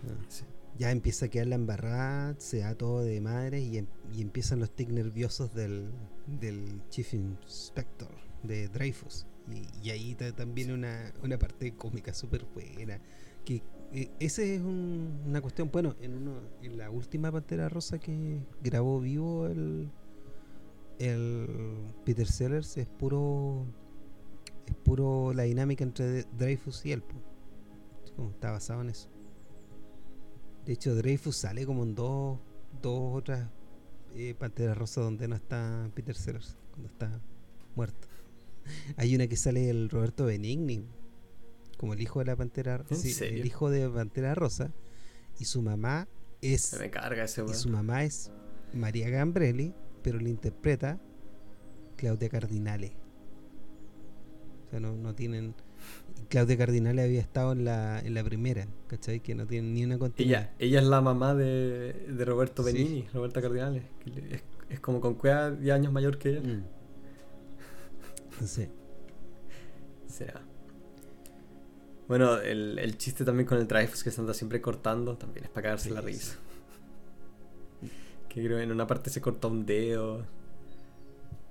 Ah. 0.03 0.45
Ya 0.79 0.91
empieza 0.91 1.27
a 1.27 1.29
quedar 1.29 1.49
la 1.49 1.57
embarrada, 1.57 2.35
se 2.39 2.61
da 2.61 2.75
todo 2.75 3.03
de 3.03 3.21
madre 3.21 3.61
y, 3.61 3.77
em, 3.77 3.87
empiezan 4.17 4.61
los 4.61 4.71
tics 4.71 4.93
nerviosos 4.93 5.53
del, 5.53 5.91
del 6.27 6.81
Chief 6.89 7.13
Inspector 7.13 8.09
de 8.43 8.69
Dreyfus. 8.69 9.27
Y, 9.83 9.91
ahí 9.91 10.15
también 10.15 10.73
una, 10.73 11.13
una 11.23 11.39
parte 11.39 11.75
cómica 11.77 12.15
súper 12.15 12.47
buena. 12.47 12.99
Que 13.45 13.63
eh, 13.95 14.11
esa 14.21 14.43
es 14.43 14.61
una 14.61 15.41
cuestión, 15.41 15.71
bueno, 15.73 15.95
en, 16.01 16.15
uno, 16.15 16.41
en 16.63 16.77
la 16.77 16.91
última 16.91 17.31
Pantera 17.31 17.69
Rosa 17.69 17.99
que 17.99 18.41
grabó 18.63 19.01
vivo 19.01 19.47
el, 19.47 19.91
el 20.99 21.47
Peter 22.05 22.27
Sellers 22.27 22.77
es 22.77 22.87
puro 22.87 23.67
es 24.67 24.75
puro 24.77 25.33
la 25.33 25.45
dinámica 25.45 25.85
entre 25.85 26.25
Dreyfus 26.39 26.85
y 26.87 26.93
él. 26.93 27.03
está 28.33 28.51
basado 28.51 28.81
en 28.81 28.91
eso. 28.91 29.09
De 30.65 30.73
hecho, 30.73 30.95
Dreyfus 30.95 31.37
sale 31.37 31.67
como 31.67 31.83
en 31.83 31.95
dos, 31.95 32.39
dos 32.81 33.15
otras 33.15 33.49
eh, 34.15 34.35
Panteras 34.39 34.77
Rosas 34.77 35.05
donde 35.05 35.29
no 35.29 35.37
está 35.37 35.91
Peter 35.95 36.17
Sellers, 36.17 36.57
cuando 36.71 36.89
está 36.89 37.21
muerto. 37.75 38.09
Hay 38.97 39.15
una 39.15 39.27
que 39.27 39.37
sale 39.37 39.69
el 39.69 39.91
Roberto 39.91 40.25
Benigni, 40.25 40.87
como 41.77 41.95
el 41.95 42.01
hijo 42.01 42.21
de 42.21 42.27
la 42.27 42.37
Pantera 42.37 42.85
el 42.91 43.47
hijo 43.47 43.71
de 43.71 43.89
Pantera 43.89 44.35
Rosa, 44.35 44.73
y 45.39 45.45
su 45.45 45.63
mamá 45.63 46.09
es. 46.41 46.63
Se 46.63 46.79
me 46.79 46.91
carga 46.91 47.25
ese 47.25 47.45
Y 47.45 47.55
su 47.55 47.69
mamá 47.69 48.05
es 48.05 48.31
María 48.73 49.09
Gambrelli, 49.11 49.75
pero 50.03 50.19
le 50.19 50.31
interpreta 50.31 51.01
Claudia 51.97 52.29
Cardinale. 52.29 52.97
O 54.67 54.71
sea, 54.71 54.81
no, 54.81 54.97
no 54.97 55.15
tienen 55.15 55.55
Claudia 56.29 56.57
Cardinale 56.57 57.03
había 57.03 57.21
estado 57.21 57.53
en 57.53 57.65
la, 57.65 58.01
en 58.01 58.15
la 58.15 58.25
primera, 58.25 58.67
¿cachai? 58.87 59.21
Que 59.21 59.35
no 59.35 59.47
tiene 59.47 59.69
ni 59.69 59.85
una 59.85 59.99
continuidad. 59.99 60.43
Ella, 60.43 60.55
ella 60.59 60.81
es 60.81 60.87
la 60.87 61.01
mamá 61.01 61.35
de, 61.35 61.93
de 61.93 62.25
Roberto 62.25 62.63
Benini, 62.63 63.07
Roberta 63.13 63.41
Cardinale. 63.41 63.83
es, 64.31 64.43
es, 64.69 64.81
como 64.81 65.01
con 65.01 65.15
cueva 65.15 65.51
10 65.51 65.75
años 65.75 65.93
mayor 65.93 66.19
que 66.19 66.31
ella. 66.31 66.41
Mm. 66.41 66.65
Sí. 68.47 68.69
Será. 70.09 70.44
Bueno, 72.09 72.39
el, 72.41 72.79
el, 72.79 72.99
chiste 72.99 73.25
también 73.25 73.47
con 73.47 73.59
el 73.59 73.67
Dreyfus 73.67 74.05
que 74.05 74.11
se 74.11 74.21
anda 74.21 74.35
siempre 74.35 74.61
cortando 74.61 75.17
también 75.17 75.47
es 75.47 75.51
para 75.51 75.63
cagarse 75.63 75.91
la 75.91 76.01
risa. 76.01 76.37
Que 78.29 78.45
creo 78.45 78.59
en 78.59 78.73
una 78.73 78.85
parte 78.85 79.11
se 79.11 79.21
corta 79.21 79.47
un 79.47 79.65
dedo. 79.65 80.27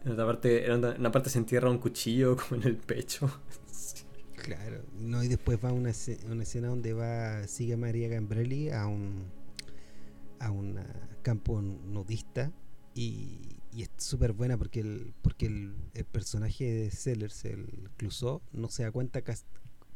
En 0.04 0.12
otra 0.12 0.26
parte, 0.26 0.66
en 0.66 0.84
una 0.84 1.12
parte 1.12 1.30
se 1.30 1.38
entierra 1.38 1.70
un 1.70 1.78
cuchillo 1.78 2.36
como 2.50 2.62
en 2.62 2.68
el 2.68 2.78
pecho. 2.78 3.30
Claro, 4.36 4.84
no, 5.00 5.24
y 5.24 5.30
después 5.30 5.58
va 5.64 5.72
una, 5.72 5.94
una 6.30 6.44
escena 6.44 6.68
donde 6.68 6.92
va, 6.92 7.48
sigue 7.48 7.78
María 7.78 8.10
Gambrelli 8.10 8.72
a 8.72 8.88
un 8.88 9.32
a 10.40 10.52
un 10.52 10.78
campo 11.22 11.62
nudista 11.62 12.52
y, 12.94 13.62
y 13.72 13.84
es 13.84 13.90
súper 13.98 14.34
buena 14.34 14.58
porque 14.58 14.82
el 14.82 15.14
porque 15.22 15.46
el, 15.48 15.74
personaje 16.12 16.66
de 16.66 16.92
Sellers, 16.92 17.46
el 17.46 17.90
Clouseau, 17.98 18.42
no 18.52 18.70
se 18.70 18.84
da 18.84 18.92
cuenta 18.92 19.22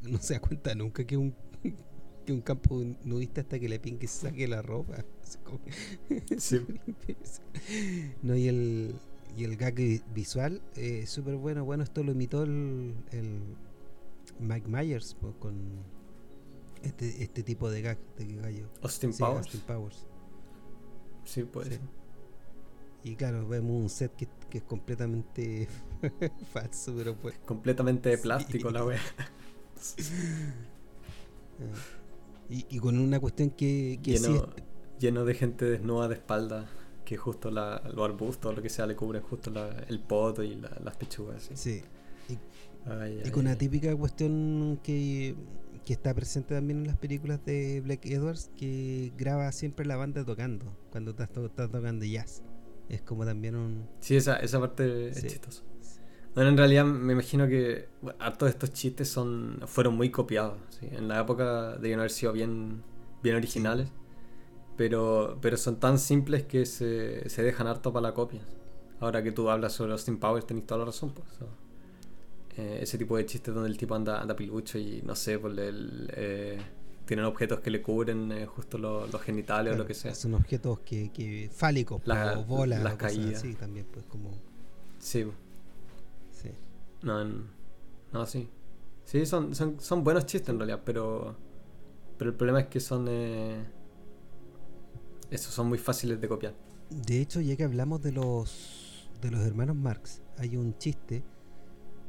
no 0.09 0.19
se 0.19 0.35
da 0.35 0.39
cuenta 0.39 0.75
nunca 0.75 1.05
que 1.05 1.17
un 1.17 1.35
que 2.25 2.33
un 2.33 2.41
campo 2.41 2.83
nudista 3.03 3.41
hasta 3.41 3.57
que 3.57 3.69
le 3.69 3.79
piden 3.79 3.99
que 3.99 4.07
se 4.07 4.27
saque 4.27 4.47
la 4.47 4.61
ropa. 4.61 5.05
Sí. 6.37 6.65
no, 8.21 8.35
y 8.35 8.47
el 8.47 8.95
y 9.35 9.43
el 9.43 9.57
gag 9.57 9.75
visual 10.13 10.61
eh, 10.75 11.05
súper 11.05 11.35
bueno. 11.35 11.65
Bueno, 11.65 11.83
esto 11.83 12.03
lo 12.03 12.11
imitó 12.11 12.43
el 12.43 12.95
Mike 14.39 14.67
Myers 14.67 15.15
pues, 15.19 15.35
con 15.39 15.55
este, 16.83 17.23
este 17.23 17.43
tipo 17.43 17.69
de 17.69 17.81
gag 17.81 17.97
de 18.17 18.35
gallo. 18.35 18.69
Austin 18.81 19.11
Powers. 19.13 19.47
Austin 19.47 19.61
Powers. 19.61 20.05
Sí, 21.23 21.43
puede 21.43 21.79
Y 23.03 23.15
claro, 23.15 23.47
vemos 23.47 23.81
un 23.81 23.89
set 23.89 24.15
que, 24.15 24.27
que 24.49 24.59
es 24.59 24.63
completamente 24.63 25.67
falso, 26.53 26.93
pero 26.95 27.15
pues. 27.15 27.37
Completamente 27.45 28.09
de 28.09 28.17
plástico 28.17 28.69
la 28.69 28.85
wea. 28.85 29.01
Y, 32.49 32.65
y, 32.69 32.79
con 32.79 32.97
una 32.97 33.19
cuestión 33.19 33.49
que, 33.49 33.99
que 34.01 34.17
lleno, 34.17 34.47
lleno 34.99 35.25
de 35.25 35.33
gente 35.33 35.65
desnuda 35.65 36.07
de 36.07 36.13
espalda 36.13 36.69
que 37.03 37.17
justo 37.17 37.51
la, 37.51 37.81
los 37.93 38.05
arbustos 38.05 38.51
o 38.51 38.55
lo 38.55 38.61
que 38.61 38.69
sea 38.69 38.85
le 38.85 38.95
cubren 38.95 39.21
justo 39.21 39.49
la, 39.49 39.69
el 39.89 39.99
poto 39.99 40.43
y 40.43 40.55
las 40.55 40.95
pechugas. 40.95 41.49
Sí. 41.53 41.81
Y 43.25 43.31
con 43.31 43.45
una 43.45 43.57
típica 43.57 43.95
cuestión 43.95 44.79
que, 44.83 45.35
está 45.87 46.13
presente 46.13 46.53
también 46.53 46.79
en 46.79 46.87
las 46.87 46.97
películas 46.97 47.43
de 47.45 47.81
Black 47.81 48.05
Edwards, 48.05 48.51
que 48.57 49.13
graba 49.17 49.51
siempre 49.53 49.85
la 49.85 49.95
banda 49.95 50.25
tocando, 50.25 50.65
cuando 50.91 51.11
estás, 51.11 51.29
tocando 51.31 52.05
jazz. 52.05 52.43
Es 52.89 53.01
como 53.01 53.25
también 53.25 53.55
un... 53.55 53.87
Sí, 54.01 54.15
esa, 54.17 54.37
esa 54.37 54.59
parte 54.59 55.09
es 55.09 55.25
chistosa. 55.25 55.63
Bueno, 56.37 56.51
en 56.51 56.57
realidad 56.57 56.85
me 56.85 57.13
imagino 57.13 57.47
que 57.47 57.87
bueno, 57.99 58.19
hartos 58.21 58.45
de 58.45 58.51
estos 58.51 58.71
chistes 58.71 59.09
son 59.09 59.59
fueron 59.65 59.95
muy 59.95 60.11
copiados. 60.11 60.59
En 60.83 61.07
la 61.07 61.21
época 61.21 61.77
debían 61.77 61.99
haber 61.99 62.11
sido 62.11 62.31
bien, 62.31 62.83
bien 63.23 63.35
originales, 63.37 63.89
pero, 64.75 65.39
pero 65.41 65.57
son 65.57 65.79
tan 65.79 65.97
simples 65.97 66.43
que 66.43 66.67
se, 66.67 67.27
se 67.27 67.41
dejan 67.41 67.65
harto 67.65 67.91
para 67.91 68.09
la 68.09 68.13
copia. 68.13 68.41
Ahora 68.99 69.23
que 69.23 69.31
tú 69.31 69.49
hablas 69.49 69.73
sobre 69.73 69.93
Austin 69.93 70.19
Powers, 70.19 70.45
tenés 70.45 70.67
toda 70.67 70.77
la 70.77 70.85
razón. 70.85 71.11
Pues, 71.11 71.27
eh, 72.57 72.81
ese 72.83 72.99
tipo 72.99 73.17
de 73.17 73.25
chistes 73.25 73.51
donde 73.51 73.71
el 73.71 73.77
tipo 73.77 73.95
anda, 73.95 74.21
anda 74.21 74.35
pilucho 74.35 74.77
y 74.77 75.01
no 75.03 75.15
sé, 75.15 75.39
pues 75.39 75.55
eh, 75.57 76.59
tienen 77.07 77.25
objetos 77.25 77.61
que 77.61 77.71
le 77.71 77.81
cubren 77.81 78.31
eh, 78.31 78.45
justo 78.45 78.77
los 78.77 79.21
genitales 79.23 79.73
o 79.73 79.77
lo 79.79 79.87
que 79.87 79.95
sea. 79.95 80.13
Son 80.13 80.35
objetos 80.35 80.81
que, 80.81 81.09
que 81.11 81.49
fálicos, 81.51 81.99
la, 82.05 82.35
bolas, 82.35 82.83
las 82.83 82.93
caídas. 82.93 83.41
Sí, 83.41 83.55
también, 83.55 83.87
pues 83.91 84.05
como. 84.05 84.29
Sí. 84.99 85.25
No, 87.01 87.23
no, 88.13 88.25
sí. 88.25 88.49
Sí, 89.05 89.25
son, 89.25 89.55
son, 89.55 89.79
son 89.79 90.03
buenos 90.03 90.25
chistes 90.25 90.49
en 90.49 90.59
realidad, 90.59 90.81
pero. 90.85 91.35
Pero 92.17 92.31
el 92.31 92.35
problema 92.35 92.61
es 92.61 92.67
que 92.67 92.79
son. 92.79 93.05
Eh, 93.09 93.63
esos 95.31 95.53
son 95.53 95.67
muy 95.67 95.77
fáciles 95.77 96.19
de 96.19 96.27
copiar. 96.27 96.55
De 96.89 97.21
hecho, 97.21 97.41
ya 97.41 97.55
que 97.55 97.63
hablamos 97.63 98.01
de 98.01 98.11
los 98.11 99.09
de 99.21 99.31
los 99.31 99.41
hermanos 99.41 99.75
Marx, 99.75 100.21
hay 100.37 100.57
un 100.57 100.77
chiste 100.77 101.23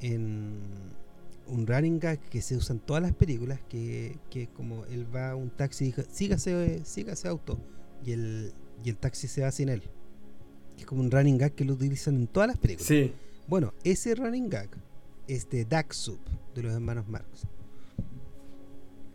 en 0.01 0.61
un 1.47 1.67
running 1.67 1.99
gag 1.99 2.21
que 2.29 2.43
se 2.43 2.57
usa 2.57 2.75
en 2.75 2.81
todas 2.81 3.03
las 3.03 3.13
películas, 3.15 3.61
que, 3.69 4.19
que 4.31 4.49
como 4.49 4.85
él 4.87 5.07
va 5.15 5.31
a 5.31 5.37
un 5.37 5.51
taxi 5.51 5.85
y 5.85 5.87
dice, 5.89 6.07
sígase, 6.11 6.85
sígase 6.85 7.29
auto, 7.29 7.59
y 8.05 8.13
el, 8.13 8.53
y 8.85 8.91
el 8.91 8.97
taxi 8.97 9.27
se 9.29 9.43
va 9.43 9.51
sin 9.51 9.71
él. 9.71 9.83
Es 10.77 10.87
como 10.87 11.01
un 11.01 11.11
running 11.11 11.39
gag 11.39 11.55
que 11.55 11.65
lo 11.65 11.73
utilizan 11.73 12.17
en 12.17 12.27
todas 12.27 12.49
las 12.49 12.59
películas. 12.59 12.87
Sí. 12.87 13.13
Bueno, 13.49 13.73
ese 13.83 14.15
running 14.15 14.49
gag 14.51 14.69
es 15.27 15.49
de 15.49 15.67
Soup, 15.91 16.21
de 16.55 16.63
los 16.63 16.75
hermanos 16.75 17.09
Marx. 17.09 17.47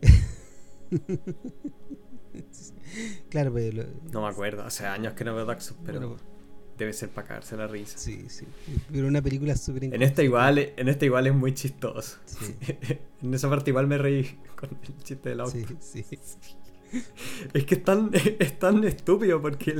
claro, 3.29 3.53
pero... 3.53 3.85
No 4.11 4.23
me 4.23 4.27
acuerdo, 4.27 4.63
hace 4.63 4.87
años 4.87 5.13
que 5.13 5.23
no 5.23 5.35
veo 5.35 5.59
Soup, 5.59 5.77
pero 5.85 6.17
debe 6.79 6.93
ser 6.93 7.09
para 7.09 7.27
cagarse 7.27 7.55
la 7.55 7.67
risa. 7.67 7.99
Sí, 7.99 8.25
sí. 8.27 8.47
Pero 8.91 9.07
una 9.07 9.21
película 9.21 9.55
súper 9.55 9.83
En 9.83 10.01
esta 10.01 10.23
igual, 10.23 10.57
en 10.57 10.89
esta 10.89 11.05
igual 11.05 11.27
es 11.27 11.35
muy 11.35 11.53
chistoso. 11.53 12.17
en 13.21 13.33
esa 13.35 13.51
parte 13.51 13.69
igual 13.69 13.85
me 13.85 13.99
reí 13.99 14.39
con 14.55 14.71
el 14.71 14.77
chiste 15.03 15.29
del 15.29 15.41
auto. 15.41 15.59
Sí, 15.79 15.79
sí. 15.79 16.03
Es 17.53 17.65
que 17.65 17.75
es 17.75 17.83
tan, 17.83 18.11
es 18.39 18.59
tan 18.59 18.83
estúpido 18.83 19.41
porque 19.41 19.75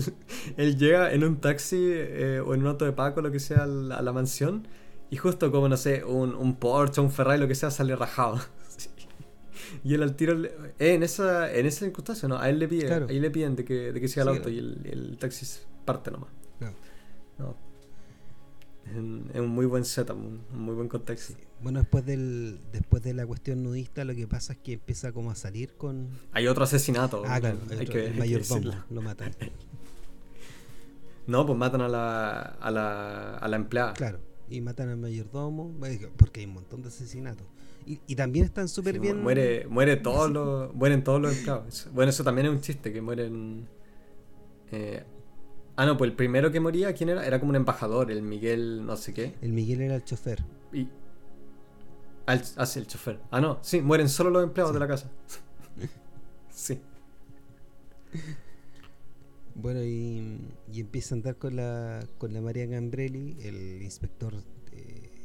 él, 0.58 0.78
llega 0.78 1.14
en 1.14 1.24
un 1.24 1.40
taxi 1.40 1.80
eh, 1.82 2.42
o 2.46 2.54
en 2.54 2.62
un 2.62 2.68
auto 2.68 2.86
de 2.86 2.92
Paco, 2.92 3.22
lo 3.22 3.32
que 3.32 3.40
sea, 3.40 3.64
a 3.64 3.68
la, 3.68 4.14
mansión. 4.14 4.68
Y 5.10 5.18
justo 5.18 5.52
como, 5.52 5.70
no 5.70 5.78
sé, 5.78 6.04
un, 6.04 6.36
un 6.36 6.56
Porsche, 6.56 7.02
un 7.02 7.12
Ferrari, 7.12 7.40
lo 7.40 7.48
que 7.48 7.56
sea, 7.56 7.72
sale 7.72 7.96
rajado. 7.96 8.40
Y 9.84 9.96
él 9.96 10.04
al 10.04 10.16
tiro, 10.16 10.40
eh, 10.44 10.52
en 10.78 11.02
esa 11.02 11.52
en 11.52 11.66
esa 11.66 11.86
circunstancia, 11.86 12.30
¿no? 12.30 12.38
A 12.38 12.48
él 12.48 12.60
le 12.60 12.68
piden, 12.68 13.10
ahí 13.10 13.20
le 13.20 13.32
piden 13.32 13.56
de 13.56 13.66
que, 13.66 13.92
de 13.92 14.00
que 14.00 14.08
siga 14.08 14.22
el 14.22 14.30
auto 14.30 14.50
y 14.50 14.60
el, 14.60 14.82
el 14.86 15.18
taxi 15.18 15.48
parte 15.84 16.12
nomás. 16.12 16.30
Es 18.94 19.00
un, 19.40 19.48
muy 19.48 19.66
buen 19.66 19.86
setup, 19.86 20.16
un, 20.16 20.42
muy 20.54 20.76
buen 20.76 20.88
contexto. 20.88 21.34
Bueno, 21.62 21.80
después 21.80 22.06
del 22.06 22.60
después 22.72 23.02
de 23.02 23.14
la 23.14 23.26
cuestión 23.26 23.64
nudista, 23.64 24.06
lo 24.06 24.14
que 24.14 24.28
pasa 24.28 24.54
es 24.54 24.60
que 24.60 24.74
empieza 24.74 25.12
como 25.12 25.32
a 25.32 25.36
salir 25.36 25.74
con. 25.74 26.10
Hay 26.32 26.48
otro 26.48 26.64
asesinato. 26.64 27.24
Ah, 27.26 27.40
claro, 27.40 27.58
hay 27.72 27.88
que, 27.88 28.08
el 28.08 28.16
mayordomo 28.16 28.72
lo 28.92 29.02
matan. 29.02 29.32
no, 31.26 31.46
pues 31.46 31.58
matan 31.58 31.82
a 31.82 31.88
la, 31.90 32.40
a 32.40 32.70
la, 32.70 33.38
a 33.38 33.48
la 33.48 33.56
empleada. 33.56 33.94
Claro, 33.94 34.20
y 34.48 34.62
matan 34.62 34.90
al 34.90 34.98
mayordomo, 34.98 35.74
porque 36.18 36.42
hay 36.42 36.46
un 36.46 36.54
montón 36.54 36.84
de 36.84 36.90
asesinatos. 36.90 37.48
Y, 37.88 38.00
y 38.06 38.16
también 38.16 38.46
están 38.46 38.68
súper 38.68 39.00
bien. 39.00 39.22
Muere, 39.24 39.66
muere 39.68 39.98
todos 39.98 40.30
los, 40.30 40.74
mueren 40.76 41.04
todos 41.04 41.20
los 41.20 41.36
empleados. 41.36 41.90
Bueno, 41.94 42.12
eso 42.12 42.24
también 42.24 42.48
es 42.48 42.54
un 42.54 42.62
chiste, 42.62 42.94
que 42.94 43.02
mueren. 43.02 43.68
Eh, 44.72 45.04
ah, 45.76 45.86
no, 45.86 45.98
pues 45.98 46.10
el 46.12 46.16
primero 46.16 46.52
que 46.52 46.60
moría, 46.60 46.94
¿quién 46.94 47.10
era? 47.10 47.26
Era 47.26 47.40
como 47.40 47.52
un 47.52 47.56
embajador, 47.56 48.12
el 48.12 48.22
Miguel, 48.22 48.86
no 48.86 48.98
sé 48.98 49.14
qué. 49.14 49.36
El 49.42 49.54
Miguel 49.54 49.82
era 49.82 49.96
el 49.96 50.04
chofer. 50.04 50.44
Y, 50.72 50.88
ah, 52.28 52.66
sí, 52.66 52.80
el 52.80 52.88
chofer. 52.88 53.20
Ah, 53.32 53.42
no, 53.42 53.60
sí, 53.62 53.82
mueren 53.82 54.10
solo 54.10 54.30
los 54.30 54.44
empleados 54.44 54.74
de 54.74 54.80
la 54.80 54.88
casa. 54.88 55.10
sí. 56.50 56.80
Bueno, 59.56 59.84
y, 59.84 60.40
y, 60.72 60.80
empieza 60.80 61.14
a 61.14 61.18
andar 61.18 61.38
con 61.38 61.56
la, 61.56 62.00
con 62.18 62.34
la 62.34 62.42
María 62.42 62.66
Gambrelli, 62.66 63.38
el 63.44 63.82
inspector 63.84 64.34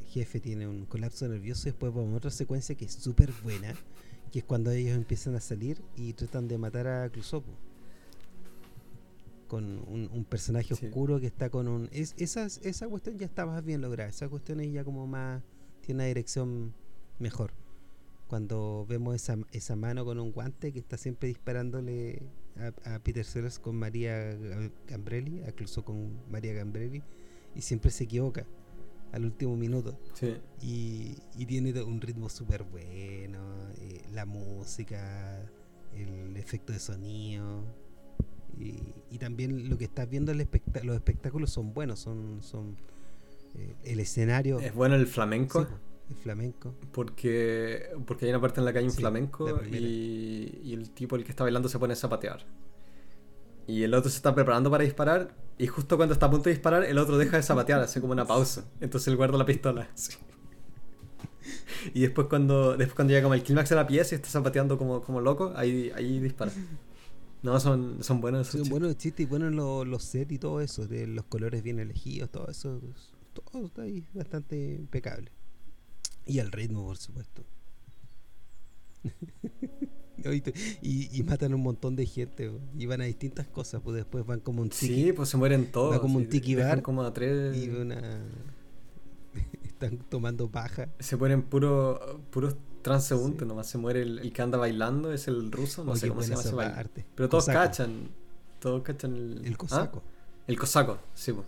jefe 0.08 0.40
tiene 0.40 0.66
un 0.66 0.86
colapso 0.86 1.28
nervioso 1.28 1.68
y 1.68 1.72
después 1.72 1.92
vamos 1.94 2.14
a 2.14 2.16
otra 2.16 2.30
secuencia 2.30 2.74
que 2.74 2.86
es 2.86 2.92
súper 2.92 3.30
buena, 3.42 3.74
que 4.32 4.40
es 4.40 4.44
cuando 4.44 4.70
ellos 4.70 4.96
empiezan 4.96 5.34
a 5.36 5.40
salir 5.40 5.80
y 5.96 6.12
tratan 6.14 6.48
de 6.48 6.58
matar 6.58 6.88
a 6.88 7.08
Crusopo. 7.10 7.52
Con 9.48 9.82
un, 9.88 10.24
personaje 10.24 10.74
oscuro 10.74 11.18
que 11.18 11.26
está 11.26 11.48
con 11.50 11.68
un... 11.68 11.88
Es, 11.90 12.14
esa, 12.18 12.46
esa 12.46 12.86
cuestión 12.86 13.18
ya 13.18 13.26
está 13.26 13.46
más 13.46 13.64
bien 13.64 13.80
lograda, 13.80 14.10
esa 14.10 14.28
cuestión 14.28 14.60
es 14.60 14.72
ya 14.72 14.84
como 14.84 15.06
más... 15.06 15.42
tiene 15.80 16.02
una 16.02 16.04
dirección 16.04 16.74
mejor. 17.18 17.52
Cuando 18.28 18.84
vemos 18.86 19.14
esa, 19.14 19.38
esa 19.52 19.74
mano 19.74 20.04
con 20.04 20.20
un 20.20 20.32
guante 20.32 20.70
que 20.70 20.78
está 20.78 20.98
siempre 20.98 21.28
disparándole 21.28 22.22
a, 22.84 22.98
Peter 22.98 23.24
Sellers 23.24 23.58
con 23.58 23.76
María 23.76 24.36
Gambrelli, 24.86 25.42
incluso 25.46 25.84
con 25.84 26.20
María 26.30 26.52
Gambrelli, 26.52 27.02
y 27.54 27.62
siempre 27.62 27.90
se 27.90 28.04
equivoca 28.04 28.46
al 29.12 29.24
último 29.24 29.56
minuto. 29.56 29.98
Y, 30.60 31.14
tiene 31.46 31.82
un 31.82 32.00
ritmo 32.00 32.28
súper 32.28 32.64
bueno, 32.64 33.70
eh, 33.78 34.02
la 34.12 34.26
música, 34.26 35.40
el 35.94 36.36
efecto 36.36 36.72
de 36.72 36.78
sonido. 36.78 37.64
Y, 38.60 39.18
también 39.18 39.68
lo 39.68 39.76
que 39.76 39.84
estás 39.84 40.08
viendo, 40.08 40.30
el 40.32 40.38
los 40.84 40.96
espectáculos 40.96 41.50
son 41.50 41.74
buenos, 41.74 41.98
son, 41.98 42.42
son 42.42 42.76
eh, 43.56 43.74
el 43.84 44.00
escenario. 44.00 44.60
Es 44.60 44.74
bueno 44.74 44.94
el 44.94 45.06
flamenco. 45.06 45.66
el 46.08 46.16
flamenco. 46.16 46.74
Porque, 46.92 47.90
porque 48.06 48.26
hay 48.26 48.30
una 48.30 48.40
parte 48.40 48.60
en 48.60 48.64
la 48.64 48.72
que 48.72 48.78
hay 48.78 48.84
un 48.84 48.92
flamenco 48.92 49.60
y, 49.64 50.60
y, 50.62 50.74
el 50.74 50.90
tipo 50.90 51.16
el 51.16 51.24
que 51.24 51.30
está 51.30 51.44
bailando 51.44 51.68
se 51.68 51.78
pone 51.78 51.94
a 51.94 51.96
zapatear. 51.96 52.44
Y 53.66 53.82
el 53.82 53.92
otro 53.92 54.10
se 54.10 54.16
está 54.16 54.34
preparando 54.34 54.70
para 54.70 54.84
disparar. 54.84 55.34
Y 55.58 55.66
justo 55.66 55.96
cuando 55.96 56.12
está 56.12 56.26
a 56.26 56.30
punto 56.30 56.44
de 56.44 56.54
disparar, 56.54 56.84
el 56.84 56.96
otro 56.98 57.18
deja 57.18 57.36
de 57.36 57.42
zapatear, 57.42 57.80
hace 57.80 58.00
como 58.00 58.12
una 58.12 58.24
pausa. 58.24 58.64
Entonces 58.80 59.08
él 59.08 59.16
guarda 59.16 59.36
la 59.38 59.46
pistola. 59.46 59.88
Y 61.94 62.00
después 62.00 62.26
cuando, 62.26 62.76
después 62.76 62.94
cuando 62.94 63.12
llega 63.12 63.22
como 63.22 63.34
el 63.34 63.42
clímax 63.42 63.70
de 63.70 63.76
la 63.76 63.86
pieza 63.86 64.14
y 64.14 64.16
está 64.16 64.28
zapateando 64.28 64.76
como, 64.76 65.00
como 65.00 65.20
loco, 65.20 65.52
ahí, 65.56 65.90
ahí 65.94 66.18
dispara. 66.18 66.52
No, 67.42 67.60
son, 67.60 68.02
son 68.02 68.20
buenos 68.20 68.48
Son 68.48 68.68
buenos 68.68 68.96
chistes 68.96 69.24
y 69.24 69.28
buenos 69.28 69.52
los, 69.52 69.86
los 69.86 70.02
sets 70.02 70.32
y 70.32 70.38
todo 70.38 70.60
eso, 70.60 70.86
de 70.86 71.06
los 71.06 71.24
colores 71.26 71.62
bien 71.62 71.78
elegidos, 71.78 72.30
todo 72.30 72.48
eso. 72.48 72.80
Todo 73.32 73.66
está 73.66 73.82
ahí 73.82 74.04
bastante 74.14 74.74
impecable. 74.74 75.30
Y 76.26 76.40
el 76.40 76.50
ritmo, 76.50 76.84
por 76.84 76.96
supuesto. 76.96 77.44
y, 80.82 81.22
matan 81.22 81.54
un 81.54 81.62
montón 81.62 81.96
de 81.96 82.06
gente 82.06 82.50
y 82.76 82.86
van 82.86 83.00
a 83.00 83.04
distintas 83.04 83.46
cosas 83.46 83.80
pues 83.82 83.96
después 83.96 84.26
van 84.26 84.40
como 84.40 84.62
un 84.62 84.70
tiki 84.70 85.04
sí 85.04 85.12
pues 85.12 85.28
se 85.28 85.36
mueren 85.36 85.70
todos 85.70 85.94
va 85.94 86.00
como 86.00 86.18
un 86.18 86.28
tiki 86.28 86.56
bar 86.56 86.82
como 86.82 87.02
a 87.02 87.12
tres 87.12 87.56
y 87.56 87.68
una 87.68 88.20
están 89.64 89.98
tomando 89.98 90.50
paja 90.50 90.88
se 90.98 91.16
mueren 91.16 91.42
puros 91.42 92.00
puros 92.88 93.06
transeúntes 93.06 93.46
nomás 93.46 93.66
se 93.66 93.78
muere 93.78 94.02
el, 94.02 94.32
que 94.32 94.42
anda 94.42 94.58
bailando 94.58 95.12
es 95.12 95.28
el 95.28 95.50
ruso 95.52 95.84
no 95.84 95.96
sé 95.96 96.08
cómo 96.08 96.22
se 96.22 96.30
llama 96.30 96.42
ese 96.42 96.54
baile 96.54 97.06
pero 97.14 97.28
todos 97.28 97.46
cachan 97.46 98.08
todos 98.58 98.82
cachan 98.82 99.14
el 99.14 99.42
el 99.44 99.56
cosaco 99.56 100.02
¿Ah? 100.04 100.42
el 100.46 100.58
cosaco 100.58 100.98
sí 101.14 101.32
pues 101.32 101.46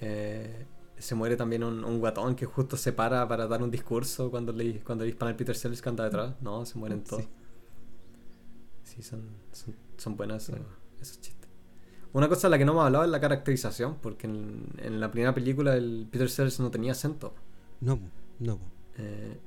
eh, 0.00 0.66
se 0.98 1.14
muere 1.14 1.36
también 1.36 1.62
un, 1.62 1.84
un, 1.84 1.98
guatón 1.98 2.34
que 2.34 2.46
justo 2.46 2.76
se 2.76 2.92
para 2.92 3.26
para 3.28 3.46
dar 3.46 3.62
un 3.62 3.70
discurso 3.70 4.30
cuando 4.30 4.52
le 4.52 4.80
cuando 4.80 5.04
disparan 5.04 5.32
al 5.32 5.36
Peter 5.36 5.54
Sellers 5.54 5.82
que 5.82 5.88
anda 5.88 6.04
detrás. 6.04 6.34
No, 6.40 6.64
se 6.64 6.78
mueren 6.78 7.04
todos. 7.04 7.24
Sí, 8.82 9.02
son, 9.02 9.22
son, 9.52 9.74
son 9.96 10.16
buenos 10.16 10.50
esos, 11.00 11.20
chistes. 11.20 11.48
Una 12.12 12.28
cosa 12.28 12.46
de 12.48 12.52
la 12.52 12.58
que 12.58 12.64
no 12.64 12.72
hemos 12.72 12.86
hablado 12.86 13.04
es 13.04 13.10
la 13.10 13.20
caracterización, 13.20 13.96
porque 14.00 14.26
en, 14.26 14.68
en 14.78 15.00
la 15.00 15.10
primera 15.10 15.34
película 15.34 15.76
el 15.76 16.06
Peter 16.10 16.30
Sellers 16.30 16.60
no 16.60 16.70
tenía 16.70 16.92
acento. 16.92 17.34
No, 17.80 17.98
no. 18.38 18.58
Eh, 18.96 19.38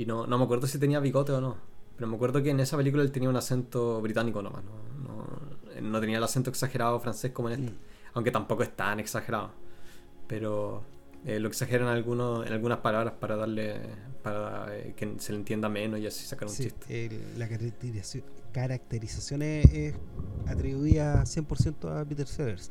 y 0.00 0.06
no, 0.06 0.26
no 0.26 0.38
me 0.38 0.44
acuerdo 0.44 0.66
si 0.66 0.78
tenía 0.78 1.00
bigote 1.00 1.32
o 1.32 1.40
no. 1.40 1.56
Pero 1.96 2.08
me 2.08 2.16
acuerdo 2.16 2.42
que 2.42 2.50
en 2.50 2.60
esa 2.60 2.76
película 2.76 3.02
él 3.02 3.12
tenía 3.12 3.28
un 3.28 3.36
acento 3.36 4.00
británico 4.00 4.42
nomás. 4.42 4.64
No, 4.64 4.72
no, 5.02 5.80
no 5.80 6.00
tenía 6.00 6.18
el 6.18 6.24
acento 6.24 6.50
exagerado 6.50 6.98
francés 7.00 7.32
como 7.32 7.50
en 7.50 7.60
este. 7.60 7.72
Mm. 7.72 7.78
Aunque 8.14 8.30
tampoco 8.30 8.62
es 8.62 8.74
tan 8.74 8.98
exagerado 8.98 9.52
pero 10.30 10.84
eh, 11.26 11.40
lo 11.40 11.48
exageran 11.48 11.88
algunos, 11.88 12.46
en 12.46 12.52
algunas 12.52 12.78
palabras 12.78 13.14
para 13.18 13.34
darle 13.34 13.80
para 14.22 14.68
eh, 14.76 14.94
que 14.96 15.16
se 15.18 15.32
le 15.32 15.38
entienda 15.38 15.68
menos 15.68 15.98
y 15.98 16.06
así 16.06 16.24
sacar 16.24 16.46
un 16.46 16.54
chiste. 16.54 17.10
la 17.36 17.48
caracterización, 18.52 19.42
es, 19.42 19.94
atribuida 20.46 21.24
100% 21.24 22.00
a 22.00 22.04
Peter 22.04 22.28
Sellers. 22.28 22.70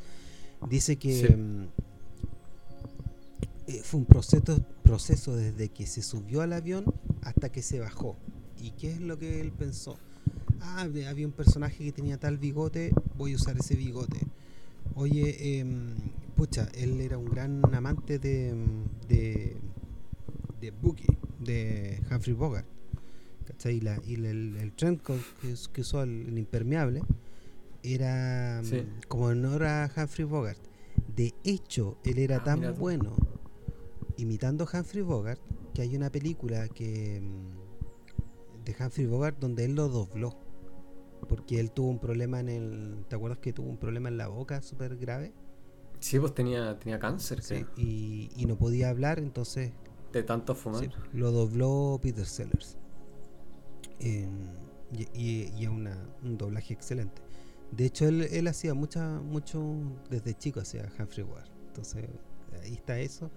Dice 0.70 0.96
que 0.96 1.36
mm, 1.36 1.68
eh, 3.70 3.82
fue 3.84 4.00
un 4.00 4.06
proceso, 4.08 4.60
proceso 4.82 5.36
desde 5.36 5.70
que 5.70 5.86
se 5.86 6.02
subió 6.02 6.42
al 6.42 6.54
avión 6.54 6.86
hasta 7.22 7.52
que 7.52 7.62
se 7.62 7.80
bajó. 7.80 8.18
¿Y 8.60 8.72
qué 8.72 8.92
es 8.94 9.00
lo 9.00 9.20
que 9.20 9.42
él 9.42 9.52
pensó? 9.52 10.00
Ah, 10.60 10.88
había 11.08 11.28
un 11.28 11.32
personaje 11.32 11.84
que 11.84 11.92
tenía 11.92 12.18
tal 12.18 12.40
bigote, 12.40 12.92
voy 13.16 13.34
a 13.34 13.36
usar 13.36 13.58
ese 13.58 13.76
bigote. 13.76 14.18
Oye, 14.96 15.38
eh, 15.40 15.66
pucha, 16.36 16.68
él 16.74 17.00
era 17.00 17.20
un 17.20 17.26
gran 17.26 17.62
amante 17.76 18.18
de, 18.18 18.56
de, 19.08 19.56
de 20.60 20.72
Boogie, 20.72 21.06
de 21.40 22.02
Humphrey 22.10 22.34
Bogart. 22.34 22.66
¿cachai? 23.46 23.76
Y, 23.76 23.82
la, 23.82 24.02
y 24.04 24.16
el, 24.16 24.58
el, 24.58 24.72
trend 24.74 25.00
que, 25.02 25.16
que, 25.72 25.82
usó 25.82 26.02
el, 26.02 26.36
impermeable 26.36 27.04
era 27.84 28.64
mm, 28.64 29.08
como 29.08 29.26
honor 29.26 29.64
a 29.66 29.92
Humphrey 29.96 30.26
Bogart. 30.26 30.60
De 31.16 31.36
hecho, 31.44 32.00
él 32.04 32.18
era 32.18 32.38
ah, 32.38 32.44
tan 32.44 32.76
bueno 32.76 33.16
imitando 34.20 34.66
a 34.66 34.80
Humphrey 34.80 35.02
Bogart 35.02 35.42
que 35.74 35.82
hay 35.82 35.96
una 35.96 36.10
película 36.12 36.68
que 36.68 37.22
mm, 37.22 38.66
de 38.66 38.76
Humphrey 38.80 39.08
Bogart 39.08 39.38
donde 39.40 39.66
él 39.66 39.76
lo 39.76 39.88
dobló. 39.88 40.38
Porque 41.28 41.60
él 41.60 41.72
tuvo 41.72 41.90
un 41.90 42.00
problema 42.00 42.40
en 42.40 42.50
el. 42.50 43.06
¿Te 43.08 43.16
acuerdas 43.16 43.40
que 43.40 43.52
tuvo 43.52 43.70
un 43.70 43.78
problema 43.78 44.10
en 44.10 44.18
la 44.18 44.30
boca 44.30 44.62
súper 44.62 44.96
grave? 44.96 45.34
Sí, 46.00 46.18
pues 46.18 46.34
tenía, 46.34 46.80
tenía 46.80 46.98
cáncer, 46.98 47.42
sí. 47.42 47.66
Y, 47.76 48.30
y, 48.38 48.46
no 48.46 48.58
podía 48.58 48.90
hablar, 48.90 49.20
entonces... 49.20 49.74
De 50.14 50.24
tanto 50.24 50.56
fumar. 50.56 50.90
lo 51.12 51.32
dobló 51.32 52.00
Peter 52.02 52.26
Sellers. 52.26 52.78
y, 54.00 54.24
y, 55.14 55.62
es 55.62 55.68
un 55.68 56.38
doblaje 56.38 56.74
excelente. 56.74 57.22
De 57.72 57.86
hecho, 57.86 58.08
él, 58.08 58.22
él 58.32 58.48
hacía 58.48 58.74
mucha, 58.74 59.20
mucho, 59.20 59.62
desde 60.10 60.34
chico 60.36 60.62
hacía 60.62 60.90
Humphrey 60.98 61.26
Ward. 61.26 61.50
Entonces, 61.68 62.10
ahí 62.64 62.76
está 62.76 62.98
eso. 62.98 63.30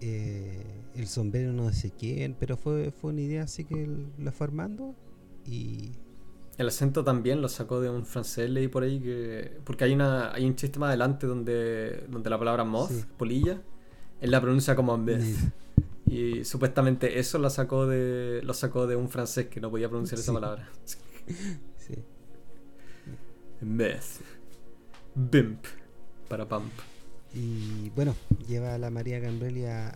Eh, 0.00 0.64
el 0.94 1.06
sombrero 1.06 1.52
no 1.52 1.72
sé 1.72 1.90
quién, 1.90 2.36
pero 2.38 2.56
fue, 2.56 2.90
fue 2.90 3.12
una 3.12 3.20
idea 3.20 3.42
así 3.44 3.64
que 3.64 3.88
la 4.18 4.32
fue 4.32 4.46
armando 4.46 4.94
y 5.44 5.92
el 6.58 6.66
acento 6.66 7.04
también 7.04 7.40
lo 7.40 7.48
sacó 7.48 7.80
de 7.80 7.88
un 7.88 8.04
francés, 8.04 8.50
leí 8.50 8.66
por 8.66 8.82
ahí 8.82 9.00
que. 9.00 9.58
Porque 9.64 9.84
hay 9.84 9.94
una 9.94 10.32
hay 10.32 10.44
un 10.44 10.56
chiste 10.56 10.78
más 10.80 10.88
adelante 10.88 11.26
donde, 11.26 12.04
donde 12.08 12.28
la 12.28 12.38
palabra 12.38 12.64
moth, 12.64 12.90
polilla, 13.16 13.62
él 14.20 14.30
la 14.30 14.40
pronuncia 14.40 14.74
como 14.74 14.98
meth. 14.98 15.24
Y 16.10 16.44
supuestamente 16.44 17.18
eso 17.18 17.38
lo 17.38 17.48
sacó 17.50 17.86
de. 17.86 18.40
lo 18.42 18.54
sacó 18.54 18.86
de 18.86 18.96
un 18.96 19.08
francés 19.08 19.46
que 19.46 19.60
no 19.60 19.70
podía 19.70 19.88
pronunciar 19.88 20.18
esa 20.18 20.32
palabra. 20.32 20.68
sí. 20.84 21.94
Meth. 23.60 24.20
Bimp. 25.14 25.64
Para 26.28 26.48
pump. 26.48 26.72
Y 27.34 27.90
bueno, 27.90 28.14
lleva 28.46 28.74
a 28.74 28.78
la 28.78 28.90
María 28.90 29.18
Gambrelli 29.20 29.66
a, 29.66 29.88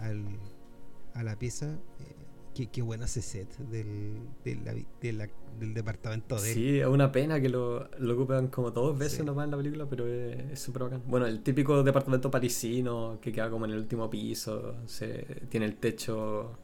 a 1.15 1.23
la 1.23 1.39
pieza. 1.39 1.67
Eh, 2.01 2.17
Qué, 2.55 2.67
qué 2.67 2.83
bueno 2.83 3.07
ese 3.07 3.23
set 3.23 3.49
del, 3.57 4.19
del 4.45 5.73
departamento 5.73 6.35
de 6.39 6.53
Sí, 6.53 6.81
es 6.81 6.87
una 6.87 7.11
pena 7.11 7.41
que 7.41 7.49
lo, 7.49 7.89
lo 7.99 8.13
ocupan 8.13 8.49
como 8.49 8.71
dos 8.71 8.99
veces 8.99 9.25
nomás 9.25 9.47
en 9.47 9.53
la 9.53 9.57
película, 9.57 9.87
pero 9.89 10.07
es 10.07 10.61
súper 10.61 10.83
bacán. 10.83 11.03
Bueno, 11.07 11.25
el 11.25 11.41
típico 11.41 11.83
departamento 11.83 12.31
parisino 12.31 13.17
que 13.23 13.33
queda 13.33 13.49
como 13.49 13.65
en 13.65 13.71
el 13.71 13.79
último 13.79 14.11
piso, 14.11 14.75
se, 14.85 15.25
tiene 15.49 15.65
el 15.65 15.77
techo... 15.77 16.59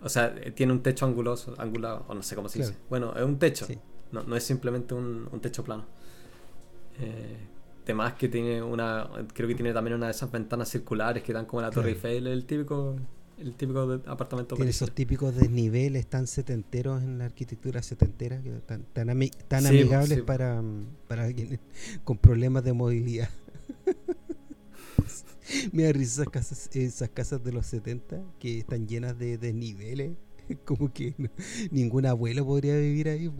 O 0.00 0.08
sea, 0.08 0.34
tiene 0.52 0.72
un 0.72 0.82
techo 0.82 1.06
anguloso, 1.06 1.54
angulado, 1.58 2.04
o 2.08 2.14
no 2.14 2.22
sé 2.24 2.34
cómo 2.34 2.48
se 2.48 2.58
dice. 2.58 2.74
Bueno, 2.90 3.14
es 3.14 3.22
un 3.22 3.38
techo, 3.38 3.68
no, 4.10 4.24
no, 4.24 4.34
es 4.34 4.42
simplemente 4.42 4.94
un, 4.94 5.28
un 5.30 5.40
techo 5.40 5.62
plano. 5.62 5.86
Eh, 6.98 7.36
además 7.92 8.14
que 8.14 8.28
tiene 8.28 8.62
una, 8.62 9.08
creo 9.32 9.48
que 9.48 9.54
tiene 9.54 9.72
también 9.72 9.96
una 9.96 10.06
de 10.06 10.12
esas 10.12 10.30
ventanas 10.30 10.68
circulares 10.68 11.22
que 11.22 11.32
dan 11.32 11.46
como 11.46 11.62
la 11.62 11.70
Torre 11.70 11.90
Eiffel, 11.90 12.26
el 12.26 12.44
típico 12.44 12.96
el 13.38 13.54
típico 13.54 14.00
apartamento 14.06 14.56
Tiene 14.56 14.70
esos 14.70 14.92
típicos 14.92 15.34
desniveles 15.36 16.06
tan 16.08 16.26
setenteros 16.26 17.02
en 17.02 17.18
la 17.18 17.26
arquitectura 17.26 17.82
setentera, 17.82 18.42
que 18.42 18.50
tan, 18.66 18.82
tan, 18.92 19.08
amigables 19.10 20.22
Para, 20.22 20.62
para 21.06 21.24
alguien 21.24 21.60
con 22.04 22.18
problemas 22.18 22.64
de 22.64 22.72
movilidad. 22.72 23.30
Me 25.72 25.84
da 25.84 25.92
risa 25.92 26.22
esas 26.22 26.32
casas, 26.32 26.70
esas 26.74 27.08
casas 27.10 27.42
de 27.42 27.52
los 27.52 27.66
70 27.66 28.20
que 28.38 28.58
están 28.58 28.86
llenas 28.86 29.18
de 29.18 29.38
desniveles. 29.38 30.12
Como 30.64 30.92
que 30.92 31.14
ningún 31.70 32.06
abuelo 32.06 32.44
podría 32.44 32.76
vivir 32.76 33.08
ahí. 33.08 33.30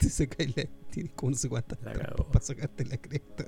Se 0.00 0.28
cae 0.28 0.52
la, 0.56 0.64
tiene 0.90 1.10
como 1.14 1.30
no 1.30 1.36
sé 1.36 1.48
cuántas 1.48 1.78
para 1.78 2.40
sacarte 2.40 2.84
la 2.84 2.96
cresta. 2.98 3.44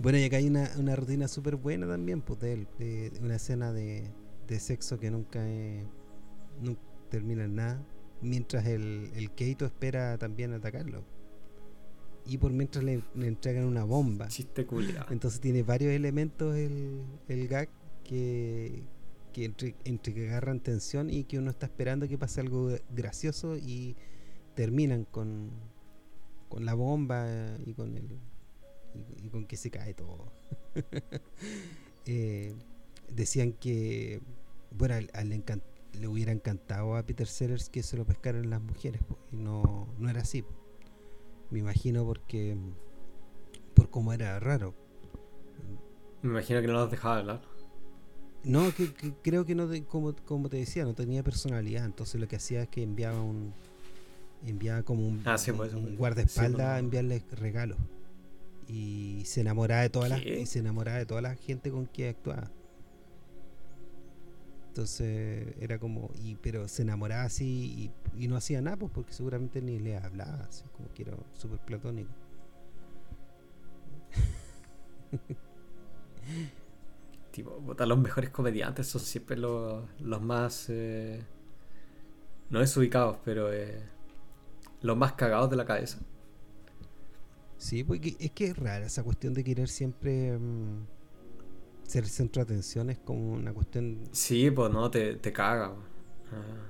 Bueno, 0.00 0.16
y 0.18 0.24
acá 0.24 0.36
hay 0.36 0.46
una, 0.46 0.70
una 0.78 0.94
rutina 0.94 1.26
súper 1.26 1.56
buena 1.56 1.88
también, 1.88 2.22
pues, 2.22 2.38
de, 2.38 3.12
una 3.20 3.34
escena 3.34 3.72
de, 3.72 4.08
sexo 4.58 5.00
que 5.00 5.10
nunca, 5.10 5.44
termina 7.10 7.44
en 7.44 7.56
nada, 7.56 7.84
mientras 8.22 8.64
el, 8.66 9.10
el 9.16 9.32
Keito 9.32 9.66
espera 9.66 10.16
también 10.16 10.52
atacarlo. 10.52 11.02
Y 12.26 12.38
por 12.38 12.52
mientras 12.52 12.84
le, 12.84 13.02
entregan 13.16 13.64
una 13.64 13.82
bomba. 13.82 14.28
Chiste 14.28 14.66
Entonces 15.10 15.40
tiene 15.40 15.64
varios 15.64 15.92
elementos 15.92 16.54
el, 16.54 17.02
el 17.26 17.48
gag 17.48 17.68
que, 18.04 18.84
que 19.32 19.46
entre, 19.46 19.74
entre 19.84 20.14
que 20.14 20.28
agarran 20.28 20.60
tensión 20.60 21.10
y 21.10 21.24
que 21.24 21.38
uno 21.38 21.50
está 21.50 21.66
esperando 21.66 22.06
que 22.06 22.18
pase 22.18 22.40
algo 22.40 22.70
gracioso 22.94 23.56
y 23.56 23.96
terminan 24.58 25.04
con, 25.04 25.50
con 26.48 26.64
la 26.64 26.74
bomba 26.74 27.28
y 27.64 27.74
con 27.74 27.96
el 27.96 28.08
y, 29.22 29.28
con 29.28 29.46
que 29.46 29.56
se 29.56 29.70
cae 29.70 29.94
todo. 29.94 30.32
Eh, 32.10 32.54
decían 33.14 33.52
que, 33.52 34.22
bueno, 34.70 34.94
le 35.92 36.08
hubiera 36.08 36.32
encantado 36.32 36.96
a 36.96 37.02
Peter 37.02 37.26
Sellers 37.26 37.68
que 37.68 37.82
se 37.82 37.98
lo 37.98 38.06
pescaran 38.06 38.48
las 38.48 38.62
mujeres, 38.62 39.02
y 39.30 39.36
no, 39.36 39.86
no 39.98 40.08
era 40.08 40.22
así. 40.22 40.42
Me 41.50 41.58
imagino 41.58 42.06
porque, 42.06 42.56
por 43.74 43.90
cómo 43.90 44.14
era 44.14 44.40
raro. 44.40 44.74
Me 46.22 46.30
imagino 46.30 46.62
que 46.62 46.66
no 46.66 46.72
los 46.72 46.90
dejaba 46.90 47.18
hablar. 47.18 47.42
No, 48.42 48.74
que, 48.74 48.90
creo 49.22 49.44
que 49.44 49.54
no, 49.54 49.68
como, 49.86 50.16
como 50.16 50.48
te 50.48 50.56
decía, 50.56 50.84
no 50.84 50.94
tenía 50.94 51.22
personalidad. 51.22 51.84
Entonces 51.84 52.18
lo 52.18 52.26
que 52.26 52.36
hacía 52.36 52.62
es 52.62 52.68
que 52.68 52.82
enviaba 52.82 53.20
un, 53.20 53.52
enviaba 54.46 54.82
como 54.82 55.06
un, 55.06 55.22
ah, 55.24 55.36
pues, 55.56 55.74
guardaespaldas 55.96 56.66
a 56.66 56.78
enviarle 56.78 57.22
regalos. 57.32 57.78
Y 58.66 59.22
se 59.24 59.40
enamoraba 59.40 59.82
de 59.82 59.90
toda 59.90 60.08
la 60.08 60.18
y 60.18 60.46
se 60.46 60.58
enamoraba 60.58 60.98
de 60.98 61.06
toda 61.06 61.22
la 61.22 61.34
gente 61.34 61.70
con 61.70 61.86
quien 61.86 62.10
actuaba. 62.10 62.50
Entonces 64.68 65.54
era 65.60 65.78
como 65.78 66.10
y 66.22 66.36
pero 66.36 66.68
se 66.68 66.82
enamoraba 66.82 67.24
así 67.24 67.90
y, 68.14 68.28
no 68.28 68.36
hacía 68.36 68.60
nada 68.60 68.76
pues 68.76 68.92
porque 68.94 69.12
seguramente 69.12 69.60
ni 69.62 69.80
le 69.80 69.96
hablaba 69.96 70.46
así 70.48 70.64
como 70.76 70.92
que 70.92 71.02
era 71.02 71.16
súper 71.32 71.58
platónico. 71.60 72.12
Tipo 77.32 77.74
los 77.76 77.98
mejores 77.98 78.30
comediantes 78.30 78.86
son 78.86 79.00
siempre 79.00 79.36
los, 79.36 79.84
los 80.00 80.22
más 80.22 80.66
eh, 80.68 81.24
no 82.50 82.60
desubicados 82.60 83.18
pero 83.24 83.52
eh, 83.52 83.82
los 84.80 84.96
más 84.96 85.12
cagados 85.14 85.50
de 85.50 85.56
la 85.56 85.64
cabeza 85.64 85.98
Sí, 87.58 87.82
porque 87.82 88.16
es 88.20 88.30
que 88.30 88.46
es 88.46 88.56
rara 88.56 88.86
esa 88.86 89.02
cuestión 89.02 89.34
de 89.34 89.42
querer 89.42 89.68
siempre 89.68 90.38
mm, 90.38 90.86
ser 91.82 92.04
el 92.04 92.10
centro 92.10 92.44
de 92.44 92.52
atención, 92.52 92.88
es 92.88 92.98
como 92.98 93.32
una 93.32 93.52
cuestión... 93.52 94.04
Sí, 94.12 94.50
pues 94.50 94.72
no, 94.72 94.88
te, 94.90 95.16
te 95.16 95.32
caga. 95.32 95.72
Ah. 96.32 96.68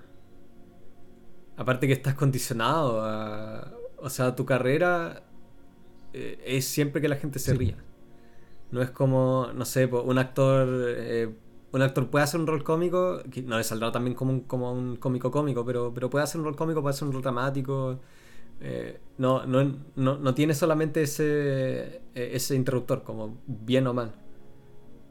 Aparte 1.59 1.87
que 1.87 1.93
estás 1.93 2.15
condicionado 2.15 3.03
a... 3.05 3.77
O 3.99 4.09
sea, 4.09 4.35
tu 4.35 4.47
carrera 4.47 5.25
eh, 6.15 6.41
es 6.47 6.65
siempre 6.65 7.03
que 7.03 7.09
la 7.09 7.17
gente 7.17 7.39
se 7.39 7.53
ría. 7.53 7.77
No 8.71 8.81
es 8.81 8.91
como, 8.91 9.49
no 9.55 9.65
sé, 9.67 9.87
un 9.87 10.19
actor... 10.19 10.69
Eh, 10.87 11.35
un 11.73 11.83
actor 11.83 12.09
puede 12.09 12.25
hacer 12.25 12.41
un 12.41 12.47
rol 12.47 12.65
cómico, 12.65 13.21
que 13.31 13.43
no 13.43 13.59
le 13.59 13.65
saldrá 13.65 13.93
también 13.93 14.15
como 14.15 14.33
un, 14.33 14.41
como 14.41 14.73
un 14.73 14.97
cómico 14.97 15.31
cómico, 15.31 15.65
pero, 15.65 15.93
pero 15.93 16.09
puede 16.09 16.25
hacer 16.25 16.41
un 16.41 16.47
rol 16.47 16.57
cómico, 16.57 16.81
puede 16.81 16.95
hacer 16.95 17.07
un 17.07 17.15
rol 17.15 17.23
dramático 17.23 18.01
eh, 18.61 18.99
no, 19.19 19.47
no, 19.47 19.79
no, 19.97 20.35
tiene 20.35 20.55
solamente 20.55 21.03
ese, 21.03 22.03
eh, 22.15 22.31
ese 22.33 22.57
interruptor, 22.57 23.05
como 23.05 23.39
bien 23.47 23.87
o 23.87 23.95
mal. 23.95 24.15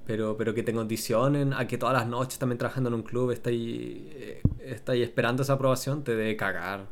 Pero, 0.06 0.38
pero 0.38 0.54
que 0.54 0.64
te 0.64 0.74
condicionen 0.74 1.54
a 1.54 1.68
que 1.68 1.78
todas 1.78 1.94
las 1.94 2.08
noches 2.08 2.40
también 2.40 2.58
trabajando 2.58 2.90
en 2.90 2.96
un 2.96 3.04
club 3.04 3.32
estáis, 3.32 3.60
eh, 3.62 4.42
esperando 4.96 5.44
esa 5.44 5.54
aprobación, 5.54 6.04
te 6.04 6.16
debe 6.16 6.36
cagar. 6.36 6.88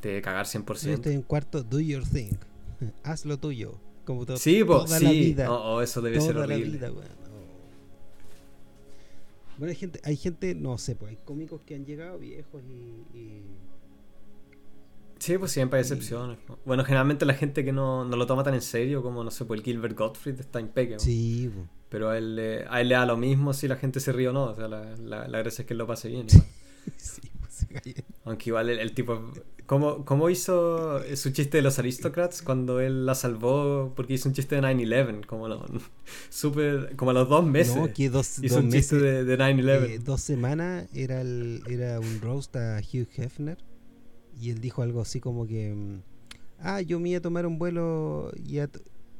Te 0.00 0.08
debe 0.08 0.22
cagar 0.22 0.46
100%. 0.46 0.86
Yo 0.86 0.94
estoy 0.94 1.14
en 1.14 1.22
cuarto, 1.22 1.62
do 1.62 1.80
your 1.80 2.04
thing. 2.04 2.32
Haz 3.04 3.24
lo 3.24 3.38
tuyo. 3.38 3.74
Como 4.04 4.26
todo, 4.26 4.36
sí, 4.36 4.64
toda 4.64 4.98
la 4.98 5.10
vida. 5.10 5.50
Oh, 5.50 5.74
oh, 5.74 5.80
eso 5.80 6.00
debe 6.00 6.20
ser 6.20 6.36
horrible. 6.36 6.80
Bueno. 9.58 9.70
hay 9.70 9.76
gente, 9.76 10.00
hay 10.04 10.16
gente, 10.16 10.54
no 10.54 10.78
sé, 10.78 10.96
pues 10.96 11.10
hay 11.10 11.18
cómicos 11.24 11.60
que 11.66 11.74
han 11.74 11.84
llegado 11.84 12.18
viejos 12.18 12.62
y 12.64 13.42
Sí, 15.22 15.38
pues 15.38 15.52
siempre 15.52 15.78
hay 15.78 15.82
excepciones. 15.82 16.36
Bueno, 16.64 16.82
generalmente 16.84 17.24
la 17.24 17.34
gente 17.34 17.64
que 17.64 17.70
no, 17.70 18.04
no, 18.04 18.16
lo 18.16 18.26
toma 18.26 18.42
tan 18.42 18.54
en 18.54 18.60
serio, 18.60 19.04
como 19.04 19.22
no 19.22 19.30
sé, 19.30 19.44
pues 19.44 19.60
el 19.60 19.64
Gilbert 19.64 19.96
Gottfried 19.96 20.40
está 20.40 20.58
impecable. 20.58 20.98
Sí, 20.98 21.48
Pero 21.88 22.10
a 22.10 22.18
él, 22.18 22.64
a 22.68 22.80
él 22.80 22.88
le 22.88 22.96
da 22.96 23.06
lo 23.06 23.16
mismo 23.16 23.54
si 23.54 23.68
la 23.68 23.76
gente 23.76 24.00
se 24.00 24.10
ríe 24.10 24.30
o 24.30 24.32
no. 24.32 24.46
O 24.46 24.54
sea, 24.56 24.66
la, 24.66 24.96
la, 24.96 25.38
gracia 25.38 25.62
es 25.62 25.66
que 25.68 25.74
él 25.74 25.78
lo 25.78 25.86
pase 25.86 26.08
bien. 26.08 26.28
sí, 26.28 26.40
pues, 26.96 27.20
Aunque 28.24 28.50
igual 28.50 28.70
el, 28.70 28.92
tipo. 28.92 29.32
¿cómo, 29.66 30.04
¿Cómo, 30.04 30.30
hizo 30.30 31.00
su 31.16 31.30
chiste 31.30 31.58
de 31.58 31.62
los 31.62 31.78
Aristocrats 31.78 32.42
cuando 32.42 32.80
él 32.80 33.06
la 33.06 33.14
salvó? 33.14 33.92
Porque 33.94 34.14
hizo 34.14 34.28
un 34.28 34.34
chiste 34.34 34.56
de 34.56 34.62
9-11. 34.62 35.26
Como, 35.26 35.48
lo, 35.48 35.64
super, 36.30 36.94
como 36.96 37.10
a 37.12 37.14
los 37.14 37.28
dos 37.28 37.44
meses. 37.44 37.76
No, 37.76 37.92
que 37.92 38.10
dos, 38.10 38.38
hizo 38.38 38.58
un 38.58 38.70
chiste 38.70 38.96
de, 38.96 39.24
de 39.24 39.38
9-11. 39.38 39.90
Eh, 39.90 39.98
dos 39.98 40.20
semanas 40.20 40.88
era, 40.94 41.20
el, 41.20 41.62
era 41.68 41.98
un 42.00 42.20
roast 42.20 42.54
a 42.56 42.78
Hugh 42.78 43.08
Hefner 43.16 43.58
y 44.40 44.50
él 44.50 44.60
dijo 44.60 44.82
algo 44.82 45.00
así 45.00 45.20
como 45.20 45.46
que, 45.46 45.72
mm, 45.72 46.02
ah, 46.60 46.80
yo 46.80 46.98
me 46.98 47.10
iba 47.10 47.18
a 47.18 47.22
tomar 47.22 47.46
un 47.46 47.58
vuelo 47.58 48.32
y 48.44 48.58
a 48.58 48.68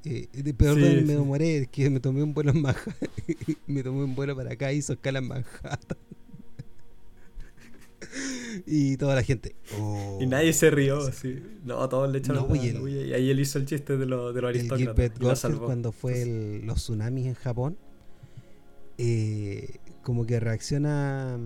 eh, 0.05 0.27
perdón, 0.57 1.07
me 1.07 1.15
demoré, 1.15 1.69
que 1.71 1.89
me 1.89 2.01
tomé 2.01 2.25
un 2.25 2.35
vuelo 2.35 2.51
en 2.51 2.61
Manhattan, 2.61 2.95
me 3.69 3.85
tomé 3.85 4.03
un 4.03 4.17
vuelo 4.17 4.35
para 4.35 4.53
acá, 4.53 4.73
hizo 4.73 4.95
escala 4.95 5.21
en 5.21 5.29
Manhattan. 5.29 5.99
Y 8.67 8.97
toda 8.97 9.15
la 9.15 9.23
gente. 9.23 9.57
Oh, 9.79 10.19
y 10.21 10.27
nadie 10.27 10.53
se 10.53 10.71
rió, 10.71 10.99
así. 10.99 11.43
No, 11.65 11.89
todos 11.89 12.11
le 12.11 12.19
echaron 12.19 12.49
no, 12.49 12.57
y, 12.57 13.13
ahí 13.13 13.31
él 13.31 13.41
hizo 13.41 13.59
el 13.59 13.67
chiste 13.67 13.97
de, 13.97 14.07
lo, 14.07 14.33
de 14.33 14.43
los 14.43 14.49
aristócratas. 14.49 15.47
cuando 15.59 15.93
fue 15.93 16.61
los 16.65 16.79
tsunamis 16.79 17.27
en 17.27 17.35
Japón, 17.35 17.79
eh, 18.99 19.77
como 20.03 20.27
que 20.27 20.41
reacciona 20.41 21.39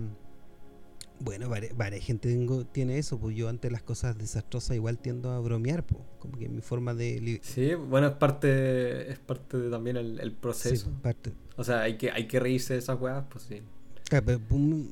bueno, 1.19 1.49
varias, 1.49 2.03
gente 2.03 2.29
tengo, 2.29 2.65
tiene 2.65 2.99
eso, 2.99 3.19
pues 3.19 3.35
yo 3.35 3.49
ante 3.49 3.71
las 3.71 3.81
cosas 3.81 4.17
desastrosas 4.17 4.75
igual 4.75 4.99
tiendo 4.99 5.31
a 5.31 5.39
bromear, 5.39 5.83
pues, 5.83 6.01
como 6.19 6.37
que 6.37 6.47
mi 6.47 6.61
forma 6.61 6.93
de... 6.93 7.39
Sí, 7.41 7.73
bueno, 7.73 8.07
es 8.07 8.13
parte 8.13 9.11
es 9.11 9.19
parte 9.19 9.57
de 9.57 9.69
también 9.69 9.97
el, 9.97 10.31
proceso. 10.33 10.91
parte. 11.01 11.33
O 11.55 11.63
sea, 11.63 11.81
hay 11.81 11.97
que, 11.97 12.11
hay 12.11 12.27
que 12.27 12.39
reírse 12.39 12.73
de 12.73 12.79
esas 12.79 12.99
weas, 13.01 13.25
pues 13.29 13.45
sí. 13.45 13.61
Ah, 14.11 14.21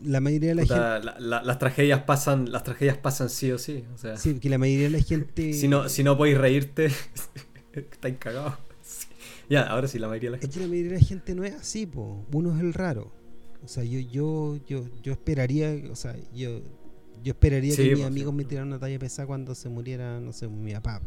la 0.03 0.19
mayoría 0.19 0.49
de 0.49 0.55
la 0.55 0.65
gente... 0.65 1.11
las 1.19 1.59
tragedias 1.59 2.03
pasan 2.03 2.51
las 2.51 2.63
tragedias 2.63 2.97
pasan 2.97 3.29
sí 3.29 3.51
o 3.51 3.57
sí. 3.57 3.85
O 3.93 3.97
sea, 3.97 4.17
sí, 4.17 4.39
que 4.39 4.49
la 4.49 4.57
mayoría 4.57 4.89
de 4.89 4.97
la 4.97 5.03
gente... 5.03 5.53
si, 5.53 5.67
no, 5.67 5.87
si 5.89 6.03
no 6.03 6.17
podéis 6.17 6.37
reírte, 6.37 6.89
estáis 7.73 8.17
cagados. 8.17 8.55
Ya, 9.49 9.63
ahora 9.63 9.87
sí, 9.87 9.99
la 9.99 10.07
mayoría 10.07 10.31
de 10.31 10.37
la 10.37 10.41
gente... 10.41 10.47
Es 10.47 10.53
que 10.53 10.59
la 10.61 10.67
mayoría 10.67 10.91
de 10.93 10.99
la 10.99 11.05
gente 11.05 11.35
no 11.35 11.43
es 11.43 11.53
así, 11.53 11.85
pues. 11.85 12.07
Uno 12.31 12.55
es 12.55 12.61
el 12.61 12.73
raro. 12.73 13.11
O 13.63 13.67
sea, 13.67 13.83
yo, 13.83 13.99
yo, 13.99 14.59
yo, 14.67 14.85
yo 15.01 15.13
esperaría, 15.13 15.75
o 15.91 15.95
sea, 15.95 16.15
yo, 16.33 16.61
yo 17.23 17.31
esperaría 17.31 17.75
que 17.75 17.83
mis 17.83 17.93
pues, 17.93 18.05
amigos 18.05 18.33
me 18.33 18.43
tiraran 18.43 18.67
una 18.67 18.79
talla 18.79 18.99
pesada 18.99 19.27
cuando 19.27 19.55
se 19.55 19.69
muriera, 19.69 20.19
no 20.19 20.33
sé, 20.33 20.47
mi 20.47 20.73
papá. 20.73 21.01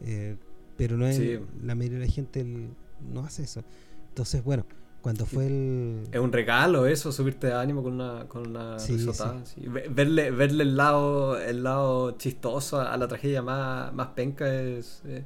Eh, 0.00 0.36
pero 0.76 0.96
no 0.96 1.06
es, 1.06 1.20
la 1.62 1.74
mayoría 1.74 1.98
de 1.98 2.06
la 2.06 2.10
gente 2.10 2.44
no 2.44 3.20
hace 3.20 3.42
eso. 3.42 3.62
Entonces, 4.08 4.42
bueno, 4.42 4.66
Cuando 5.02 5.24
fue 5.24 5.46
el. 5.46 6.08
Es 6.12 6.20
un 6.20 6.30
regalo 6.30 6.86
eso, 6.86 7.10
subirte 7.10 7.46
de 7.46 7.54
ánimo 7.54 7.82
con 7.82 7.94
una, 7.94 8.28
con 8.28 8.48
una 8.48 8.76
risotada. 8.76 9.42
Verle, 9.90 10.30
verle 10.30 10.64
el 10.64 10.76
lado, 10.76 11.38
el 11.38 11.62
lado 11.62 12.12
chistoso 12.18 12.80
a 12.80 12.96
la 12.96 13.08
tragedia 13.08 13.40
más, 13.40 13.92
más 13.94 14.08
penca 14.08 14.52
es 14.52 15.02
eh, 15.06 15.24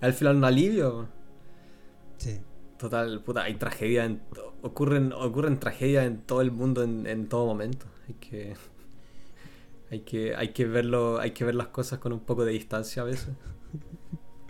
al 0.00 0.12
final 0.12 0.36
un 0.36 0.44
alivio. 0.44 1.08
Sí. 2.18 2.38
Total, 2.78 3.22
puta, 3.22 3.42
hay 3.42 3.54
tragedia 3.54 4.04
en, 4.04 4.20
ocurren, 4.62 5.12
ocurren 5.12 5.58
tragedias 5.58 6.06
en 6.06 6.18
todo 6.18 6.42
el 6.42 6.52
mundo 6.52 6.82
en, 6.82 7.06
en 7.06 7.28
todo 7.28 7.46
momento. 7.46 7.86
Hay 8.08 8.14
que. 8.14 8.54
Hay 9.88 10.00
que, 10.00 10.34
hay 10.34 10.48
que 10.48 10.64
verlo, 10.64 11.20
hay 11.20 11.30
que 11.30 11.44
ver 11.44 11.54
las 11.54 11.68
cosas 11.68 12.00
con 12.00 12.12
un 12.12 12.18
poco 12.20 12.44
de 12.44 12.52
distancia 12.52 13.02
a 13.02 13.04
veces. 13.04 13.28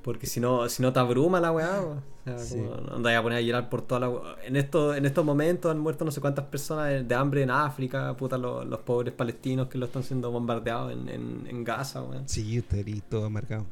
Porque 0.06 0.28
si 0.28 0.38
no, 0.38 0.68
si 0.68 0.82
no 0.82 0.92
te 0.92 1.00
abruma 1.00 1.40
la 1.40 1.50
weá, 1.50 1.80
o 1.80 2.00
sea, 2.38 3.18
a 3.18 3.22
poner 3.24 3.38
a 3.38 3.40
llorar 3.40 3.68
por 3.68 3.82
toda 3.82 3.98
la 3.98 4.36
En, 4.44 4.54
esto, 4.54 4.94
en 4.94 5.04
estos 5.04 5.24
momentos 5.24 5.68
han 5.68 5.80
muerto 5.80 6.04
no 6.04 6.12
sé 6.12 6.20
cuántas 6.20 6.44
personas 6.44 7.08
de 7.08 7.14
hambre 7.16 7.42
en 7.42 7.50
África, 7.50 8.16
puta, 8.16 8.38
los, 8.38 8.64
los 8.64 8.78
pobres 8.82 9.12
palestinos 9.12 9.66
que 9.66 9.78
lo 9.78 9.86
están 9.86 10.04
siendo 10.04 10.30
bombardeados 10.30 10.92
en, 10.92 11.08
en, 11.08 11.48
en 11.48 11.64
Gaza, 11.64 12.04
weón. 12.04 12.28
Sí, 12.28 12.56
usted 12.56 12.86
y 12.86 13.00
todo 13.00 13.28
marcado. 13.30 13.66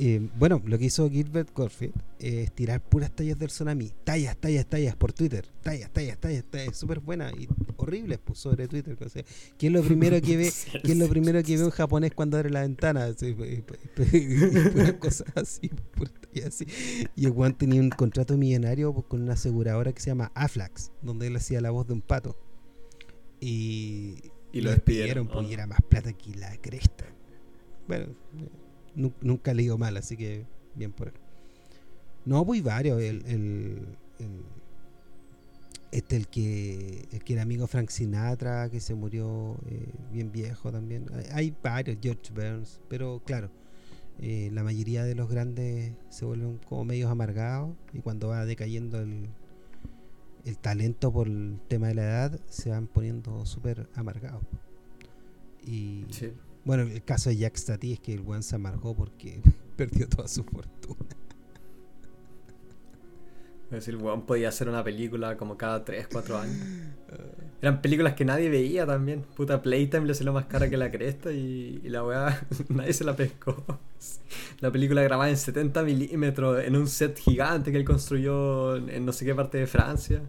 Eh, 0.00 0.28
bueno, 0.36 0.60
lo 0.64 0.76
que 0.76 0.86
hizo 0.86 1.08
Gilbert 1.08 1.54
Gottfried 1.54 1.92
es 2.18 2.50
tirar 2.50 2.80
puras 2.80 3.12
tallas 3.12 3.38
del 3.38 3.50
tsunami. 3.50 3.92
Tallas, 4.02 4.36
tallas, 4.38 4.66
tallas 4.66 4.96
por 4.96 5.12
Twitter. 5.12 5.46
Tallas, 5.62 5.88
tallas, 5.90 6.18
tallas, 6.18 6.42
tallas. 6.50 6.76
Súper 6.76 6.98
buena 6.98 7.30
y 7.30 7.46
horribles 7.82 8.18
pues, 8.24 8.38
sobre 8.38 8.68
Twitter. 8.68 8.96
O 9.00 9.08
sea, 9.08 9.24
¿Quién 9.58 9.74
es 9.74 9.82
lo 9.82 9.86
primero 9.86 10.20
que 10.20 10.36
ve? 10.36 10.52
¿Quién 10.82 11.00
es 11.00 11.08
lo 11.08 11.08
primero 11.08 11.42
que 11.42 11.56
ve 11.56 11.64
un 11.64 11.70
japonés 11.70 12.12
cuando 12.14 12.36
abre 12.36 12.50
la 12.50 12.62
ventana? 12.62 13.04
así, 13.04 13.36
así. 16.46 16.66
Y 17.16 17.26
el 17.26 17.32
Juan 17.32 17.56
tenía 17.56 17.80
un 17.80 17.90
contrato 17.90 18.36
millonario 18.36 18.92
pues, 18.92 19.06
con 19.06 19.22
una 19.22 19.34
aseguradora 19.34 19.92
que 19.92 20.00
se 20.00 20.10
llama 20.10 20.32
Aflax, 20.34 20.92
donde 21.02 21.26
él 21.26 21.36
hacía 21.36 21.60
la 21.60 21.70
voz 21.70 21.86
de 21.86 21.94
un 21.94 22.02
pato. 22.02 22.36
Y, 23.40 24.16
y 24.52 24.60
lo 24.60 24.70
despidieron, 24.70 25.28
pues, 25.28 25.48
y 25.48 25.54
era 25.54 25.66
más 25.66 25.80
plata 25.88 26.12
que 26.12 26.34
la 26.34 26.56
cresta. 26.58 27.06
Bueno, 27.88 28.08
nunca 28.94 29.50
he 29.50 29.54
leído 29.54 29.78
mal, 29.78 29.96
así 29.96 30.16
que 30.16 30.46
bien 30.74 30.92
por 30.92 31.08
él. 31.08 31.14
No, 32.24 32.44
muy 32.44 32.60
varios. 32.60 33.00
El, 33.00 33.24
el, 33.26 33.86
este, 35.92 36.16
el 36.16 36.28
que, 36.28 37.08
el 37.10 37.24
que 37.24 37.32
era 37.32 37.42
amigo 37.42 37.66
Frank 37.66 37.90
Sinatra, 37.90 38.70
que 38.70 38.80
se 38.80 38.94
murió 38.94 39.56
eh, 39.66 39.92
bien 40.12 40.30
viejo 40.30 40.70
también. 40.70 41.06
Hay, 41.32 41.54
varios, 41.62 41.98
George 42.00 42.32
Burns, 42.32 42.80
pero 42.88 43.22
claro, 43.24 43.50
eh, 44.20 44.50
la 44.52 44.62
mayoría 44.62 45.04
de 45.04 45.14
los 45.14 45.28
grandes 45.28 45.92
se 46.08 46.24
vuelven 46.24 46.58
como 46.68 46.84
medios 46.84 47.10
amargados 47.10 47.74
y 47.92 48.00
cuando 48.00 48.28
va 48.28 48.44
decayendo 48.44 49.00
el, 49.00 49.28
el 50.44 50.58
talento 50.58 51.12
por 51.12 51.26
el 51.26 51.58
tema 51.68 51.88
de 51.88 51.94
la 51.94 52.02
edad, 52.02 52.40
se 52.48 52.70
van 52.70 52.86
poniendo 52.86 53.44
súper 53.46 53.88
amargados. 53.94 54.42
Y 55.66 56.06
bueno, 56.64 56.84
el 56.84 57.02
caso 57.02 57.30
de 57.30 57.36
Jack 57.36 57.56
Stati 57.56 57.92
es 57.92 58.00
que 58.00 58.12
el 58.12 58.20
buen 58.20 58.42
se 58.42 58.54
amargó 58.56 58.94
porque 58.94 59.40
perdió 59.76 60.08
toda 60.08 60.28
su 60.28 60.44
fortuna. 60.44 61.16
Es 63.70 63.86
decir, 63.86 63.96
weón 63.96 64.26
podía 64.26 64.48
hacer 64.48 64.68
una 64.68 64.82
película 64.82 65.36
como 65.36 65.56
cada 65.56 65.84
3, 65.84 66.08
4 66.10 66.38
años. 66.38 66.56
Eran 67.62 67.80
películas 67.80 68.14
que 68.14 68.24
nadie 68.24 68.48
veía 68.48 68.84
también. 68.84 69.22
Puta 69.36 69.62
Playtime 69.62 70.06
le 70.06 70.14
salió 70.14 70.32
más 70.32 70.46
cara 70.46 70.68
que 70.68 70.76
la 70.76 70.90
cresta 70.90 71.30
y, 71.30 71.80
la 71.84 72.04
weá 72.04 72.46
nadie 72.68 72.92
se 72.92 73.04
la 73.04 73.14
pescó. 73.14 73.64
La 74.60 74.72
película 74.72 75.02
grabada 75.02 75.30
en 75.30 75.36
70 75.36 75.82
milímetros 75.84 76.64
en 76.64 76.74
un 76.74 76.88
set 76.88 77.18
gigante 77.18 77.70
que 77.70 77.78
él 77.78 77.84
construyó 77.84 78.76
en 78.76 79.04
no 79.06 79.12
sé 79.12 79.24
qué 79.24 79.34
parte 79.34 79.58
de 79.58 79.66
Francia. 79.66 80.22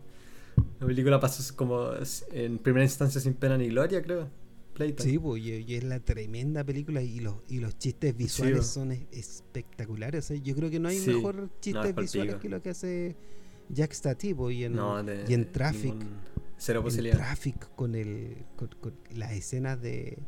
La 0.79 0.85
película 0.85 1.19
pasó 1.19 1.55
como 1.55 1.89
en 2.31 2.59
primera 2.59 2.83
instancia 2.83 3.19
sin 3.19 3.33
pena 3.33 3.57
ni 3.57 3.69
gloria, 3.69 4.01
creo. 4.03 4.27
Sí, 4.97 5.19
pues, 5.19 5.41
y, 5.43 5.75
es 5.75 5.83
la 5.83 5.99
tremenda 5.99 6.63
película 6.63 7.01
y 7.01 7.19
los, 7.19 7.35
y 7.47 7.59
los 7.59 7.77
chistes 7.77 8.15
visuales 8.15 8.65
son 8.65 8.91
espectaculares. 9.11 10.31
yo 10.43 10.55
creo 10.55 10.69
que 10.69 10.79
no 10.79 10.89
hay 10.89 10.99
mejor 10.99 11.49
chistes 11.59 11.95
visuales 11.95 12.35
que 12.35 12.49
lo 12.49 12.61
que 12.61 12.69
hace 12.69 13.15
Jack 13.69 13.93
Stati 13.93 14.35
y 14.51 14.63
en, 14.63 14.79
y 15.27 15.33
en 15.33 15.51
Traffic. 15.51 15.95
Cero 16.57 16.83
en 16.87 17.11
Traffic 17.11 17.75
con, 17.75 17.95
el, 17.95 18.37
con, 18.55 18.93
las 19.15 19.31
escenas 19.31 19.81
de, 19.81 20.19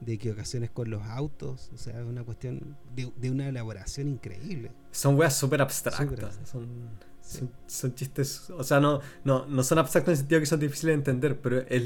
de 0.00 0.12
equivocaciones 0.14 0.70
con 0.70 0.88
los 0.88 1.02
autos. 1.02 1.70
O 1.74 1.76
sea, 1.76 2.00
es 2.00 2.06
una 2.06 2.24
cuestión 2.24 2.76
de, 2.94 3.12
de 3.16 3.30
una 3.30 3.48
elaboración 3.48 4.08
increíble. 4.08 4.72
Son 4.90 5.18
weas 5.18 5.36
súper 5.36 5.60
abstractas. 5.60 6.38
Son 6.44 6.66
son, 7.66 7.94
chistes, 7.94 8.50
o 8.50 8.62
sea, 8.62 8.78
no, 8.80 9.00
no, 9.24 9.46
no 9.46 9.62
son 9.64 9.78
abstractos 9.78 10.10
en 10.10 10.12
el 10.12 10.18
sentido 10.18 10.40
que 10.40 10.46
son 10.46 10.60
difíciles 10.60 10.92
de 10.92 10.94
entender, 10.94 11.40
pero 11.40 11.58
es 11.58 11.82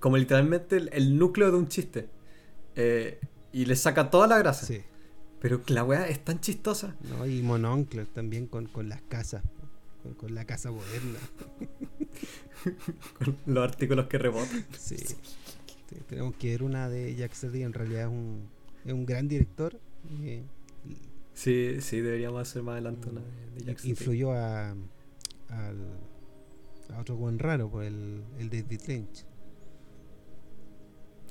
como 0.00 0.16
literalmente 0.16 0.76
el, 0.90 1.18
núcleo 1.18 1.50
de 1.50 1.56
un 1.56 1.68
chiste. 1.68 2.08
Eh, 2.76 3.20
y 3.52 3.66
le 3.66 3.76
saca 3.76 4.10
toda 4.10 4.26
la 4.26 4.38
gracia. 4.38 4.66
Sí. 4.66 4.82
Pero 5.40 5.60
la 5.68 5.84
weá 5.84 6.08
es 6.08 6.24
tan 6.24 6.40
chistosa. 6.40 6.96
No, 7.02 7.26
y 7.26 7.42
Mononcle 7.42 8.06
también 8.06 8.46
con, 8.46 8.68
las 8.88 9.02
casas, 9.02 9.42
con, 10.16 10.34
la 10.34 10.46
casa 10.46 10.70
moderna. 10.70 11.18
con 13.18 13.36
los 13.46 13.64
artículos 13.64 14.06
que 14.06 14.18
rebotan. 14.18 14.64
Sí. 14.78 14.96
Tenemos 16.08 16.34
que 16.36 16.48
ver 16.48 16.62
una 16.62 16.88
de 16.88 17.14
Jack 17.14 17.34
Seddy, 17.34 17.62
en 17.62 17.74
realidad 17.74 18.02
es 18.04 18.08
un, 18.08 18.48
es 18.84 18.92
un 18.92 19.04
gran 19.04 19.28
director. 19.28 19.78
Eh, 20.22 20.42
Sí, 21.34 21.80
sí, 21.80 22.00
deberíamos 22.00 22.40
hacer 22.40 22.62
más 22.62 22.74
adelante 22.74 23.10
una 23.10 23.20
de, 23.20 23.64
Jackson. 23.64 23.90
Influyó 23.90 24.32
a, 24.32 24.70
a 25.50 27.00
otro 27.00 27.16
buen 27.16 27.38
raro, 27.38 27.64
por 27.70 27.82
pues, 27.82 27.88
el, 27.88 28.22
el 28.38 28.50
David 28.50 28.80
Lynch. 28.86 29.24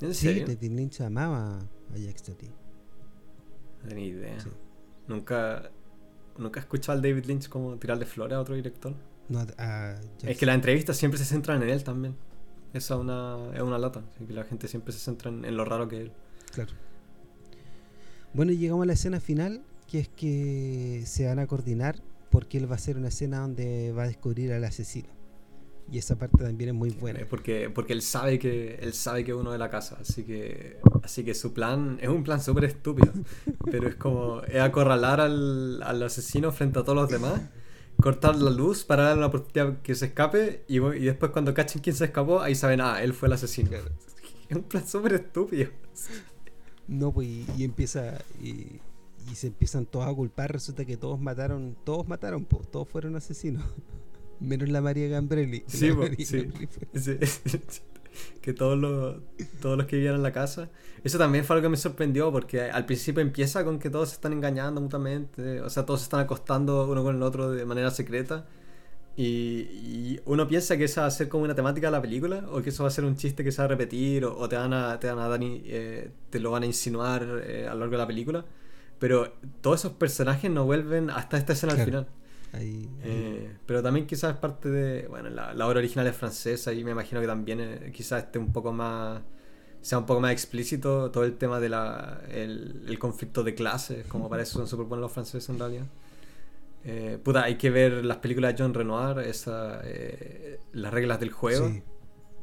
¿En 0.02 0.14
sí, 0.14 0.42
David 0.42 0.72
Lynch 0.72 1.02
amaba 1.02 1.60
a 1.60 1.98
Jack 1.98 2.18
Stati. 2.18 2.48
No 2.48 3.90
tenía 3.90 4.06
idea. 4.06 4.38
Nunca, 5.08 5.72
nunca 6.38 6.60
he 6.60 6.64
escuchado 6.64 6.98
al 6.98 7.02
David 7.02 7.26
Lynch 7.26 7.48
como 7.48 7.78
tirarle 7.78 8.06
flores 8.06 8.36
a 8.36 8.42
otro 8.42 8.56
director. 8.56 8.94
No, 9.30 9.42
es 10.24 10.38
que 10.38 10.46
las 10.46 10.56
entrevistas 10.56 10.98
siempre 10.98 11.18
se 11.18 11.26
centran 11.26 11.64
en 11.64 11.70
él 11.70 11.84
también. 11.84 12.16
Esa 12.74 12.96
es 12.96 13.00
una, 13.00 13.38
es 13.54 13.62
una 13.62 13.78
lata. 13.78 14.04
Así 14.14 14.26
que 14.26 14.34
la 14.34 14.44
gente 14.44 14.68
siempre 14.68 14.92
se 14.92 15.00
centra 15.00 15.32
en, 15.32 15.46
en 15.46 15.56
lo 15.56 15.64
raro 15.64 15.88
que 15.88 15.96
es 15.96 16.02
él. 16.04 16.12
Claro. 16.52 16.72
Bueno, 18.34 18.52
llegamos 18.52 18.84
a 18.84 18.88
la 18.88 18.94
escena 18.94 19.20
final 19.20 19.62
que 19.94 20.00
es 20.00 20.10
que 20.10 21.04
se 21.06 21.28
van 21.28 21.38
a 21.38 21.46
coordinar 21.46 22.02
porque 22.32 22.58
él 22.58 22.66
va 22.66 22.72
a 22.72 22.76
hacer 22.78 22.98
una 22.98 23.10
escena 23.10 23.42
donde 23.42 23.92
va 23.92 24.04
a 24.04 24.08
descubrir 24.08 24.52
al 24.52 24.64
asesino. 24.64 25.08
Y 25.92 26.00
esa 26.00 26.18
parte 26.18 26.44
también 26.44 26.70
es 26.70 26.76
muy 26.76 26.90
buena. 26.90 27.20
Porque, 27.30 27.70
porque 27.70 27.94
él 27.94 28.02
sabe 28.02 28.40
que 28.40 28.80
él 28.82 28.94
sabe 28.94 29.24
que 29.24 29.36
uno 29.36 29.52
de 29.52 29.60
la 29.60 29.70
casa, 29.70 30.00
así 30.02 30.24
que 30.24 30.80
así 31.04 31.24
que 31.24 31.36
su 31.36 31.54
plan 31.54 32.00
es 32.02 32.10
un 32.10 32.24
plan 32.24 32.42
súper 32.42 32.64
estúpido, 32.64 33.14
pero 33.70 33.88
es 33.88 33.94
como 33.94 34.42
es 34.42 34.60
acorralar 34.62 35.22
al, 35.22 35.84
al, 35.84 36.02
asesino 36.02 36.52
frente 36.52 36.80
a 36.80 36.84
todos 36.84 36.96
los 36.96 37.10
demás, 37.10 37.40
cortar 38.02 38.36
la 38.36 38.50
luz 38.50 38.86
para 38.86 39.04
darle 39.04 39.22
la 39.22 39.28
oportunidad 39.28 39.80
que 39.84 39.94
se 39.94 40.08
escape 40.08 40.64
y, 40.68 40.78
y 40.78 41.06
después 41.06 41.32
cuando 41.32 41.54
cachen 41.54 41.84
quién 41.84 41.96
se 41.96 42.06
escapó, 42.06 42.42
ahí 42.42 42.56
saben, 42.56 42.82
ah, 42.82 43.04
él 43.04 43.14
fue 43.14 43.28
el 43.28 43.34
asesino. 43.34 43.70
Es 44.50 44.58
un 44.58 44.64
plan 44.64 44.88
súper 44.88 45.14
estúpido. 45.14 45.70
No, 46.88 47.14
pues 47.14 47.28
y, 47.58 47.64
empieza 47.64 48.18
y 48.42 48.82
y 49.32 49.36
se 49.36 49.48
empiezan 49.48 49.86
todos 49.86 50.08
a 50.08 50.14
culpar, 50.14 50.52
resulta 50.52 50.86
que 50.86 50.98
todos 50.98 51.20
mataron, 51.20 51.76
todos 51.84 52.08
mataron, 52.08 52.46
pues, 52.46 52.70
todos 52.70 52.88
fueron 52.88 53.16
asesinos. 53.16 53.64
Menos 54.40 54.70
la 54.70 54.82
María 54.82 55.08
Gambrelli. 55.08 55.64
Sí, 55.68 55.92
sí. 56.26 56.50
que 58.42 58.54
todos 58.54 58.78
los, 58.78 59.18
todos 59.62 59.78
los 59.78 59.88
que 59.88 59.96
vivían 59.96 60.16
en 60.16 60.24
la 60.24 60.32
casa. 60.32 60.70
Eso 61.04 61.18
también 61.18 61.46
fue 61.46 61.56
algo 61.56 61.66
que 61.66 61.70
me 61.70 61.78
sorprendió 61.78 62.32
porque 62.32 62.62
al 62.62 62.86
principio 62.86 63.22
empieza 63.22 63.64
con 63.64 63.80
que 63.80 63.90
todos 63.90 64.10
se 64.10 64.16
están 64.16 64.34
engañando 64.34 64.82
mutuamente, 64.82 65.62
o 65.62 65.70
sea, 65.70 65.86
todos 65.86 66.02
se 66.02 66.06
están 66.06 66.22
acostando 66.22 66.90
uno 66.90 67.04
con 67.04 67.16
el 67.16 67.24
otro 67.24 67.52
de 67.52 67.66
manera 67.66 67.92
secreta. 67.92 68.46
Y, 69.16 70.20
uno 70.26 70.48
piensa 70.48 70.76
que 70.76 70.86
esa 70.86 71.02
va 71.02 71.08
a 71.08 71.12
ser 71.12 71.30
como 71.30 71.44
una 71.44 71.54
temática 71.54 71.88
de 71.88 71.92
la 71.92 72.02
película, 72.02 72.46
o 72.52 72.62
que 72.62 72.70
eso 72.70 72.84
va 72.84 72.90
a 72.90 72.92
ser 72.92 73.06
un 73.06 73.16
chiste 73.16 73.44
que 73.44 73.52
se 73.52 73.60
va 73.60 73.66
a 73.66 73.68
repetir, 73.68 74.26
o, 74.26 74.50
te 74.50 74.56
van 74.56 74.74
a, 74.74 75.00
te 75.00 75.08
van 75.08 75.20
a 75.20 75.28
dar, 75.28 75.40
eh, 75.44 76.10
te 76.30 76.40
lo 76.40 76.52
van 76.52 76.64
a 76.64 76.66
insinuar 76.66 77.44
eh, 77.46 77.68
a 77.68 77.74
lo 77.74 77.82
largo 77.82 77.92
de 77.94 77.98
la 77.98 78.08
película. 78.08 78.46
Pero 79.04 79.34
todos 79.60 79.82
esos 79.82 79.92
personajes 79.92 80.50
no 80.50 80.64
vuelven 80.64 81.10
hasta 81.10 81.38
esta 81.38 81.52
escena 81.52 81.74
al 81.74 81.80
final. 81.84 82.08
Eh, 82.54 83.52
pero 83.66 83.84
también 83.84 84.08
quizás 84.08 84.36
es 84.36 84.38
parte 84.38 84.70
de. 84.70 85.10
Bueno, 85.10 85.30
la, 85.30 85.68
obra 85.68 85.80
original 85.80 86.08
es 86.08 86.16
francesa 86.16 86.72
y 86.72 86.86
me 86.86 86.92
imagino 86.92 87.20
que 87.20 87.28
también 87.28 87.60
eh, 87.60 87.92
quizás 87.94 88.24
esté 88.24 88.40
un 88.40 88.54
poco 88.54 88.72
más. 88.72 89.22
sea 89.82 89.98
un 89.98 90.06
poco 90.06 90.22
más 90.22 90.32
explícito 90.32 91.12
todo 91.12 91.26
el 91.26 91.36
tema 91.36 91.60
del 91.60 91.74
el 92.32 92.98
conflicto 92.98 93.44
de 93.44 93.54
clases, 93.54 94.06
como 94.06 94.30
para 94.30 94.44
eso 94.44 94.66
son 94.66 94.88
buenos 94.88 95.02
los 95.02 95.12
franceses 95.12 95.50
en 95.50 95.60
realidad. 95.60 95.86
Eh, 96.86 97.20
puta, 97.22 97.44
hay 97.44 97.56
que 97.56 97.72
ver 97.72 98.06
las 98.06 98.20
películas 98.20 98.56
de 98.56 98.64
John 98.64 98.74
Renoir, 98.74 99.20
esa, 99.28 99.82
las 100.72 100.94
reglas 100.94 101.20
del 101.20 101.32
juego. 101.32 101.68
Es 101.68 101.84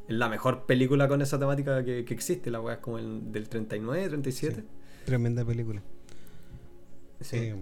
la 0.09 0.29
mejor 0.29 0.67
película 0.67 1.09
con 1.09 1.23
esa 1.23 1.39
temática 1.39 1.83
que, 1.83 2.01
existe, 2.01 2.51
la 2.51 2.61
weá 2.61 2.75
es 2.75 2.81
como 2.81 2.99
el 2.99 3.33
del 3.33 3.49
39, 3.49 4.11
37. 4.11 4.63
Tremenda 5.07 5.43
película. 5.43 5.83
Eh, 7.33 7.55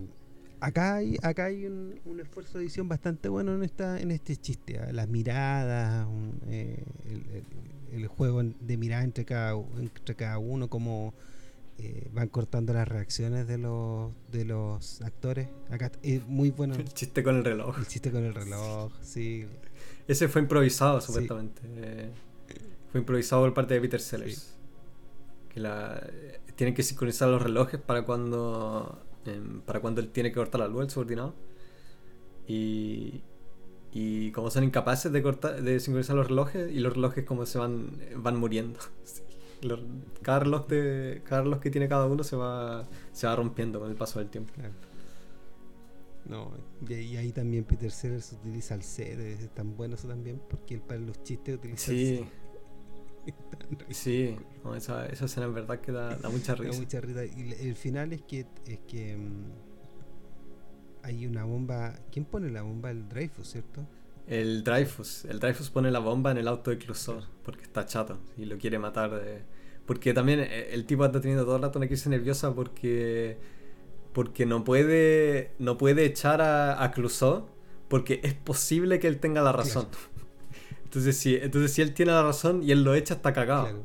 acá 0.61 0.97
hay, 0.97 1.17
acá 1.23 1.47
hay 1.47 1.67
un, 1.67 2.21
esfuerzo 2.21 2.59
de 2.59 2.65
edición 2.65 2.89
bastante 2.89 3.29
bueno 3.29 3.55
en 3.55 3.63
esta 3.63 4.01
en 4.01 4.11
este 4.11 4.37
chiste. 4.37 4.79
¿ah? 4.79 4.93
Las 4.93 5.09
miradas, 5.09 6.07
eh, 6.49 6.85
el, 7.93 8.07
juego 8.07 8.43
de 8.43 8.77
mirada 8.77 9.05
entre 9.05 9.25
cada, 9.25 9.53
entre 9.79 10.15
cada 10.15 10.39
uno, 10.39 10.69
como 10.69 11.15
eh, 11.79 12.09
van 12.13 12.29
cortando 12.29 12.73
las 12.73 12.87
reacciones 12.87 13.47
de 13.47 13.59
los 13.59 14.13
de 14.31 14.45
los 14.45 15.03
actores. 15.03 15.49
Acá 15.71 15.91
es 16.03 16.27
muy 16.27 16.51
bueno. 16.51 16.75
El 16.75 16.93
chiste 16.93 17.23
con 17.23 17.37
el 17.37 17.45
reloj. 17.45 17.79
El 17.79 17.87
chiste 17.87 18.11
con 18.11 18.25
el 18.25 18.35
reloj, 18.35 18.93
sí. 19.03 19.47
Ese 20.07 20.29
fue 20.29 20.43
improvisado, 20.43 21.01
supuestamente. 21.01 21.61
fue 22.91 23.01
improvisado 23.01 23.43
por 23.43 23.55
parte 23.55 23.75
de 23.75 23.81
Peter 23.81 24.01
Sellers. 24.01 24.55
Que 25.51 25.61
la, 25.61 26.03
tienen 26.57 26.75
que 26.75 26.83
sincronizar 26.83 27.29
los 27.29 27.41
relojes 27.41 27.81
para 27.81 28.03
cuando 28.03 29.01
Para 29.67 29.81
cuando 29.81 30.01
él 30.01 30.09
tiene 30.11 30.31
que 30.31 30.37
cortar 30.37 30.61
la 30.61 30.69
luz, 30.69 30.83
el 30.85 30.91
subordinado. 30.91 31.35
Y, 32.47 33.23
y 33.93 34.33
como 34.33 34.51
son 34.51 34.65
incapaces 34.65 35.13
de 35.13 35.23
cortar 35.23 35.63
de 35.63 35.81
sincronizar 35.81 36.17
los 36.17 36.29
relojes 36.29 36.71
y 36.73 36.81
los 36.81 36.95
relojes 36.95 37.25
como 37.25 37.47
se 37.47 37.59
van 37.59 37.99
van 38.17 38.37
muriendo. 38.37 38.79
Cada 40.23 40.41
reloj 40.41 40.69
de 40.69 41.21
cada 41.25 41.43
reloj 41.43 41.59
que 41.59 41.71
tiene 41.71 41.89
cada 41.89 42.07
uno 42.07 42.23
se 42.23 42.37
va 42.37 42.87
se 43.13 43.27
va 43.27 43.35
rompiendo 43.35 43.81
con 43.81 43.91
el 43.91 43.97
paso 43.97 44.21
del 44.21 44.29
tiempo. 44.29 44.53
No 46.27 46.53
y, 46.89 47.17
ahí 47.17 47.33
también 47.33 47.65
Peter 47.65 47.91
Sellers 47.91 48.35
utiliza 48.35 48.75
el 48.75 48.83
C 48.83 49.33
es 49.33 49.51
tan 49.55 49.77
bueno 49.77 49.95
eso 49.95 50.07
también 50.07 50.41
porque 50.49 50.75
él 50.75 50.81
para 50.81 51.01
los 51.01 51.23
chistes 51.25 51.57
utiliza 51.57 51.91
sí 51.91 52.25
Sí, 53.91 54.37
esa, 54.77 55.07
esa, 55.07 55.25
escena 55.27 55.47
en 55.47 55.55
verdad 55.55 55.81
que 55.81 55.93
da, 55.93 56.17
mucha 56.31 56.55
risa. 56.55 56.79
mucha 56.81 57.01
risa. 57.01 57.25
Y 57.25 57.55
el 57.61 57.77
final 57.77 58.13
es 58.13 58.23
que 58.23 58.47
es 58.67 58.79
que 58.87 59.17
mm, 59.17 59.45
hay 61.03 61.27
una 61.27 61.45
bomba. 61.45 61.95
¿Quién 62.11 62.25
pone 62.25 62.51
la 62.51 62.63
bomba? 62.63 62.91
El 62.91 63.09
Dreyfus, 63.09 63.49
¿cierto? 63.49 63.87
El 64.27 64.63
Dreyfus. 64.63 65.25
El 65.25 65.41
Dreyfus 65.41 65.71
pone 65.71 65.91
la 65.91 66.01
bomba 66.01 66.31
en 66.31 66.39
el 66.39 66.49
auto 66.49 66.71
de 66.71 66.79
Clouseau 66.79 67.23
porque 67.43 67.63
está 67.63 67.87
chato 67.87 68.19
y 68.37 68.45
lo 68.45 68.59
quiere 68.59 68.79
matar. 68.79 69.11
De... 69.11 69.43
Porque 69.87 70.13
también 70.13 70.41
eh, 70.41 70.69
el 70.73 70.85
tipo 70.85 71.05
está 71.05 71.21
teniendo 71.21 71.45
todo 71.45 71.57
el 71.57 71.63
rato 71.63 71.79
una 71.79 71.89
crisis 71.89 72.09
nerviosa 72.09 72.55
porque 72.55 73.39
porque 74.13 74.47
no 74.47 74.65
puede 74.65 75.53
no 75.59 75.79
puede 75.79 76.05
echar 76.05 76.41
a, 76.43 76.83
a 76.83 76.91
Clouseau 76.91 77.49
porque 77.89 78.21
es 78.23 78.35
posible 78.35 78.99
que 78.99 79.09
él 79.09 79.19
tenga 79.19 79.43
la 79.43 79.53
razón. 79.53 79.89
Entonces 80.89 81.19
si, 81.19 81.35
entonces, 81.37 81.71
si 81.75 81.83
él 81.83 81.93
tiene 81.93 82.13
la 82.13 82.23
razón 82.23 82.63
y 82.63 82.73
él 82.73 82.83
lo 82.83 82.95
echa, 82.95 83.13
está 83.13 83.35
cagado. 83.35 83.85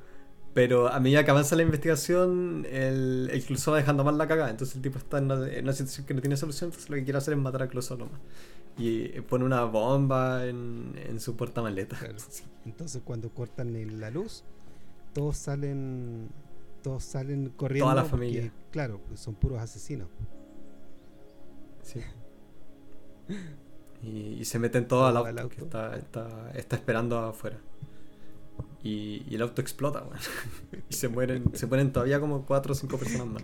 Pero 0.53 0.87
a 0.87 1.01
medida 1.01 1.25
que 1.25 1.31
avanza 1.31 1.57
la 1.57 1.63
investigación, 1.63 2.65
el, 2.71 3.29
el 3.29 3.43
Clouseau 3.43 3.73
va 3.73 3.79
dejando 3.79 4.05
mal 4.05 4.17
la 4.17 4.25
cagada. 4.25 4.49
Entonces 4.49 4.77
el 4.77 4.81
tipo 4.81 4.99
está 4.99 5.17
en 5.17 5.25
una, 5.25 5.73
situación 5.73 6.05
que 6.05 6.13
no 6.13 6.21
tiene 6.21 6.37
solución, 6.37 6.69
entonces 6.69 6.89
lo 6.89 6.95
que 6.95 7.03
quiere 7.03 7.17
hacer 7.17 7.33
es 7.33 7.39
matar 7.41 7.63
a 7.63 7.67
Clouseau 7.67 7.97
nomás. 7.97 8.21
Y 8.77 9.09
pone 9.21 9.43
una 9.43 9.65
bomba 9.65 10.45
en, 10.45 10.93
en 11.09 11.19
su 11.19 11.35
portamaleta. 11.35 11.97
Claro. 11.97 12.15
Entonces 12.65 13.01
cuando 13.03 13.29
cortan 13.29 13.99
la 13.99 14.09
luz, 14.09 14.45
todos 15.13 15.35
salen 15.37 16.29
todos 16.81 17.03
salen 17.03 17.49
corriendo. 17.49 17.91
Toda 17.91 18.03
la 18.03 18.09
familia. 18.09 18.49
claro, 18.71 19.01
son 19.15 19.35
puros 19.35 19.59
asesinos. 19.59 20.07
Sí. 21.81 21.99
Y, 24.03 24.43
se 24.45 24.59
meten 24.59 24.87
todos 24.87 25.09
al 25.09 25.17
auto, 25.39 25.49
que 25.49 25.61
está, 25.61 25.95
está, 25.95 26.51
está, 26.53 26.75
esperando 26.75 27.17
afuera. 27.17 27.57
Y, 28.83 29.23
y, 29.29 29.35
el 29.35 29.41
auto 29.41 29.61
explota, 29.61 30.03
y 30.89 30.93
se 30.93 31.07
mueren, 31.07 31.45
se 31.53 31.67
mueren 31.67 31.93
todavía 31.93 32.19
como 32.19 32.45
cuatro 32.45 32.73
o 32.73 32.75
cinco 32.75 32.97
personas 32.97 33.27
más. 33.27 33.43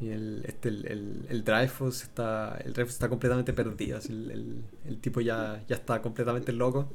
Y 0.00 0.08
el, 0.08 0.42
este, 0.46 0.68
el, 0.68 1.26
el, 1.28 1.44
Dreyfus 1.44 2.02
está. 2.02 2.58
El 2.64 2.72
Dreyfus 2.72 2.94
está 2.94 3.08
completamente 3.08 3.52
perdido. 3.52 4.00
el, 4.08 4.64
el, 4.84 4.98
tipo 4.98 5.20
ya, 5.20 5.64
ya 5.68 5.76
está 5.76 6.02
completamente 6.02 6.52
loco. 6.52 6.92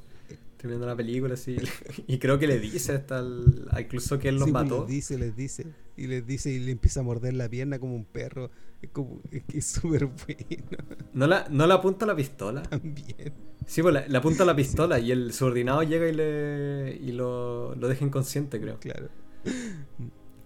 Terminando 0.58 0.88
la 0.88 0.96
película 0.96 1.36
así. 1.36 1.56
Y 2.08 2.18
creo 2.18 2.38
que 2.38 2.48
le 2.48 2.60
dice 2.60 2.94
hasta 2.94 3.20
el, 3.20 3.70
incluso 3.80 4.20
que 4.20 4.28
él 4.30 4.36
los 4.36 4.50
pues, 4.50 4.54
mató. 4.54 4.80
Les 4.80 4.88
dice, 4.88 5.18
les 5.18 5.36
dice. 5.36 5.68
Y 5.96 6.08
les 6.08 6.26
dice 6.28 6.52
y 6.52 6.60
le 6.60 6.72
empieza 6.72 7.00
a 7.00 7.04
morder 7.04 7.34
la 7.34 7.48
pierna 7.48 7.80
como 7.80 7.96
un 7.96 8.04
perro. 8.04 8.52
Es 8.82 8.92
como, 8.92 9.22
es 9.32 9.44
que 9.44 9.58
es 9.58 9.66
súper 9.68 10.06
bueno. 10.06 10.86
¿No 11.14 11.28
la, 11.28 11.48
¿No 11.50 11.64
apunta 11.66 12.06
la 12.06 12.16
pistola? 12.16 12.62
También. 12.64 13.34
Sí, 13.66 13.82
pues 13.82 14.08
le, 14.08 14.18
apunta 14.18 14.46
la 14.46 14.56
pistola 14.56 15.00
y 15.00 15.12
el 15.12 15.34
subordinado 15.34 15.84
llega 15.84 16.08
y 16.08 16.14
le 16.14 16.98
y 17.02 17.12
lo, 17.12 17.76
lo 17.76 17.88
deja 17.88 18.06
inconsciente, 18.06 18.62
creo. 18.62 18.80
Claro. 18.80 19.10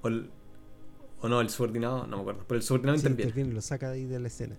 O, 0.01 0.09
o 1.21 1.29
no, 1.29 1.41
el 1.41 1.49
subordinado, 1.49 2.07
no 2.07 2.17
me 2.17 2.21
acuerdo. 2.21 2.45
Pero 2.47 2.57
el 2.57 2.63
subordinado 2.63 2.97
sí, 2.97 3.07
interviene. 3.07 3.53
Lo 3.53 3.61
saca 3.61 3.89
de 3.89 3.95
ahí 3.95 4.05
de 4.05 4.19
la 4.19 4.27
escena. 4.27 4.57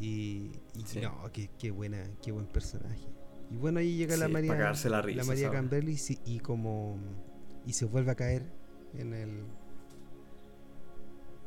Y, 0.00 0.50
y 0.74 1.00
no, 1.00 1.30
qué, 1.32 1.50
qué, 1.58 1.70
buena, 1.70 2.04
qué 2.22 2.32
buen 2.32 2.46
personaje. 2.46 3.06
Y 3.50 3.56
bueno, 3.56 3.78
ahí 3.78 3.96
llega 3.96 4.16
la 4.16 4.28
María, 4.28 4.54
la, 4.54 4.72
risa, 5.02 5.18
la 5.18 5.24
María 5.24 5.50
Campbell 5.50 5.88
y, 5.88 6.40
como 6.40 6.98
y 7.66 7.72
se 7.74 7.84
vuelve 7.84 8.10
a 8.10 8.14
caer 8.14 8.42
en 8.94 9.12
el 9.12 9.44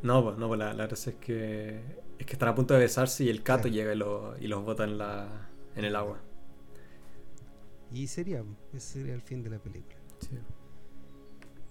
no, 0.02 0.24
pues, 0.24 0.38
no, 0.38 0.48
pues 0.48 0.60
la, 0.60 0.74
la 0.74 0.84
verdad 0.84 1.00
es 1.08 1.16
que 1.16 1.82
es 2.20 2.26
que 2.26 2.34
están 2.34 2.50
a 2.50 2.56
punto 2.56 2.74
de 2.74 2.80
besarse 2.82 3.24
y 3.24 3.30
el 3.30 3.44
cato 3.44 3.68
llega 3.68 3.94
y, 3.94 3.98
lo, 3.98 4.38
y 4.40 4.48
los 4.48 4.64
bota 4.64 4.84
en 4.84 4.98
la 4.98 5.50
en 5.76 5.86
el 5.86 5.96
agua. 5.96 6.20
Y 7.92 8.08
sería, 8.08 8.44
ese 8.74 9.00
sería 9.00 9.14
el 9.14 9.22
fin 9.22 9.44
de 9.44 9.50
la 9.52 9.60
película. 9.60 9.96
Sí. 10.20 10.38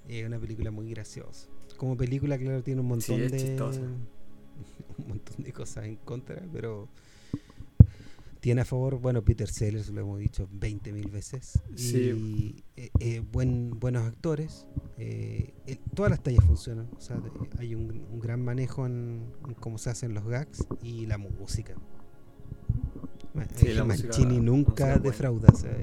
Es 0.09 0.27
una 0.27 0.39
película 0.39 0.71
muy 0.71 0.89
graciosa. 0.91 1.49
Como 1.77 1.97
película, 1.97 2.39
claro, 2.39 2.63
tiene 2.63 2.81
un 2.81 2.87
montón 2.87 3.19
de 3.19 3.57
un 4.99 5.09
montón 5.09 5.45
de 5.45 5.53
cosas 5.53 5.85
en 5.85 5.97
contra, 5.97 6.43
pero 6.53 6.89
tiene 8.47 8.61
a 8.61 8.65
favor, 8.65 9.01
bueno, 9.01 9.25
Peter 9.25 9.49
Sellers, 9.49 9.89
lo 9.89 10.03
hemos 10.03 10.21
dicho 10.21 10.49
20.000 10.49 11.11
veces. 11.11 11.61
Y 11.77 12.63
eh, 12.77 12.91
eh, 13.01 13.19
buen, 13.19 13.71
buenos 13.81 14.05
actores. 14.05 14.69
Eh, 14.99 15.53
todas 15.97 16.13
las 16.13 16.23
tallas 16.23 16.45
funcionan. 16.45 16.89
O 16.97 17.01
sea, 17.01 17.21
hay 17.59 17.75
un, 17.75 18.21
gran 18.21 18.45
manejo 18.45 18.87
en, 18.87 19.33
cómo 19.59 19.79
se 19.79 19.91
hacen 19.91 20.15
los 20.15 20.25
gags 20.29 20.65
y 20.81 21.07
la 21.07 21.19
música. 21.19 21.75
Sí, 23.57 23.75
la 23.75 23.85
Mancini 23.85 24.39
nunca 24.39 24.97
defrauda. 25.01 25.49
O 25.53 25.57
sea, 25.57 25.77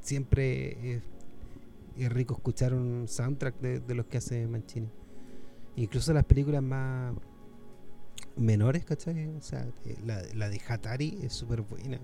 siempre 0.00 0.94
es, 1.98 2.08
rico 2.10 2.36
escuchar 2.36 2.72
un 2.72 3.06
soundtrack 3.06 3.60
de, 3.60 3.80
de 3.80 3.94
los 3.94 4.06
que 4.06 4.16
hace 4.16 4.48
Mancini. 4.48 4.88
Incluso 5.76 6.14
las 6.14 6.24
películas 6.24 6.62
más 6.62 7.14
menores, 8.36 8.84
¿cachai? 8.84 9.28
O 9.28 9.40
sea, 9.40 9.66
eh, 9.84 9.96
la, 10.04 10.22
la 10.34 10.48
de 10.48 10.60
Hatari 10.66 11.18
es 11.22 11.32
súper 11.32 11.62
buena. 11.62 11.98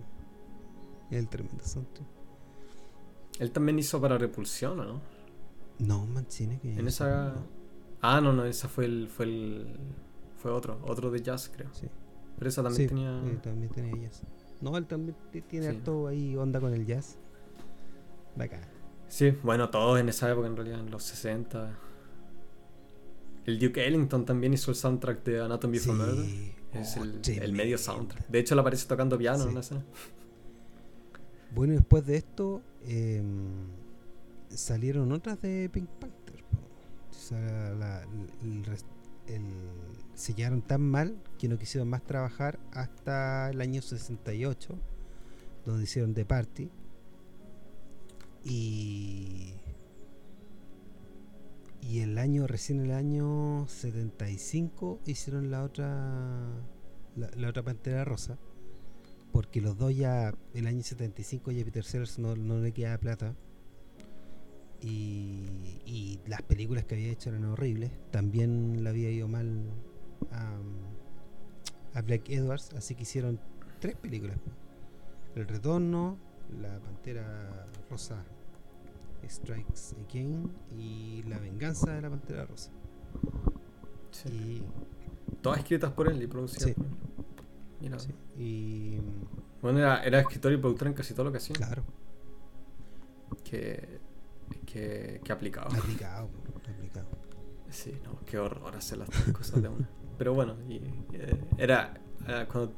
Es 1.10 1.18
el 1.18 1.28
tremendo 1.28 1.64
santo. 1.64 2.02
Él 3.38 3.50
también 3.50 3.78
hizo 3.78 4.00
para 4.00 4.18
Repulsión, 4.18 4.80
¿o 4.80 4.84
no? 4.84 5.00
No, 5.78 6.06
Mancini. 6.06 6.58
Que 6.58 6.74
en 6.74 6.86
esa. 6.86 7.34
Ah, 8.00 8.20
no, 8.20 8.32
no, 8.32 8.44
esa 8.44 8.68
fue 8.68 8.84
el. 8.84 9.08
Fue 9.08 9.26
el. 9.26 9.76
Fue 10.36 10.50
otro, 10.50 10.80
otro 10.84 11.10
de 11.10 11.22
jazz, 11.22 11.50
creo. 11.54 11.72
Sí. 11.72 11.88
Pero 12.38 12.48
esa 12.48 12.62
también 12.62 12.88
tenía. 12.88 13.22
Sí, 13.24 13.38
también 13.42 13.72
tenía 13.72 14.08
jazz. 14.08 14.22
No, 14.60 14.76
él 14.76 14.86
también 14.86 15.16
tiene 15.48 15.68
harto 15.68 16.06
ahí 16.06 16.36
onda 16.36 16.60
con 16.60 16.72
el 16.72 16.86
jazz. 16.86 17.18
Bacán. 18.36 18.60
Sí, 19.08 19.30
bueno, 19.42 19.70
todos 19.70 20.00
en 20.00 20.08
esa 20.08 20.30
época, 20.30 20.46
en 20.46 20.56
realidad, 20.56 20.80
en 20.80 20.90
los 20.90 21.02
60. 21.02 21.78
El 23.46 23.58
Duke 23.58 23.86
Ellington 23.86 24.24
también 24.24 24.54
hizo 24.54 24.70
el 24.70 24.76
soundtrack 24.76 25.24
de 25.24 25.40
Anatomy 25.40 25.78
of 25.78 25.88
a 25.88 25.92
Murder. 25.92 26.26
Es 26.74 26.96
oh, 26.96 27.02
el, 27.02 27.52
medio 27.52 27.76
soundtrack. 27.76 28.28
De 28.28 28.38
hecho, 28.38 28.54
le 28.54 28.60
aparece 28.60 28.86
tocando 28.86 29.18
piano 29.18 29.42
en 29.44 29.50
una 29.50 29.60
escena. 29.60 29.84
Bueno, 31.54 31.74
después 31.74 32.06
de 32.06 32.16
esto 32.16 32.62
em, 32.86 33.66
salieron 34.48 35.12
otras 35.12 35.40
de 35.42 35.68
Pink 35.70 35.88
Panther. 35.88 36.44
sellaron 40.14 40.62
tan 40.62 40.80
mal 40.80 41.16
que 41.38 41.48
no 41.48 41.58
quisieron 41.58 41.90
más 41.90 42.02
trabajar 42.04 42.58
hasta 42.72 43.50
el 43.50 43.60
año 43.60 43.82
68, 43.82 44.78
donde 45.66 45.84
hicieron 45.84 46.14
The 46.14 46.24
Party. 46.24 46.70
Y 48.44 49.54
y 51.82 52.00
el 52.00 52.16
año, 52.16 52.46
recién 52.46 52.80
el 52.80 52.92
año 52.92 53.66
75 53.68 55.00
hicieron 55.04 55.50
la 55.50 55.64
otra 55.64 56.46
la, 57.16 57.48
otra 57.48 57.62
Pantera 57.62 58.04
Rosa. 58.04 58.38
Porque 59.32 59.60
los 59.60 59.76
dos 59.76 59.94
ya, 59.94 60.32
el 60.54 60.66
año 60.66 60.82
75 60.82 61.50
ya 61.50 61.64
Peter 61.64 61.84
Sellers 61.84 62.18
no, 62.18 62.36
no 62.36 62.58
le 62.58 62.72
quedaba 62.72 62.98
plata. 62.98 63.34
Y, 64.80 65.46
y, 65.86 66.20
las 66.26 66.42
películas 66.42 66.84
que 66.84 66.94
había 66.94 67.10
hecho 67.10 67.30
eran 67.30 67.44
horribles. 67.46 67.90
También 68.10 68.84
le 68.84 68.90
había 68.90 69.10
ido 69.10 69.28
mal 69.28 69.64
a, 70.30 70.56
a 71.98 72.02
Black 72.02 72.28
Edwards, 72.28 72.72
así 72.74 72.94
que 72.94 73.02
hicieron 73.02 73.40
tres 73.80 73.96
películas. 73.96 74.36
El 75.34 75.48
Retorno, 75.48 76.18
La 76.60 76.78
Pantera 76.80 77.66
Rosa 77.90 78.24
Strikes 79.28 79.96
Again 80.04 80.52
y 80.76 81.22
La 81.24 81.38
Venganza 81.38 81.92
de 81.92 82.02
la 82.02 82.10
Pantera 82.10 82.44
Rosa. 82.44 82.70
Sí. 84.10 84.62
Todas 85.40 85.58
escritas 85.58 85.92
por 85.92 86.08
él 86.08 86.22
y 86.22 86.26
producidas 86.26 86.72
por 86.74 86.86
él. 86.86 86.92
Mira. 87.80 87.96
Y... 88.38 89.00
Bueno, 89.60 89.78
era, 89.78 90.02
era, 90.04 90.20
escritor 90.20 90.52
y 90.52 90.56
productor 90.56 90.88
en 90.88 90.94
casi 90.94 91.14
todo 91.14 91.24
lo 91.24 91.32
que 91.32 91.38
hacía. 91.38 91.54
Claro. 91.54 91.84
Que, 93.44 94.00
que, 94.66 95.20
que 95.22 95.32
aplicado. 95.32 95.68
Aplicado, 95.68 96.30
aplicado. 96.54 97.06
Sí, 97.70 97.98
no, 98.04 98.20
qué 98.26 98.38
horror 98.38 98.76
hacer 98.76 98.98
las 98.98 99.08
tres 99.08 99.32
cosas 99.32 99.62
de 99.62 99.68
una. 99.68 99.88
Pero 100.18 100.34
bueno, 100.34 100.56
y, 100.68 100.76
eh, 101.12 101.40
era, 101.56 101.94
cuando, 102.52 102.72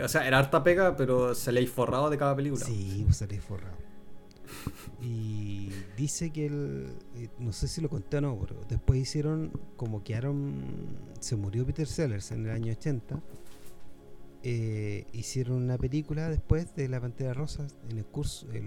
o 0.00 0.08
sea, 0.08 0.26
era 0.26 0.38
harta 0.38 0.62
pega, 0.62 0.94
pero 0.94 1.34
se 1.34 1.50
le 1.50 1.66
forrado 1.66 2.10
de 2.10 2.18
cada 2.18 2.36
película. 2.36 2.64
Sí, 2.64 3.06
se 3.10 3.26
le 3.26 3.40
forrado. 3.40 3.76
Y 5.00 5.70
dice 5.96 6.30
que 6.30 6.46
él, 6.46 6.86
eh, 7.16 7.28
no 7.38 7.52
sé 7.52 7.68
si 7.68 7.80
lo 7.80 7.88
conté 7.88 8.18
o 8.18 8.20
no, 8.20 8.38
pero 8.38 8.60
después 8.68 9.00
hicieron 9.00 9.52
como 9.76 10.02
que 10.02 10.14
Aaron 10.14 10.62
se 11.20 11.36
murió 11.36 11.64
Peter 11.64 11.86
Sellers 11.86 12.32
en 12.32 12.46
el 12.46 12.50
año 12.50 12.72
80. 12.72 13.20
Eh, 14.42 15.06
hicieron 15.12 15.62
una 15.62 15.78
película 15.78 16.28
después 16.28 16.74
de 16.74 16.88
La 16.88 17.00
Pantera 17.00 17.34
Rosa 17.34 17.66
en 17.90 17.98
el 17.98 18.04
curso, 18.04 18.46
el, 18.52 18.66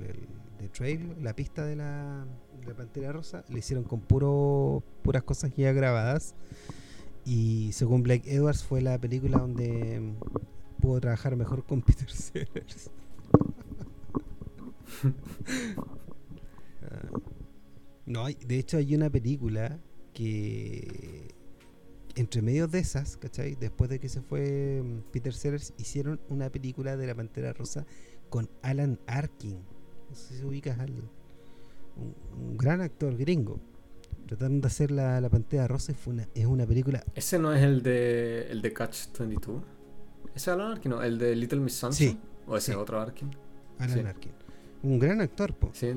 de 0.60 0.70
trail, 0.70 1.16
la 1.22 1.34
pista 1.34 1.66
de 1.66 1.76
la, 1.76 2.26
la 2.66 2.74
Pantera 2.76 3.12
Rosa, 3.12 3.44
le 3.50 3.60
hicieron 3.60 3.84
con 3.84 4.02
puro 4.02 4.84
puras 5.02 5.24
cosas 5.24 5.52
ya 5.56 5.72
grabadas. 5.72 6.36
Y 7.26 7.72
según 7.74 8.04
Blake 8.04 8.34
Edwards 8.34 8.64
fue 8.64 8.82
la 8.82 9.00
película 9.00 9.38
donde 9.38 10.14
pudo 10.80 11.00
trabajar 11.00 11.36
mejor 11.36 11.64
con 11.66 11.82
Peter 11.82 12.10
Sellers. 12.12 12.90
No, 18.06 18.26
de 18.26 18.60
hecho 18.60 18.78
hay 18.78 18.94
una 18.96 19.10
película 19.10 19.80
que 20.14 21.34
entre 22.16 22.42
medios 22.42 22.70
de 22.70 22.80
esas, 22.80 23.16
¿cachai? 23.16 23.56
Después 23.56 23.90
de 23.90 24.00
que 24.00 24.10
se 24.10 24.22
fue 24.22 24.82
mm, 24.84 25.12
Peter 25.12 25.34
Sellers, 25.34 25.74
hicieron 25.78 26.20
una 26.30 26.50
película 26.50 26.98
de 26.98 27.08
la 27.08 27.16
Pantera 27.16 27.54
Rosa 27.54 27.86
con 28.30 28.50
Alan 28.64 29.00
Arkin. 29.08 29.60
No 30.10 30.16
sé 30.16 30.38
si 30.38 30.44
ubicas 30.44 30.80
al 30.80 30.92
un, 31.96 32.58
gran 32.58 32.82
actor 32.82 33.16
gringo. 33.16 33.62
Trataron 34.28 34.62
de 34.62 34.68
hacer 34.68 34.92
la, 34.92 35.22
la 35.22 35.30
Pantera 35.30 35.68
Rosa 35.68 35.92
y 35.94 35.96
fue 35.96 36.14
una, 36.14 36.28
es 36.34 36.46
una 36.46 36.66
película. 36.66 37.04
¿Ese 37.16 37.40
no 37.40 37.54
es 37.54 37.64
el 37.64 37.82
de 37.82 38.48
el 38.50 38.62
de 38.62 38.74
Catch 38.74 39.18
22? 39.18 39.64
¿Ese 40.28 40.36
es 40.36 40.48
Alan 40.50 40.72
Arkin? 40.72 40.92
No, 40.92 41.02
el 41.02 41.18
de 41.18 41.36
Little 41.36 41.60
Miss 41.60 41.76
Sunshine. 41.76 42.12
Sí. 42.12 42.20
¿O 42.48 42.58
ese 42.58 42.76
otro 42.76 43.00
Arkin? 43.00 43.32
Alan 43.80 44.08
Arkin. 44.08 44.32
Un 44.84 45.00
gran 45.00 45.22
actor, 45.22 45.54
po. 45.54 45.72
Sí, 45.74 45.88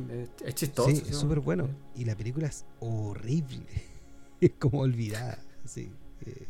es 0.45 0.55
chistoso. 0.55 0.91
Sí, 0.91 1.03
es 1.09 1.17
súper 1.17 1.41
bueno. 1.41 1.69
Y 1.95 2.05
la 2.05 2.17
película 2.17 2.49
es 2.49 2.67
horrible. 2.81 3.67
es 4.41 4.53
como 4.59 4.81
olvidada. 4.81 5.39
Sí. 5.65 5.91
Eh, 6.27 6.47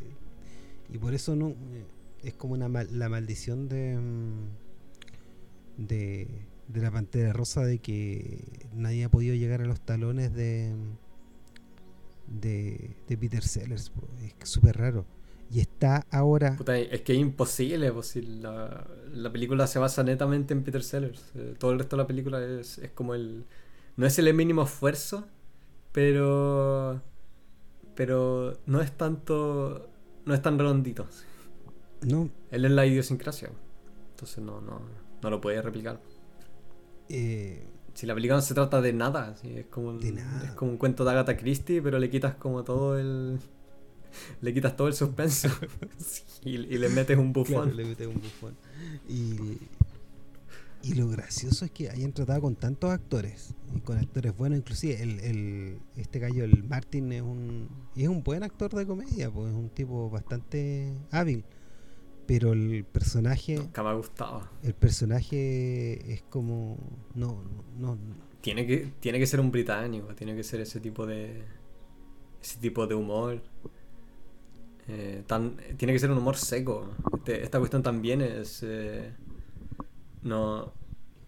y 0.92 0.98
por 0.98 1.14
eso 1.14 1.36
no 1.36 1.50
eh, 1.50 1.86
es 2.22 2.34
como 2.34 2.54
una 2.54 2.68
la 2.68 3.08
maldición 3.08 3.68
de, 3.68 3.96
mm, 3.96 5.86
de, 5.86 6.28
de 6.68 6.80
la 6.80 6.90
pantera 6.90 7.32
rosa 7.32 7.64
de 7.64 7.78
que 7.78 8.68
nadie 8.72 9.04
ha 9.04 9.08
podido 9.08 9.34
llegar 9.34 9.60
a 9.62 9.66
los 9.66 9.80
talones 9.80 10.32
de 10.34 10.72
de, 12.26 12.96
de 13.08 13.16
Peter 13.16 13.42
Sellers. 13.42 13.92
Es 14.40 14.48
súper 14.48 14.76
raro. 14.78 15.06
Y 15.54 15.60
está 15.60 16.04
ahora. 16.10 16.56
es 16.66 17.02
que 17.02 17.12
es 17.12 17.18
imposible, 17.20 17.92
pues, 17.92 18.08
si 18.08 18.22
la, 18.22 18.88
la, 19.12 19.30
película 19.30 19.68
se 19.68 19.78
basa 19.78 20.02
netamente 20.02 20.52
en 20.52 20.64
Peter 20.64 20.82
Sellers. 20.82 21.30
Eh, 21.36 21.54
todo 21.56 21.70
el 21.70 21.78
resto 21.78 21.94
de 21.94 22.02
la 22.02 22.08
película 22.08 22.44
es, 22.44 22.78
es 22.78 22.90
como 22.90 23.14
el. 23.14 23.44
No 23.96 24.04
es 24.04 24.18
el 24.18 24.34
mínimo 24.34 24.64
esfuerzo, 24.64 25.28
pero. 25.92 27.00
Pero 27.94 28.58
no 28.66 28.80
es 28.80 28.90
tanto. 28.96 29.88
No 30.24 30.34
es 30.34 30.42
tan 30.42 30.58
redondito. 30.58 31.06
No. 32.04 32.28
Él 32.50 32.64
es 32.64 32.72
la 32.72 32.84
idiosincrasia. 32.84 33.50
Entonces 34.10 34.38
no, 34.38 34.60
no, 34.60 34.80
no 35.22 35.30
lo 35.30 35.40
puede 35.40 35.62
replicar. 35.62 36.00
Eh, 37.08 37.64
si 37.92 38.06
la 38.06 38.14
película 38.14 38.38
no 38.38 38.42
se 38.42 38.54
trata 38.54 38.80
de 38.80 38.92
nada, 38.92 39.36
es, 39.44 39.66
como 39.66 39.90
un, 39.90 40.02
es 40.02 40.52
como 40.56 40.72
un 40.72 40.78
cuento 40.78 41.04
de 41.04 41.12
Agatha 41.12 41.36
Christie, 41.36 41.80
pero 41.80 42.00
le 42.00 42.10
quitas 42.10 42.34
como 42.34 42.64
todo 42.64 42.98
el 42.98 43.38
le 44.40 44.54
quitas 44.54 44.76
todo 44.76 44.88
el 44.88 44.94
suspenso 44.94 45.48
y, 46.44 46.58
le 46.58 46.88
metes 46.88 47.18
un 47.18 47.32
bufón. 47.32 47.76
le 47.76 47.84
metes 47.84 48.06
un 48.06 48.14
bufón. 48.14 48.56
Y, 49.08 49.58
y, 50.82 50.94
lo 50.94 51.08
gracioso 51.08 51.64
es 51.64 51.70
que 51.70 51.90
hayan 51.90 52.12
tratado 52.12 52.42
con 52.42 52.56
tantos 52.56 52.90
actores, 52.90 53.54
y 53.74 53.80
con 53.80 53.98
actores 53.98 54.36
buenos, 54.36 54.58
inclusive 54.58 55.02
el, 55.02 55.20
el, 55.20 55.78
este 55.96 56.18
gallo, 56.18 56.44
el 56.44 56.62
Martin, 56.64 57.12
es 57.12 57.22
un, 57.22 57.68
es 57.96 58.08
un 58.08 58.22
buen 58.22 58.42
actor 58.42 58.72
de 58.74 58.86
comedia, 58.86 59.30
pues 59.30 59.48
es 59.48 59.54
un 59.54 59.70
tipo 59.70 60.10
bastante 60.10 60.92
hábil. 61.10 61.44
Pero 62.26 62.52
el 62.52 62.84
personaje. 62.84 63.56
Nunca 63.56 63.82
me 63.82 63.90
ha 63.90 63.94
gustado. 63.94 64.48
El 64.62 64.74
personaje 64.74 66.12
es 66.12 66.22
como. 66.22 66.78
No, 67.14 67.42
no, 67.78 67.98
Tiene 68.40 68.66
que, 68.66 68.92
tiene 69.00 69.18
que 69.18 69.26
ser 69.26 69.40
un 69.40 69.50
británico, 69.50 70.14
tiene 70.14 70.34
que 70.34 70.42
ser 70.42 70.60
ese 70.60 70.80
tipo 70.80 71.06
de. 71.06 71.42
Ese 72.42 72.58
tipo 72.58 72.86
de 72.86 72.94
humor. 72.94 73.42
Eh, 74.88 75.22
tan, 75.26 75.56
tiene 75.76 75.92
que 75.92 75.98
ser 75.98 76.10
un 76.10 76.18
humor 76.18 76.36
seco. 76.36 76.90
Este, 77.14 77.42
esta 77.42 77.58
cuestión 77.58 77.82
también 77.82 78.20
es. 78.20 78.60
Eh, 78.62 79.12
no. 80.22 80.72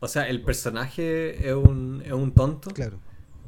O 0.00 0.08
sea, 0.08 0.28
el 0.28 0.42
personaje 0.42 1.48
es 1.48 1.54
un, 1.54 2.02
es 2.04 2.12
un 2.12 2.32
tonto. 2.32 2.70
Claro. 2.70 2.98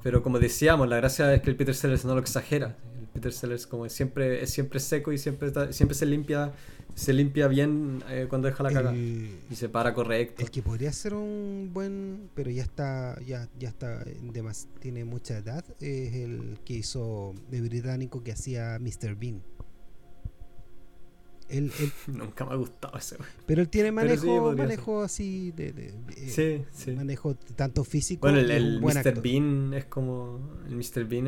Pero 0.03 0.23
como 0.23 0.39
decíamos, 0.39 0.89
la 0.89 0.97
gracia 0.97 1.33
es 1.35 1.43
que 1.43 1.51
el 1.51 1.57
Peter 1.57 1.75
Sellers 1.75 2.05
no 2.05 2.15
lo 2.15 2.21
exagera. 2.21 2.77
El 3.01 3.07
Peter 3.09 3.33
Sellers 3.33 3.67
como 3.67 3.89
siempre, 3.89 4.43
es 4.43 4.51
siempre 4.51 4.81
seco 4.81 5.13
y 5.13 5.19
siempre, 5.19 5.73
siempre 5.73 5.95
se 5.95 6.07
limpia 6.07 6.53
se 6.99 7.13
limpia 7.13 7.47
bien 7.47 8.03
eh, 8.09 8.27
cuando 8.29 8.49
deja 8.49 8.65
la 8.65 8.73
caga 8.73 8.93
y 8.95 9.39
se 9.55 9.69
para 9.69 9.95
correcto. 9.95 10.43
El 10.43 10.51
que 10.51 10.63
podría 10.63 10.93
ser 10.93 11.15
un 11.15 11.71
buen, 11.73 12.29
pero 12.35 12.51
ya 12.51 12.65
está, 12.65 13.21
ya, 13.25 13.49
ya 13.57 13.69
está, 13.69 14.05
tiene 14.81 15.05
mucha 15.05 15.39
edad, 15.39 15.65
es 15.81 16.15
el 16.15 16.59
que 16.65 16.75
hizo 16.75 17.35
de 17.51 17.61
británico 17.61 18.25
que 18.25 18.33
hacía 18.33 18.79
Mr. 18.81 19.15
Bean. 19.15 19.43
Él, 21.57 21.73
Nunca 22.07 22.45
me 22.45 22.53
ha 22.53 22.57
gustado 22.57 22.97
ese. 22.99 23.17
Pero 23.47 23.63
él 23.63 23.69
tiene 23.69 23.91
manejo, 23.91 24.55
manejo 24.55 25.03
así 25.03 25.51
de, 25.53 25.69
eh, 25.69 26.29
sí, 26.29 26.65
sí. 26.73 26.93
manejo 26.93 27.35
tanto 27.57 27.85
físico. 27.85 28.21
Bueno, 28.21 28.39
el, 28.39 28.81
Mr. 28.81 29.23
Bean 29.23 29.73
es 29.73 29.87
como 29.87 30.61
el 30.67 30.77
Mr. 30.77 31.05
Bean 31.05 31.27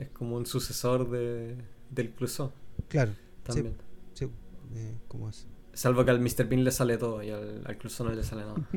es, 0.00 0.08
como 0.14 0.36
un 0.36 0.46
sucesor 0.46 1.10
de, 1.10 1.56
del 1.90 2.10
Clouseau. 2.12 2.52
Claro. 2.88 3.12
También. 3.42 3.76
Sí, 4.14 4.24
eh, 4.74 4.94
¿Cómo 5.08 5.28
es? 5.28 5.46
Salvo 5.74 6.04
que 6.04 6.10
al 6.12 6.20
Mr. 6.20 6.48
Bean 6.48 6.64
le 6.64 6.70
sale 6.70 6.96
todo 6.96 7.22
y 7.22 7.30
al, 7.30 7.62
al 7.66 7.76
Clouseau 7.76 8.08
no 8.08 8.14
le 8.14 8.22
sale 8.24 8.42
nada. 8.42 8.54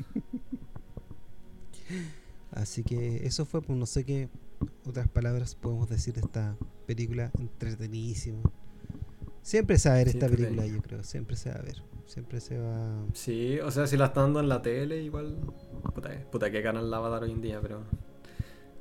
Así 2.51 2.83
que 2.83 3.25
eso 3.25 3.45
fue, 3.45 3.61
pues 3.61 3.77
no 3.77 3.85
sé 3.85 4.05
qué 4.05 4.29
otras 4.85 5.07
palabras 5.07 5.55
podemos 5.55 5.89
decir 5.89 6.13
de 6.13 6.21
esta 6.21 6.57
película 6.85 7.31
entretenidísima. 7.37 8.41
Siempre 9.45 9.77
se 9.77 9.89
va 9.89 9.95
a 9.95 9.97
ver 9.99 10.07
esta 10.07 10.27
película, 10.27 10.65
yo 10.65 10.81
creo. 10.81 11.03
Siempre 11.03 11.35
se 11.35 11.51
va 11.51 11.57
a 11.57 11.61
ver. 11.61 11.83
Siempre 12.07 12.41
se 12.41 12.57
va. 12.57 13.05
Sí, 13.13 13.59
o 13.59 13.69
sea, 13.69 13.85
si 13.85 13.95
la 13.95 14.05
están 14.05 14.23
dando 14.23 14.39
en 14.39 14.49
la 14.49 14.63
tele, 14.63 15.03
igual. 15.03 15.37
Puta, 15.93 16.09
puta 16.31 16.49
qué 16.49 16.63
canal 16.63 16.89
la 16.89 16.97
va 16.97 17.07
a 17.07 17.09
dar 17.11 17.23
hoy 17.23 17.31
en 17.31 17.41
día, 17.41 17.61
pero. 17.61 17.83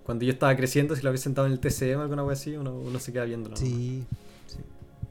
Cuando 0.05 0.24
yo 0.24 0.32
estaba 0.32 0.57
creciendo, 0.57 0.97
si 0.97 1.03
la 1.03 1.11
hubiese 1.11 1.24
sentado 1.24 1.47
en 1.47 1.53
el 1.53 1.61
TCM 1.61 1.99
o 1.99 2.01
alguna 2.01 2.23
cosa 2.23 2.32
así, 2.32 2.57
uno, 2.57 2.78
uno 2.78 2.99
se 2.99 3.12
queda 3.12 3.27
viéndola. 3.27 3.59
Sí, 3.59 4.07
sí. 4.47 4.57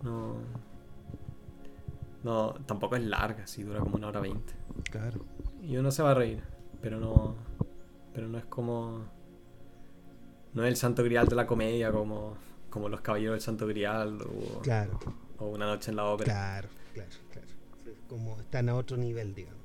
No. 0.01 0.37
No, 2.23 2.55
tampoco 2.65 2.95
es 2.95 3.03
larga, 3.03 3.45
sí, 3.45 3.61
dura 3.61 3.79
como 3.79 3.97
una 3.97 4.07
hora 4.07 4.21
veinte. 4.21 4.53
Claro. 4.89 5.23
Y 5.61 5.77
uno 5.77 5.91
se 5.91 6.01
va 6.01 6.11
a 6.11 6.15
reír, 6.15 6.41
pero 6.81 6.99
no. 6.99 7.35
Pero 8.11 8.27
no 8.27 8.39
es 8.39 8.45
como. 8.45 9.05
No 10.55 10.63
es 10.63 10.69
el 10.69 10.77
santo 10.77 11.03
grial 11.03 11.27
de 11.27 11.35
la 11.35 11.45
comedia 11.45 11.91
como, 11.91 12.37
como 12.71 12.89
los 12.89 13.01
caballeros 13.01 13.33
del 13.33 13.41
santo 13.41 13.67
grial 13.67 14.19
o. 14.19 14.61
Claro 14.61 14.99
o 15.39 15.47
Una 15.47 15.65
noche 15.65 15.91
en 15.91 15.97
la 15.97 16.05
ópera. 16.05 16.33
Claro, 16.33 16.69
claro, 16.93 17.09
claro. 17.31 17.47
Como 18.07 18.39
están 18.39 18.69
a 18.69 18.75
otro 18.75 18.97
nivel, 18.97 19.33
digamos. 19.33 19.63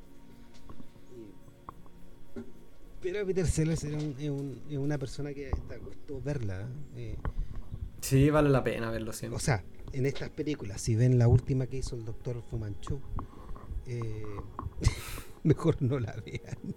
Pero 3.01 3.25
Peter 3.25 3.47
Sellers 3.47 3.85
es, 3.85 3.95
un, 4.29 4.61
es, 4.69 4.77
una 4.77 4.99
persona 4.99 5.33
que 5.33 5.49
está 5.49 5.77
gusto 5.77 6.21
verla. 6.21 6.69
Eh. 6.97 7.17
Sí, 8.01 8.29
vale 8.31 8.49
la 8.49 8.65
pena 8.65 8.91
verlo 8.91 9.13
siempre. 9.13 9.37
O 9.37 9.41
sea, 9.41 9.63
en 9.93 10.07
estas 10.07 10.31
películas, 10.31 10.81
si 10.81 10.97
ven 10.97 11.19
la 11.19 11.29
última 11.29 11.67
que 11.67 11.77
hizo 11.77 11.95
el 11.95 12.05
doctor 12.05 12.43
Fumanchu, 12.43 13.01
eh, 13.87 14.25
mejor 15.45 15.81
no 15.81 16.01
la 16.01 16.13
vean. 16.27 16.75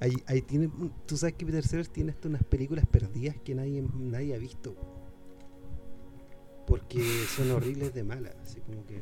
ahí, 0.00 0.16
ahí 0.26 0.42
tiene, 0.42 0.70
tú 1.06 1.16
sabes 1.16 1.36
que 1.36 1.46
Peter 1.46 1.64
Sellers 1.64 1.90
tiene 1.90 2.10
hasta 2.10 2.28
unas 2.28 2.42
películas 2.42 2.84
perdidas 2.86 3.36
que 3.44 3.54
nadie, 3.54 3.84
nadie 3.94 4.34
ha 4.34 4.38
visto 4.38 4.95
porque 6.66 7.00
son 7.28 7.50
horribles 7.52 7.94
de 7.94 8.04
mala, 8.04 8.32
así 8.42 8.60
como 8.60 8.84
que... 8.86 9.00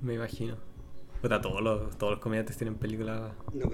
Me 0.00 0.14
imagino. 0.14 0.56
todos 1.20 1.60
los, 1.62 1.98
todos 1.98 2.12
los 2.12 2.20
comediantes 2.20 2.56
tienen 2.56 2.76
películas, 2.76 3.32
no, 3.52 3.70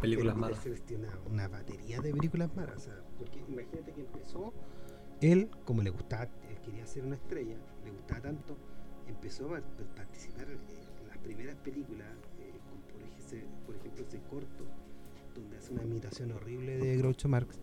películas 0.00 0.36
malas. 0.36 0.64
Una, 0.64 1.18
una 1.30 1.48
batería 1.48 2.00
de 2.00 2.12
películas 2.12 2.54
malas, 2.56 2.76
o 2.76 2.80
sea, 2.80 3.02
porque 3.18 3.40
imagínate 3.48 3.92
que 3.92 4.00
empezó 4.00 4.52
él, 5.20 5.48
como 5.64 5.82
le 5.82 5.90
gustaba, 5.90 6.24
él 6.24 6.60
quería 6.64 6.86
ser 6.86 7.04
una 7.04 7.16
estrella, 7.16 7.56
le 7.84 7.90
gustaba 7.90 8.20
tanto, 8.20 8.56
empezó 9.06 9.54
a 9.54 9.60
participar 9.94 10.48
en 10.50 11.08
las 11.08 11.18
primeras 11.18 11.56
películas, 11.56 12.08
eh, 12.38 13.44
por, 13.64 13.76
ejemplo, 13.76 14.04
ese 14.06 14.20
corto, 14.28 14.64
donde 15.34 15.56
hace 15.56 15.72
una 15.72 15.84
imitación 15.84 16.32
horrible 16.32 16.76
de 16.76 16.96
Groucho 16.96 17.28
Marx, 17.28 17.58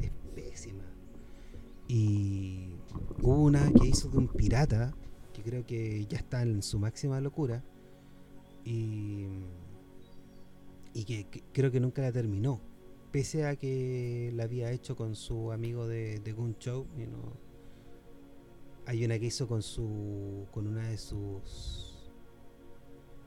es 0.00 0.10
pésima. 0.34 0.84
Y 1.88 2.70
hubo 3.22 3.42
una 3.42 3.72
que 3.72 3.88
hizo 3.88 4.08
de 4.08 4.18
un 4.18 4.28
pirata, 4.28 4.94
que 5.32 5.42
creo 5.42 5.66
que 5.66 6.06
ya 6.06 6.18
está 6.18 6.42
en 6.42 6.62
su 6.62 6.78
máxima 6.78 7.20
locura, 7.20 7.62
y, 8.64 9.26
y 10.94 11.04
que, 11.04 11.26
creo 11.52 11.70
que 11.70 11.80
nunca 11.80 12.02
la 12.02 12.12
terminó 12.12 12.60
pese 13.12 13.46
a 13.46 13.56
que 13.56 14.30
la 14.34 14.44
había 14.44 14.70
hecho 14.72 14.94
con 14.94 15.14
su 15.14 15.50
amigo 15.50 15.86
de, 15.86 16.20
de 16.20 16.32
Gun 16.32 16.54
Show 16.58 16.86
hay 18.86 19.04
una 19.04 19.18
que 19.18 19.26
hizo 19.26 19.48
con 19.48 19.62
su 19.62 20.46
con 20.52 20.66
una 20.66 20.88
de 20.88 20.98
sus 20.98 22.12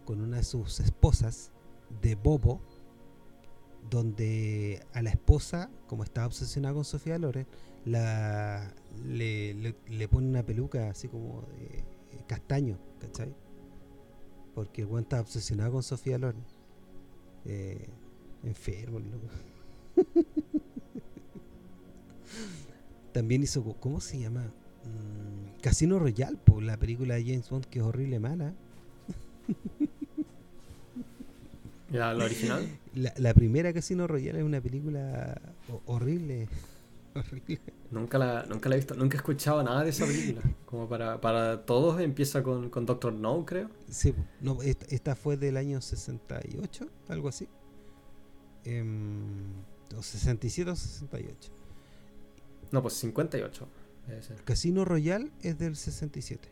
con 0.05 0.21
una 0.21 0.37
de 0.37 0.43
sus 0.43 0.79
esposas 0.79 1.51
de 2.01 2.13
Bobo 2.13 2.61
donde 3.89 4.85
a 4.93 5.01
la 5.01 5.09
esposa 5.09 5.71
como 5.87 6.03
estaba 6.03 6.27
obsesionada 6.27 6.75
con 6.75 6.85
Sofía 6.85 7.17
Loren 7.17 7.47
la 7.85 8.73
le, 9.05 9.53
le, 9.53 10.07
pone 10.07 10.27
una 10.27 10.43
peluca 10.43 10.89
así 10.89 11.07
como 11.07 11.47
de 11.57 11.83
castaño 12.27 12.77
¿cachai? 12.99 13.33
porque 14.53 14.81
el 14.81 14.99
estaba 14.99 15.21
obsesionado 15.21 15.71
con 15.71 15.83
Sofía 15.83 16.17
Loren 16.17 16.43
eh, 17.45 17.87
enfermo 18.43 18.99
loco 18.99 19.27
También 23.11 23.43
hizo, 23.43 23.63
¿cómo 23.79 24.01
se 24.01 24.19
llama? 24.19 24.53
Mm, 24.85 25.59
Casino 25.61 25.99
Royale, 25.99 26.37
por 26.37 26.63
la 26.63 26.77
película 26.77 27.15
de 27.15 27.23
James 27.23 27.49
Bond 27.49 27.65
que 27.65 27.79
es 27.79 27.85
horrible 27.85 28.19
mala. 28.19 28.53
¿Ya 31.91 32.13
la 32.13 32.25
original? 32.25 32.67
La, 32.93 33.33
primera 33.33 33.73
Casino 33.73 34.05
Royale 34.05 34.39
es 34.39 34.45
una 34.45 34.61
película 34.61 35.41
horrible. 35.87 36.47
Nunca 37.91 38.17
la, 38.17 38.45
nunca 38.47 38.69
la 38.69 38.75
he 38.75 38.77
visto, 38.77 38.93
nunca 38.95 39.15
he 39.15 39.19
escuchado 39.19 39.63
nada 39.63 39.83
de 39.83 39.89
esa 39.89 40.05
película. 40.05 40.41
Como 40.65 40.87
para, 40.87 41.19
para 41.19 41.65
todos 41.65 41.99
empieza 42.01 42.43
con, 42.43 42.69
con 42.69 42.85
Doctor 42.85 43.13
No, 43.13 43.45
creo. 43.45 43.69
Sí, 43.89 44.13
no, 44.41 44.61
esta, 44.61 45.15
fue 45.15 45.37
del 45.37 45.57
año 45.57 45.81
68, 45.81 46.87
algo 47.07 47.29
así. 47.29 47.47
Eh, 48.65 48.83
o 49.97 50.03
67 50.03 50.69
o 50.69 50.75
68. 50.75 51.51
No, 52.71 52.81
pues 52.81 52.93
58. 52.95 53.67
Casino 54.43 54.85
Royal 54.85 55.31
es 55.41 55.57
del 55.57 55.75
67. 55.75 56.49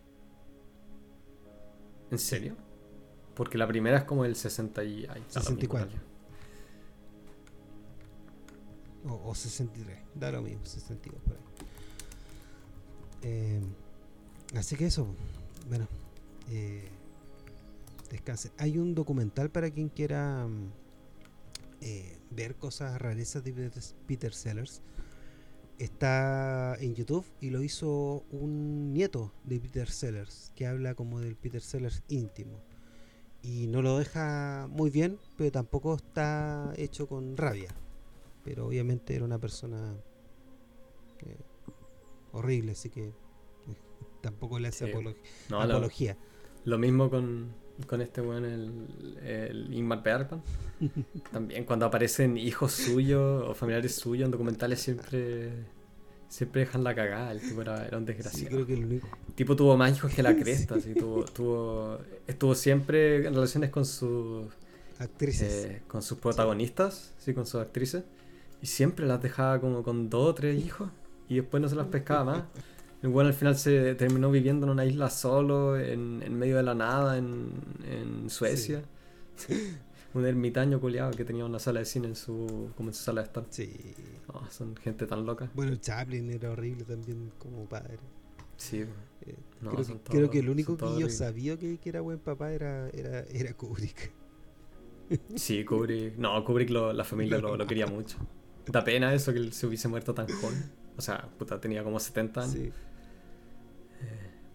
¿En 2.12 2.20
serio? 2.20 2.56
Porque 3.36 3.58
la 3.58 3.68
primera 3.68 3.98
es 3.98 4.04
como 4.06 4.26
el 4.26 4.36
60 4.36 4.84
y... 4.84 5.08
64. 5.30 6.17
O, 9.10 9.34
63. 9.36 9.98
Da 10.16 10.32
lo 10.32 10.42
mismo, 10.42 10.66
62 10.66 11.22
por 11.22 11.34
ahí. 11.34 11.40
Eh, 13.24 13.62
así 14.56 14.76
que 14.76 14.88
eso. 14.88 15.08
Bueno. 15.70 15.88
Eh. 16.50 16.90
Hay 18.58 18.78
un 18.78 18.96
documental 18.96 19.50
para 19.50 19.70
quien 19.70 19.90
quiera... 19.90 20.48
Mm, 20.48 20.72
eh, 21.82 22.18
ver 22.32 22.56
cosas 22.56 23.00
rarezas 23.00 23.44
de 23.44 23.72
Peter 24.08 24.34
Sellers 24.34 24.82
está 25.78 26.76
en 26.80 26.96
YouTube 26.96 27.26
y 27.40 27.52
lo 27.52 27.62
hizo 27.62 28.24
un 28.32 28.94
nieto 28.94 29.32
de 29.44 29.60
Peter 29.60 29.90
Sellers 29.90 30.52
que 30.56 30.66
habla 30.66 30.96
como 30.96 31.20
del 31.20 31.36
Peter 31.36 31.62
Sellers 31.62 32.02
íntimo 32.08 32.60
y 33.44 33.68
no 33.68 33.84
lo 33.84 34.00
deja 34.00 34.68
muy 34.72 34.90
bien 34.90 35.20
pero 35.38 35.52
tampoco 35.52 35.96
está 35.96 36.74
hecho 36.78 37.08
con 37.08 37.38
rabia 37.38 37.70
pero 38.48 38.68
obviamente 38.68 39.14
era 39.14 39.26
una 39.26 39.40
persona 39.40 39.94
eh, 41.20 41.38
horrible 42.32 42.72
así 42.72 42.90
que 42.90 43.08
eh, 43.10 43.14
tampoco 44.22 44.58
le 44.58 44.70
hace 44.70 44.90
apología 45.50 46.18
lo 46.64 46.78
mismo 46.78 47.10
con 47.10 47.52
con 47.86 48.02
este 48.02 48.22
weón, 48.22 48.44
el, 48.44 49.20
el 49.24 49.72
Ingmar 49.72 50.02
Bergman. 50.02 50.42
También 51.32 51.64
cuando 51.64 51.86
aparecen 51.86 52.36
hijos 52.36 52.72
suyos 52.72 53.48
o 53.48 53.54
familiares 53.54 53.94
suyos 53.94 54.26
en 54.26 54.32
documentales 54.32 54.80
siempre 54.80 55.52
siempre 56.28 56.62
dejan 56.62 56.84
la 56.84 56.96
cagada. 56.96 57.32
El 57.32 57.42
tipo 57.42 57.62
era, 57.62 57.88
un 57.94 58.06
desgraciado. 58.06 58.58
El 58.58 59.02
tipo 59.36 59.56
tuvo 59.56 59.78
más 59.78 59.96
hijos 59.96 60.12
que 60.12 60.24
la 60.24 60.36
cresta. 60.40 60.78
tuvo, 60.98 61.26
tuvo, 61.26 62.00
estuvo 62.26 62.56
siempre 62.56 63.28
en 63.28 63.34
relaciones 63.36 63.70
con 63.70 63.86
sus 63.86 64.48
actrices. 64.98 65.66
Eh, 65.66 65.82
con 65.88 66.02
sus 66.02 66.18
protagonistas, 66.18 67.14
sí, 67.20 67.34
con 67.34 67.46
sus 67.46 67.62
actrices. 67.62 68.04
Y 68.62 68.68
siempre 68.68 69.06
las 69.06 69.22
dejaba 69.22 69.60
como 69.60 69.84
con 69.84 70.10
dos 70.10 70.30
o 70.30 70.34
tres 70.36 70.64
hijos. 70.64 70.90
Y 71.30 71.36
después 71.36 71.62
no 71.62 71.70
se 71.70 71.76
las 71.76 71.88
pescaba 71.88 72.24
más. 72.24 72.44
El 73.04 73.10
bueno 73.10 73.28
al 73.28 73.36
final 73.36 73.56
se 73.56 73.94
terminó 73.96 74.32
viviendo 74.32 74.66
en 74.66 74.72
una 74.72 74.86
isla 74.86 75.10
solo, 75.10 75.78
en, 75.78 76.24
en 76.24 76.38
medio 76.38 76.58
de 76.58 76.64
la 76.64 76.74
nada, 76.74 77.18
en, 77.18 77.52
en 77.86 78.30
Suecia. 78.30 78.82
Un 80.14 80.26
ermitaño 80.26 80.80
culiado 80.80 81.12
que 81.12 81.24
tenía 81.24 81.46
una 81.46 81.60
sala 81.60 81.80
de 81.80 81.86
cine 81.86 82.08
en 82.08 82.16
su, 82.16 82.72
como 82.76 82.90
en 82.90 82.96
su 82.96 83.04
sala 83.04 83.22
de 83.22 83.28
estar. 83.28 83.46
Sí. 83.50 83.94
son 84.50 84.76
gente 84.78 85.06
tan 85.06 85.26
loca. 85.26 85.52
Bueno, 85.54 85.76
Chaplin 85.76 86.32
era 86.32 86.50
horrible 86.52 86.86
también 86.86 87.32
como 87.38 87.66
padre. 87.66 88.00
Sí. 88.56 88.86
Eh, 89.22 89.36
creo, 90.10 90.32
que, 90.32 90.40
el 90.40 90.50
único 90.50 90.76
que 90.76 91.00
yo 91.00 91.10
sabía 91.10 91.58
que, 91.58 91.78
que, 91.78 91.90
era 91.90 92.02
buen 92.02 92.18
papá 92.18 92.52
era, 92.52 92.90
era, 92.90 93.26
era 93.30 93.54
Kubrick. 93.54 94.12
Sí, 95.36 95.64
Kubrick. 95.64 96.18
No, 96.18 96.44
Kubrick 96.44 96.70
lo, 96.70 96.94
la 96.94 97.04
familia 97.04 97.38
lo, 97.38 97.56
lo, 97.56 97.68
quería 97.68 97.86
mucho. 97.86 98.18
Da 98.72 98.84
pena 98.84 99.14
eso 99.14 99.34
que 99.34 99.40
él 99.40 99.54
se 99.54 99.68
hubiese 99.68 99.88
muerto 99.88 100.14
tan 100.14 100.28
joven. 100.28 100.72
O 100.98 101.02
sea, 101.02 101.30
puta, 101.38 101.60
tenía 101.60 101.84
como 101.84 102.00
70 102.00 102.42
años. 102.42 102.54
Sí 102.54 102.72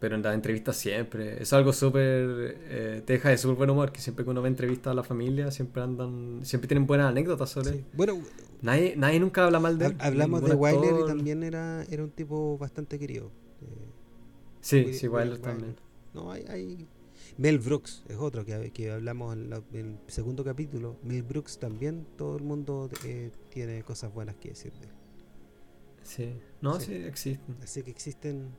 pero 0.02 0.16
en 0.16 0.22
las 0.22 0.34
entrevistas 0.34 0.74
siempre. 0.76 1.40
Es 1.40 1.52
algo 1.52 1.72
súper. 1.72 2.56
Eh, 2.68 3.02
te 3.06 3.12
deja 3.12 3.28
de 3.28 3.38
súper 3.38 3.56
buen 3.56 3.70
humor, 3.70 3.92
que 3.92 4.00
siempre 4.00 4.24
que 4.24 4.32
uno 4.32 4.42
ve 4.42 4.48
entrevistas 4.48 4.90
a 4.90 4.94
la 4.94 5.04
familia, 5.04 5.52
siempre 5.52 5.80
andan. 5.80 6.40
Siempre 6.42 6.66
tienen 6.66 6.88
buenas 6.88 7.08
anécdotas 7.08 7.50
sobre 7.50 7.84
Bueno, 7.92 8.20
nadie, 8.62 8.94
nadie 8.96 9.20
nunca 9.20 9.44
habla 9.44 9.60
mal 9.60 9.78
de 9.78 9.86
él. 9.86 9.96
Hablamos 10.00 10.42
de 10.42 10.56
Wyler 10.56 10.96
y 11.04 11.06
también 11.06 11.44
era, 11.44 11.84
era 11.84 12.02
un 12.02 12.10
tipo 12.10 12.58
bastante 12.58 12.98
querido. 12.98 13.30
Eh, 13.60 13.90
sí, 14.60 14.92
sí, 14.92 15.06
Wyler 15.06 15.38
también. 15.38 15.76
No, 16.12 16.32
hay, 16.32 16.46
hay. 16.48 16.88
Mel 17.38 17.58
Brooks 17.58 18.02
es 18.08 18.16
otro 18.16 18.44
que, 18.44 18.70
que 18.72 18.90
hablamos 18.90 19.36
en, 19.36 19.52
el 19.72 19.98
segundo 20.06 20.44
capítulo. 20.44 20.96
Mel 21.02 21.22
Brooks 21.22 21.58
también, 21.58 22.06
todo 22.16 22.36
el 22.36 22.42
mundo 22.42 22.90
eh, 23.04 23.30
tiene 23.50 23.82
cosas 23.82 24.12
buenas 24.12 24.36
que 24.36 24.50
decir 24.50 24.72
de 24.74 24.86
él. 24.86 24.92
Sí, 26.02 26.34
no, 26.60 26.80
sí 26.80 26.94
existen. 26.94 27.56
Así 27.62 27.82
que 27.82 27.90
existen 27.90 28.50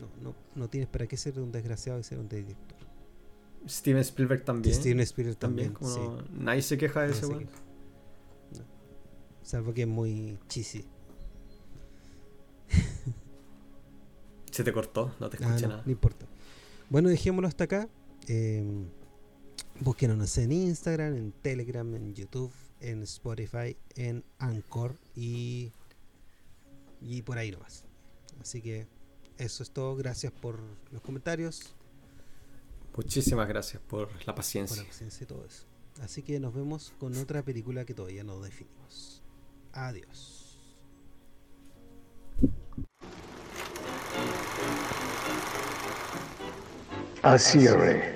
no, 0.00 0.08
no, 0.22 0.34
no 0.54 0.68
tienes 0.68 0.88
para 0.88 1.06
qué 1.06 1.16
ser 1.16 1.38
un 1.40 1.52
desgraciado 1.52 1.98
y 1.98 2.02
ser 2.02 2.18
un 2.18 2.28
director. 2.28 2.78
Steven 3.68 4.00
Spielberg 4.00 4.44
también. 4.44 4.74
Steven 4.74 5.00
Spielberg 5.00 5.36
también. 5.38 5.74
Nadie 6.32 6.62
se 6.62 6.78
queja 6.78 7.02
de 7.02 7.12
ese 7.12 7.26
weón. 7.26 7.48
Salvo 9.42 9.72
que 9.74 9.82
es 9.82 9.88
muy 9.88 10.38
cheesy. 10.48 10.84
Se 14.50 14.64
te 14.64 14.72
cortó, 14.72 15.14
no 15.20 15.28
te 15.28 15.36
escuché 15.36 15.66
ah, 15.66 15.68
nada. 15.68 15.82
No 15.84 15.92
importa. 15.92 16.26
Bueno, 16.88 17.08
dejémoslo 17.08 17.46
hasta 17.46 17.64
acá. 17.64 17.88
Eh, 18.26 18.64
búsquenos 19.80 20.38
en 20.38 20.52
Instagram, 20.52 21.16
en 21.16 21.32
Telegram, 21.32 21.94
en 21.94 22.14
YouTube, 22.14 22.52
en 22.80 23.02
Spotify, 23.02 23.76
en 23.94 24.24
Anchor 24.38 24.96
y, 25.14 25.72
y 27.00 27.22
por 27.22 27.38
ahí 27.38 27.50
nomás. 27.50 27.84
Así 28.40 28.60
que 28.60 28.86
eso 29.38 29.62
es 29.62 29.70
todo. 29.70 29.96
Gracias 29.96 30.32
por 30.32 30.58
los 30.90 31.02
comentarios. 31.02 31.74
Muchísimas 32.96 33.46
gracias 33.46 33.82
por 33.82 34.08
la 34.26 34.34
paciencia. 34.34 34.76
Por 34.76 34.84
la 34.84 34.90
paciencia 34.90 35.24
y 35.24 35.26
todo 35.26 35.44
eso. 35.44 35.64
Así 36.02 36.22
que 36.22 36.40
nos 36.40 36.54
vemos 36.54 36.92
con 36.98 37.16
otra 37.16 37.42
película 37.42 37.84
que 37.84 37.94
todavía 37.94 38.24
no 38.24 38.40
definimos. 38.40 39.22
Adiós. 39.72 40.46
Así 47.22 47.58
cierre, 47.58 48.15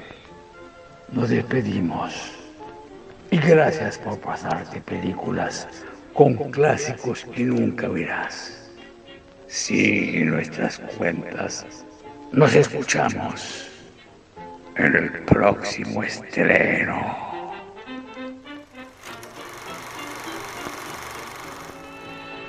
nos 1.13 1.31
despedimos. 1.31 2.33
Y 3.31 3.39
gracias 3.39 3.99
por 3.99 4.19
pasarte 4.19 4.81
películas 4.81 5.69
con 6.15 6.35
clásicos 6.51 7.25
que 7.35 7.45
nunca 7.45 7.89
verás. 7.89 8.71
Sigue 9.47 10.25
nuestras 10.25 10.79
cuentas. 10.97 11.85
Nos 12.33 12.55
escuchamos 12.55 13.69
en 14.77 14.97
el 14.97 15.11
próximo 15.25 16.03
estreno. 16.03 17.30